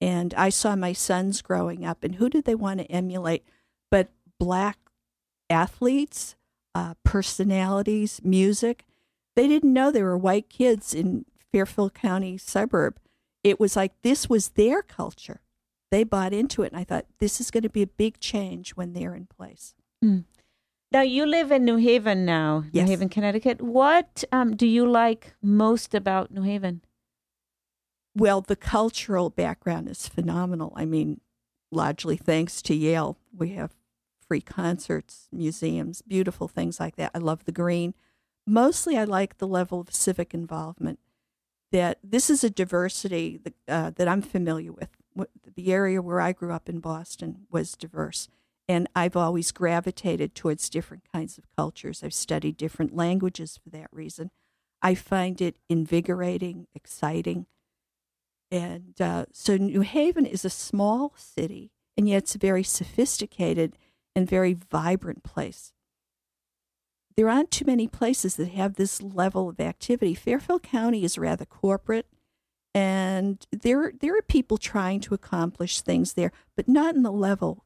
And 0.00 0.34
I 0.34 0.48
saw 0.48 0.76
my 0.76 0.92
sons 0.92 1.40
growing 1.40 1.84
up, 1.84 2.04
and 2.04 2.16
who 2.16 2.28
did 2.28 2.44
they 2.44 2.54
want 2.54 2.80
to 2.80 2.90
emulate 2.90 3.44
but 3.90 4.08
black 4.38 4.78
athletes, 5.48 6.36
uh, 6.74 6.94
personalities, 7.04 8.20
music? 8.24 8.84
They 9.36 9.48
didn't 9.48 9.72
know 9.72 9.90
there 9.90 10.04
were 10.04 10.16
white 10.18 10.48
kids 10.48 10.94
in 10.94 11.24
Fairfield 11.52 11.94
County 11.94 12.38
suburb. 12.38 12.98
It 13.42 13.60
was 13.60 13.76
like 13.76 13.92
this 14.02 14.28
was 14.28 14.50
their 14.50 14.82
culture. 14.82 15.40
They 15.90 16.02
bought 16.04 16.32
into 16.32 16.62
it, 16.62 16.72
and 16.72 16.80
I 16.80 16.84
thought 16.84 17.06
this 17.18 17.40
is 17.40 17.50
going 17.50 17.62
to 17.62 17.68
be 17.68 17.82
a 17.82 17.86
big 17.86 18.18
change 18.18 18.70
when 18.70 18.92
they're 18.92 19.14
in 19.14 19.26
place. 19.26 19.74
Now 20.02 21.00
you 21.02 21.26
live 21.26 21.50
in 21.50 21.64
New 21.64 21.76
Haven 21.76 22.24
now, 22.24 22.64
Yes. 22.72 22.84
New 22.84 22.90
Haven, 22.90 23.08
Connecticut. 23.08 23.60
What 23.62 24.24
um, 24.32 24.54
do 24.56 24.66
you 24.66 24.88
like 24.88 25.34
most 25.42 25.94
about 25.94 26.30
New 26.30 26.42
Haven? 26.42 26.82
Well, 28.14 28.40
the 28.40 28.56
cultural 28.56 29.30
background 29.30 29.88
is 29.88 30.06
phenomenal. 30.06 30.72
I 30.76 30.84
mean, 30.84 31.20
largely 31.72 32.16
thanks 32.16 32.62
to 32.62 32.74
Yale. 32.74 33.16
We 33.36 33.50
have 33.50 33.72
free 34.26 34.40
concerts, 34.40 35.28
museums, 35.32 36.02
beautiful 36.02 36.48
things 36.48 36.80
like 36.80 36.96
that. 36.96 37.10
I 37.14 37.18
love 37.18 37.44
the 37.44 37.52
green. 37.52 37.94
Mostly, 38.46 38.98
I 38.98 39.04
like 39.04 39.38
the 39.38 39.46
level 39.46 39.80
of 39.80 39.94
civic 39.94 40.34
involvement. 40.34 40.98
That 41.72 41.98
this 42.04 42.30
is 42.30 42.44
a 42.44 42.50
diversity 42.50 43.40
that, 43.42 43.54
uh, 43.66 43.90
that 43.96 44.06
I'm 44.06 44.22
familiar 44.22 44.72
with. 44.72 44.90
The 45.56 45.72
area 45.72 46.02
where 46.02 46.20
I 46.20 46.32
grew 46.32 46.52
up 46.52 46.68
in 46.68 46.80
Boston 46.80 47.46
was 47.50 47.76
diverse, 47.76 48.28
and 48.68 48.88
I've 48.94 49.16
always 49.16 49.52
gravitated 49.52 50.34
towards 50.34 50.68
different 50.68 51.04
kinds 51.12 51.38
of 51.38 51.44
cultures. 51.56 52.02
I've 52.02 52.14
studied 52.14 52.56
different 52.56 52.94
languages 52.94 53.58
for 53.62 53.70
that 53.70 53.88
reason. 53.92 54.30
I 54.82 54.94
find 54.94 55.40
it 55.40 55.56
invigorating, 55.68 56.66
exciting. 56.74 57.46
And 58.50 59.00
uh, 59.00 59.26
so 59.32 59.56
New 59.56 59.80
Haven 59.80 60.26
is 60.26 60.44
a 60.44 60.50
small 60.50 61.14
city, 61.16 61.72
and 61.96 62.08
yet 62.08 62.18
it's 62.18 62.34
very 62.34 62.62
sophisticated 62.62 63.76
and 64.14 64.28
very 64.28 64.54
vibrant 64.54 65.22
place. 65.22 65.72
There 67.16 67.28
aren't 67.28 67.50
too 67.50 67.64
many 67.64 67.86
places 67.86 68.36
that 68.36 68.48
have 68.48 68.74
this 68.74 69.00
level 69.00 69.48
of 69.48 69.60
activity. 69.60 70.14
Fairfield 70.14 70.62
County 70.62 71.04
is 71.04 71.16
rather 71.16 71.44
corporate, 71.44 72.06
and 72.74 73.46
there 73.52 73.92
there 74.00 74.16
are 74.18 74.22
people 74.22 74.58
trying 74.58 75.00
to 75.00 75.14
accomplish 75.14 75.80
things 75.80 76.14
there, 76.14 76.32
but 76.56 76.68
not 76.68 76.96
in 76.96 77.02
the 77.02 77.12
level 77.12 77.64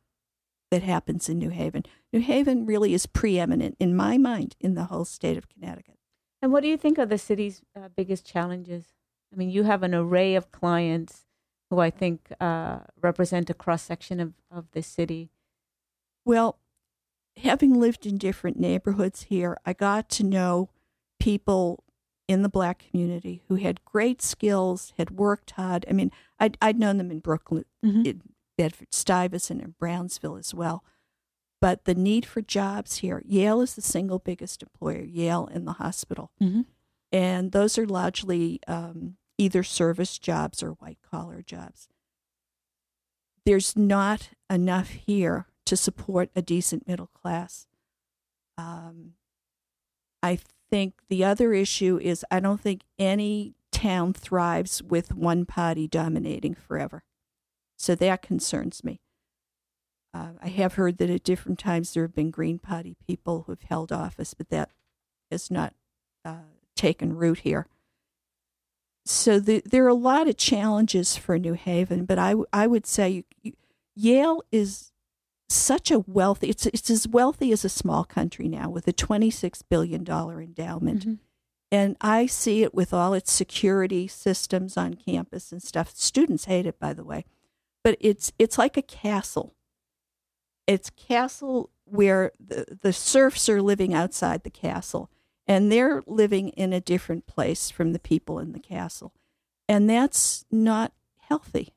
that 0.71 0.83
happens 0.83 1.29
in 1.29 1.39
New 1.39 1.49
Haven. 1.49 1.85
New 2.13 2.21
Haven 2.21 2.67
really 2.67 2.93
is 2.93 3.07
preeminent 3.07 3.77
in 3.81 3.97
my 3.97 4.19
mind 4.19 4.55
in 4.61 4.75
the 4.75 4.85
whole 4.85 5.07
state 5.07 5.39
of 5.39 5.49
Connecticut. 5.49 5.97
And 6.43 6.53
what 6.53 6.63
do 6.63 6.69
you 6.69 6.77
think 6.77 6.99
are 6.99 7.07
the 7.07 7.19
city's 7.19 7.63
uh, 7.75 7.89
biggest 7.97 8.27
challenges? 8.27 8.93
I 9.33 9.37
mean, 9.37 9.51
you 9.51 9.65
have 9.65 9.83
an 9.83 9.95
array 9.95 10.35
of 10.35 10.53
clients 10.53 11.25
who 11.71 11.79
I 11.81 11.91
think 11.91 12.33
uh, 12.41 12.81
represent 13.01 13.51
a 13.51 13.55
cross 13.55 13.83
section 13.83 14.21
of, 14.21 14.35
of 14.51 14.71
the 14.73 14.83
city. 14.83 15.31
Well, 16.29 16.59
having 17.39 17.81
lived 17.81 18.05
in 18.05 18.19
different 18.19 18.61
neighborhoods 18.61 19.23
here, 19.23 19.57
I 19.65 19.73
got 19.73 20.11
to 20.11 20.23
know 20.23 20.69
people 21.19 21.85
in 22.29 22.43
the 22.43 22.51
black 22.51 22.85
community 22.91 23.41
who 23.49 23.55
had 23.55 23.83
great 23.87 24.21
skills, 24.21 24.93
had 24.99 25.13
worked 25.13 25.53
hard. 25.53 25.87
I 25.89 25.95
mean, 25.95 26.13
I'd, 26.39 26.59
I'd 26.61 26.79
known 26.79 26.99
them 26.99 27.11
in 27.11 27.21
Brooklyn, 27.21 27.65
mm-hmm. 27.83 28.05
in 28.05 28.23
Bedford 28.59 28.93
Stuyvesant, 28.93 29.63
and 29.63 29.79
Brownsville 29.79 30.37
as 30.37 30.53
well. 30.53 30.85
But 31.63 31.87
the 31.87 31.95
need 31.95 32.27
for 32.27 32.43
jobs 32.43 32.99
here, 32.99 33.23
Yale 33.25 33.63
is 33.63 33.75
the 33.75 33.81
single 33.81 34.19
biggest 34.19 34.63
employer, 34.63 35.05
Yale 35.05 35.49
and 35.51 35.67
the 35.67 35.73
hospital. 35.73 36.31
Mm-hmm. 36.43 36.61
And 37.11 37.53
those 37.53 37.79
are 37.79 37.87
largely 37.87 38.61
um, 38.69 39.17
either 39.39 39.63
service 39.63 40.19
jobs 40.19 40.63
or 40.63 40.73
white 40.73 40.99
collar 41.11 41.41
jobs. 41.41 41.89
There's 43.47 43.75
not 43.79 44.29
enough 44.51 44.91
here 44.91 45.47
to 45.69 45.77
support 45.77 46.31
a 46.35 46.41
decent 46.41 46.89
middle 46.89 47.09
class. 47.09 47.67
Um, 48.57 49.13
I 50.23 50.39
think 50.71 50.95
the 51.09 51.25
other 51.25 51.53
issue 51.53 51.99
is 52.03 52.25
I 52.31 52.41
don't 52.41 52.61
think 52.61 52.83
any 52.99 53.55
town 53.71 54.15
thrives 54.15 54.83
with 54.83 55.15
one 55.15 55.45
party 55.45 55.87
dominating 55.87 56.55
forever. 56.55 57.03
So 57.77 57.95
that 57.95 58.23
concerns 58.23 58.83
me. 58.83 59.01
Uh, 60.15 60.31
I 60.43 60.49
have 60.49 60.75
heard 60.75 60.97
that 60.99 61.11
at 61.11 61.23
different 61.23 61.59
times 61.59 61.93
there 61.93 62.03
have 62.03 62.15
been 62.15 62.31
Green 62.31 62.59
Party 62.59 62.97
people 63.07 63.43
who 63.43 63.53
have 63.53 63.63
held 63.63 63.93
office, 63.93 64.33
but 64.33 64.49
that 64.49 64.71
has 65.31 65.51
not 65.51 65.75
uh, 66.25 66.49
taken 66.75 67.15
root 67.15 67.41
here. 67.41 67.67
So 69.05 69.39
the, 69.39 69.63
there 69.67 69.85
are 69.85 69.89
a 69.89 69.95
lot 69.95 70.29
of 70.29 70.39
challenges 70.39 71.17
for 71.17 71.39
New 71.39 71.53
Haven, 71.53 72.07
but 72.07 72.19
I, 72.19 72.35
I 72.53 72.67
would 72.67 72.87
say 72.87 73.11
you, 73.11 73.25
you, 73.43 73.53
Yale 73.95 74.43
is 74.51 74.93
such 75.49 75.91
a 75.91 76.01
wealthy 76.01 76.49
it's 76.51 76.67
it's 76.67 76.91
as 76.91 77.09
wealthy 77.09 77.53
as 77.53 77.65
a 77.65 77.69
small 77.71 78.05
country 78.05 78.49
now 78.49 78.69
with 78.69 78.87
a 78.87 78.93
26 78.93 79.63
billion 79.63 80.05
dollar 80.05 80.41
endowment. 80.41 81.01
Mm-hmm. 81.01 81.15
and 81.73 81.97
i 82.01 82.27
see 82.27 82.63
it 82.63 82.75
with 82.75 82.93
all 82.93 83.15
its 83.15 83.33
security 83.33 84.07
systems 84.07 84.77
on 84.77 84.95
campus 84.95 85.53
and 85.53 85.63
stuff. 85.63 85.93
Students 85.95 86.45
hate 86.45 86.67
it 86.67 86.79
by 86.79 86.93
the 86.93 87.05
way 87.05 87.25
but 87.89 87.97
it's 88.01 88.33
it's 88.39 88.59
like 88.59 88.77
a 88.77 88.83
castle. 88.83 89.55
It's 90.67 90.91
castle 90.91 91.71
where 91.85 92.33
the, 92.39 92.77
the 92.83 92.93
serfs 92.93 93.49
are 93.49 93.63
living 93.63 93.95
outside 93.95 94.43
the 94.43 94.51
castle 94.51 95.11
and 95.47 95.73
they're 95.73 96.03
living 96.07 96.51
in 96.51 96.75
a 96.75 96.83
different 96.83 97.27
place 97.27 97.71
from 97.71 97.95
the 97.95 97.99
people 97.99 98.39
in 98.39 98.53
the 98.53 98.61
castle. 98.61 99.15
And 99.67 99.89
that's 99.89 100.45
not 100.51 100.93
healthy 101.17 101.73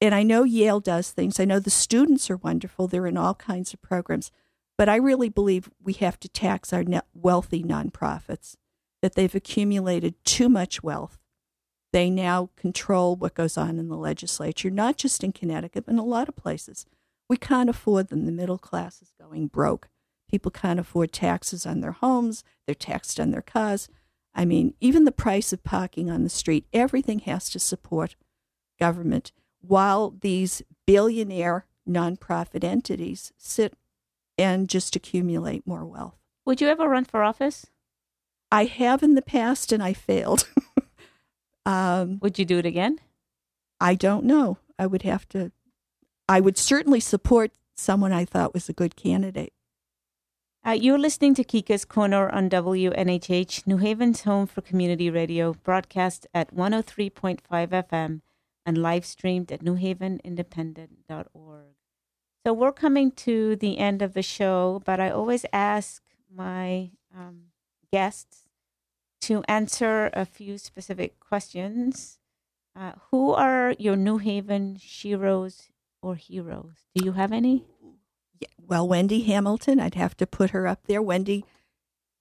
and 0.00 0.14
I 0.14 0.22
know 0.22 0.44
Yale 0.44 0.80
does 0.80 1.10
things. 1.10 1.38
I 1.38 1.44
know 1.44 1.58
the 1.58 1.70
students 1.70 2.30
are 2.30 2.36
wonderful. 2.36 2.86
They're 2.86 3.06
in 3.06 3.16
all 3.16 3.34
kinds 3.34 3.74
of 3.74 3.82
programs. 3.82 4.30
But 4.78 4.88
I 4.88 4.96
really 4.96 5.28
believe 5.28 5.70
we 5.82 5.92
have 5.94 6.18
to 6.20 6.28
tax 6.28 6.72
our 6.72 6.84
wealthy 7.12 7.62
nonprofits, 7.62 8.56
that 9.02 9.14
they've 9.14 9.34
accumulated 9.34 10.14
too 10.24 10.48
much 10.48 10.82
wealth. 10.82 11.18
They 11.92 12.08
now 12.08 12.50
control 12.56 13.16
what 13.16 13.34
goes 13.34 13.58
on 13.58 13.78
in 13.78 13.88
the 13.88 13.96
legislature, 13.96 14.70
not 14.70 14.96
just 14.96 15.22
in 15.22 15.32
Connecticut, 15.32 15.84
but 15.86 15.92
in 15.92 15.98
a 15.98 16.04
lot 16.04 16.28
of 16.28 16.36
places. 16.36 16.86
We 17.28 17.36
can't 17.36 17.68
afford 17.68 18.08
them. 18.08 18.24
The 18.24 18.32
middle 18.32 18.58
class 18.58 19.02
is 19.02 19.12
going 19.20 19.48
broke. 19.48 19.88
People 20.30 20.50
can't 20.50 20.80
afford 20.80 21.12
taxes 21.12 21.66
on 21.66 21.80
their 21.80 21.92
homes, 21.92 22.44
they're 22.64 22.74
taxed 22.74 23.18
on 23.18 23.32
their 23.32 23.42
cars. 23.42 23.88
I 24.32 24.44
mean, 24.44 24.74
even 24.80 25.04
the 25.04 25.12
price 25.12 25.52
of 25.52 25.64
parking 25.64 26.08
on 26.08 26.22
the 26.22 26.30
street, 26.30 26.66
everything 26.72 27.18
has 27.20 27.50
to 27.50 27.58
support 27.58 28.14
government 28.78 29.32
while 29.60 30.14
these 30.20 30.62
billionaire 30.86 31.66
nonprofit 31.88 32.64
entities 32.64 33.32
sit 33.36 33.74
and 34.38 34.68
just 34.68 34.96
accumulate 34.96 35.66
more 35.66 35.84
wealth. 35.84 36.16
Would 36.46 36.60
you 36.60 36.68
ever 36.68 36.88
run 36.88 37.04
for 37.04 37.22
office? 37.22 37.66
I 38.50 38.64
have 38.64 39.02
in 39.02 39.14
the 39.14 39.22
past 39.22 39.72
and 39.72 39.82
I 39.82 39.92
failed. 39.92 40.48
um, 41.66 42.18
would 42.20 42.38
you 42.38 42.44
do 42.44 42.58
it 42.58 42.66
again? 42.66 42.98
I 43.80 43.94
don't 43.94 44.24
know. 44.24 44.58
I 44.78 44.86
would 44.86 45.02
have 45.02 45.28
to, 45.30 45.52
I 46.28 46.40
would 46.40 46.58
certainly 46.58 47.00
support 47.00 47.52
someone 47.76 48.12
I 48.12 48.24
thought 48.24 48.54
was 48.54 48.68
a 48.68 48.74
good 48.74 48.96
candidate. 48.96 49.52
Uh, 50.66 50.72
you're 50.72 50.98
listening 50.98 51.34
to 51.34 51.44
Kika's 51.44 51.86
Corner 51.86 52.28
on 52.28 52.50
WNHH, 52.50 53.66
New 53.66 53.78
Haven's 53.78 54.22
home 54.22 54.46
for 54.46 54.60
community 54.60 55.08
radio, 55.08 55.54
broadcast 55.54 56.26
at 56.34 56.54
103.5 56.54 57.40
FM 57.40 58.20
and 58.64 58.78
live 58.78 59.04
streamed 59.04 59.52
at 59.52 59.62
newhavenindependent.org. 59.62 61.64
So 62.46 62.54
we're 62.54 62.72
coming 62.72 63.10
to 63.12 63.56
the 63.56 63.78
end 63.78 64.00
of 64.00 64.14
the 64.14 64.22
show, 64.22 64.80
but 64.84 64.98
I 64.98 65.10
always 65.10 65.44
ask 65.52 66.02
my 66.34 66.90
um, 67.14 67.50
guests 67.92 68.48
to 69.22 69.44
answer 69.46 70.10
a 70.14 70.24
few 70.24 70.56
specific 70.56 71.20
questions. 71.20 72.18
Uh, 72.74 72.92
who 73.10 73.32
are 73.32 73.74
your 73.78 73.96
New 73.96 74.18
Haven 74.18 74.78
sheroes 74.80 75.68
or 76.02 76.14
heroes? 76.14 76.86
Do 76.94 77.04
you 77.04 77.12
have 77.12 77.32
any? 77.32 77.66
Yeah, 78.38 78.48
well, 78.66 78.88
Wendy 78.88 79.22
Hamilton, 79.22 79.78
I'd 79.78 79.96
have 79.96 80.16
to 80.18 80.26
put 80.26 80.50
her 80.50 80.66
up 80.66 80.86
there. 80.86 81.02
Wendy 81.02 81.44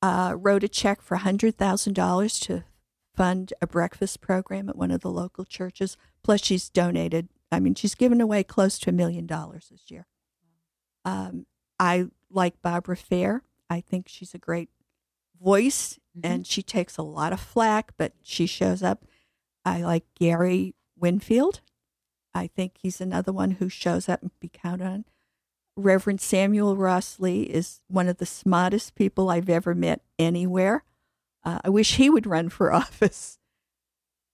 uh, 0.01 0.35
wrote 0.37 0.63
a 0.63 0.67
check 0.67 1.01
for 1.01 1.17
$100,000 1.17 2.41
to 2.41 2.63
fund 3.19 3.51
a 3.61 3.67
breakfast 3.67 4.21
program 4.21 4.69
at 4.69 4.77
one 4.77 4.91
of 4.91 5.01
the 5.01 5.11
local 5.11 5.43
churches. 5.43 5.97
Plus, 6.23 6.41
she's 6.41 6.69
donated. 6.69 7.27
I 7.51 7.59
mean, 7.59 7.75
she's 7.75 7.93
given 7.93 8.21
away 8.21 8.45
close 8.45 8.79
to 8.79 8.91
a 8.91 8.93
million 8.93 9.25
dollars 9.25 9.67
this 9.69 9.91
year. 9.91 10.07
Um, 11.03 11.45
I 11.77 12.05
like 12.31 12.61
Barbara 12.61 12.95
Fair. 12.95 13.43
I 13.69 13.81
think 13.81 14.07
she's 14.07 14.33
a 14.33 14.37
great 14.37 14.69
voice, 15.37 15.99
mm-hmm. 16.17 16.31
and 16.31 16.47
she 16.47 16.63
takes 16.63 16.95
a 16.95 17.01
lot 17.01 17.33
of 17.33 17.41
flack, 17.41 17.91
but 17.97 18.13
she 18.23 18.45
shows 18.45 18.81
up. 18.81 19.03
I 19.65 19.81
like 19.81 20.05
Gary 20.17 20.75
Winfield. 20.97 21.59
I 22.33 22.47
think 22.47 22.75
he's 22.81 23.01
another 23.01 23.33
one 23.33 23.51
who 23.51 23.67
shows 23.67 24.07
up 24.07 24.21
and 24.21 24.31
be 24.39 24.47
counted 24.47 24.87
on. 24.87 25.05
Reverend 25.75 26.21
Samuel 26.21 26.77
Ross 26.77 27.19
Lee 27.19 27.41
is 27.41 27.81
one 27.87 28.07
of 28.07 28.15
the 28.15 28.25
smartest 28.25 28.95
people 28.95 29.29
I've 29.29 29.49
ever 29.49 29.75
met 29.75 30.03
anywhere. 30.17 30.85
Uh, 31.43 31.59
I 31.63 31.69
wish 31.69 31.95
he 31.95 32.09
would 32.09 32.25
run 32.25 32.49
for 32.49 32.71
office. 32.73 33.39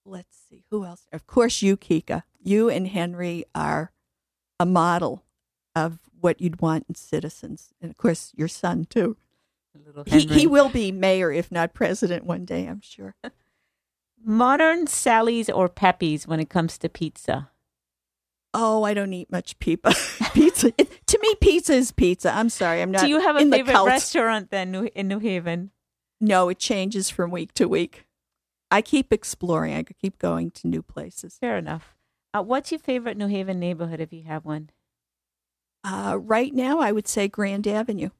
Let's 0.04 0.36
see, 0.48 0.64
who 0.70 0.84
else? 0.84 1.06
Of 1.12 1.26
course, 1.26 1.62
you, 1.62 1.76
Kika. 1.76 2.22
You 2.42 2.68
and 2.68 2.86
Henry 2.88 3.44
are 3.54 3.92
a 4.60 4.66
model 4.66 5.24
of 5.74 5.98
what 6.20 6.40
you'd 6.40 6.60
want 6.60 6.86
in 6.88 6.94
citizens. 6.94 7.74
And 7.80 7.90
of 7.90 7.96
course, 7.96 8.32
your 8.36 8.48
son, 8.48 8.86
too. 8.88 9.16
He, 10.06 10.20
he 10.20 10.46
will 10.46 10.68
be 10.68 10.90
mayor, 10.90 11.30
if 11.30 11.52
not 11.52 11.74
president, 11.74 12.24
one 12.24 12.44
day, 12.44 12.66
I'm 12.66 12.80
sure. 12.80 13.14
Modern 14.24 14.86
Sally's 14.86 15.50
or 15.50 15.68
Pepe's 15.68 16.26
when 16.26 16.40
it 16.40 16.48
comes 16.48 16.78
to 16.78 16.88
pizza? 16.88 17.50
Oh, 18.54 18.84
I 18.84 18.94
don't 18.94 19.12
eat 19.12 19.30
much 19.30 19.58
pizza. 19.58 19.92
pizza. 20.32 20.72
It, 20.78 21.06
to 21.08 21.18
me, 21.20 21.34
pizza 21.40 21.74
is 21.74 21.92
pizza. 21.92 22.34
I'm 22.34 22.48
sorry, 22.48 22.80
I'm 22.80 22.90
not. 22.90 23.02
Do 23.02 23.08
you 23.08 23.20
have 23.20 23.36
a 23.36 23.48
favorite 23.48 23.84
restaurant 23.84 24.50
then 24.50 24.74
in 24.94 25.08
New 25.08 25.18
Haven? 25.18 25.70
No, 26.20 26.48
it 26.48 26.58
changes 26.58 27.10
from 27.10 27.30
week 27.30 27.52
to 27.54 27.68
week. 27.68 28.06
I 28.70 28.82
keep 28.82 29.12
exploring. 29.12 29.74
I 29.74 29.82
keep 29.82 30.18
going 30.18 30.50
to 30.52 30.66
new 30.68 30.82
places. 30.82 31.38
Fair 31.40 31.56
enough. 31.56 31.94
Uh, 32.34 32.42
what's 32.42 32.70
your 32.72 32.80
favorite 32.80 33.16
New 33.16 33.28
Haven 33.28 33.58
neighborhood 33.58 34.00
if 34.00 34.12
you 34.12 34.24
have 34.24 34.44
one? 34.44 34.70
Uh, 35.84 36.18
right 36.20 36.52
now, 36.52 36.80
I 36.80 36.90
would 36.90 37.06
say 37.06 37.28
Grand 37.28 37.66
Avenue, 37.66 38.10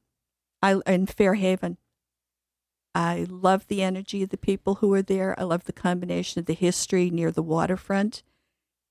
I 0.61 0.79
in 0.85 1.05
Fair 1.05 1.33
Haven. 1.33 1.77
I 2.95 3.27
love 3.29 3.67
the 3.67 3.83
energy 3.83 4.23
of 4.23 4.29
the 4.29 4.37
people 4.37 4.75
who 4.75 4.91
are 4.93 5.01
there. 5.01 5.39
I 5.39 5.43
love 5.43 5.65
the 5.65 5.73
combination 5.73 6.39
of 6.39 6.45
the 6.45 6.53
history 6.53 7.09
near 7.09 7.29
the 7.31 7.43
waterfront, 7.43 8.23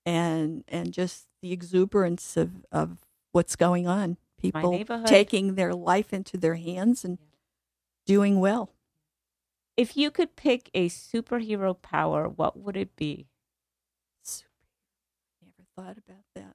and 0.05 0.63
and 0.69 0.93
just 0.93 1.27
the 1.43 1.53
exuberance 1.53 2.37
of 2.37 2.67
of 2.71 2.99
what's 3.33 3.57
going 3.57 3.89
on. 3.89 4.19
People 4.39 4.87
taking 5.07 5.55
their 5.55 5.75
life 5.75 6.13
into 6.13 6.37
their 6.37 6.57
hands 6.57 7.05
and 7.05 7.19
doing 8.05 8.39
well. 8.39 8.71
If 9.77 9.97
you 9.97 10.11
could 10.11 10.37
pick 10.37 10.71
a 10.75 10.89
superhero 10.89 11.81
power, 11.81 12.29
what 12.29 12.59
would 12.59 12.77
it 12.77 12.97
be? 12.97 13.29
Super. 14.23 14.49
Never 15.43 15.69
thought 15.77 15.99
about 15.99 16.25
that. 16.35 16.55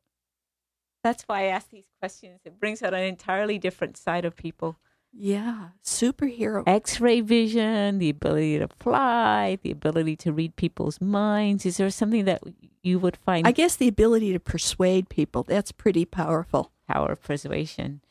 That's 1.03 1.23
why 1.23 1.41
I 1.41 1.45
ask 1.45 1.69
these 1.69 1.87
questions. 1.99 2.41
It 2.45 2.59
brings 2.59 2.81
out 2.83 2.93
an 2.93 3.03
entirely 3.03 3.57
different 3.57 3.97
side 3.97 4.25
of 4.25 4.35
people. 4.35 4.77
Yeah, 5.13 5.69
superhero. 5.83 6.63
X 6.65 7.01
ray 7.01 7.19
vision, 7.21 7.99
the 7.99 8.09
ability 8.09 8.59
to 8.59 8.69
fly, 8.79 9.57
the 9.61 9.71
ability 9.71 10.15
to 10.17 10.31
read 10.31 10.55
people's 10.55 11.01
minds. 11.01 11.65
Is 11.65 11.77
there 11.77 11.89
something 11.89 12.25
that 12.25 12.41
you 12.81 12.97
would 12.97 13.17
find 13.17 13.45
I 13.45 13.51
guess 13.51 13.75
the 13.75 13.89
ability 13.89 14.31
to 14.31 14.39
persuade 14.39 15.09
people, 15.09 15.43
that's 15.43 15.71
pretty 15.73 16.05
powerful. 16.05 16.71
power 16.87 17.11
of 17.11 17.21
persuasion? 17.21 18.01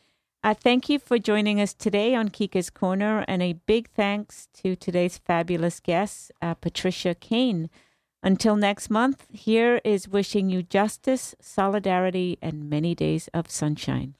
I 0.42 0.54
thank 0.54 0.88
you 0.88 0.98
for 0.98 1.18
joining 1.18 1.60
us 1.60 1.74
today 1.74 2.14
on 2.14 2.30
Kika's 2.30 2.70
Corner, 2.70 3.26
and 3.28 3.42
a 3.42 3.52
big 3.52 3.90
thanks 3.90 4.48
to 4.54 4.74
today's 4.74 5.18
fabulous 5.18 5.80
guest, 5.80 6.32
uh, 6.40 6.54
Patricia 6.54 7.14
Kane. 7.14 7.68
Until 8.22 8.56
next 8.56 8.88
month, 8.88 9.26
here 9.30 9.82
is 9.84 10.08
wishing 10.08 10.48
you 10.48 10.62
justice, 10.62 11.34
solidarity, 11.42 12.38
and 12.40 12.70
many 12.70 12.94
days 12.94 13.28
of 13.34 13.50
sunshine. 13.50 14.14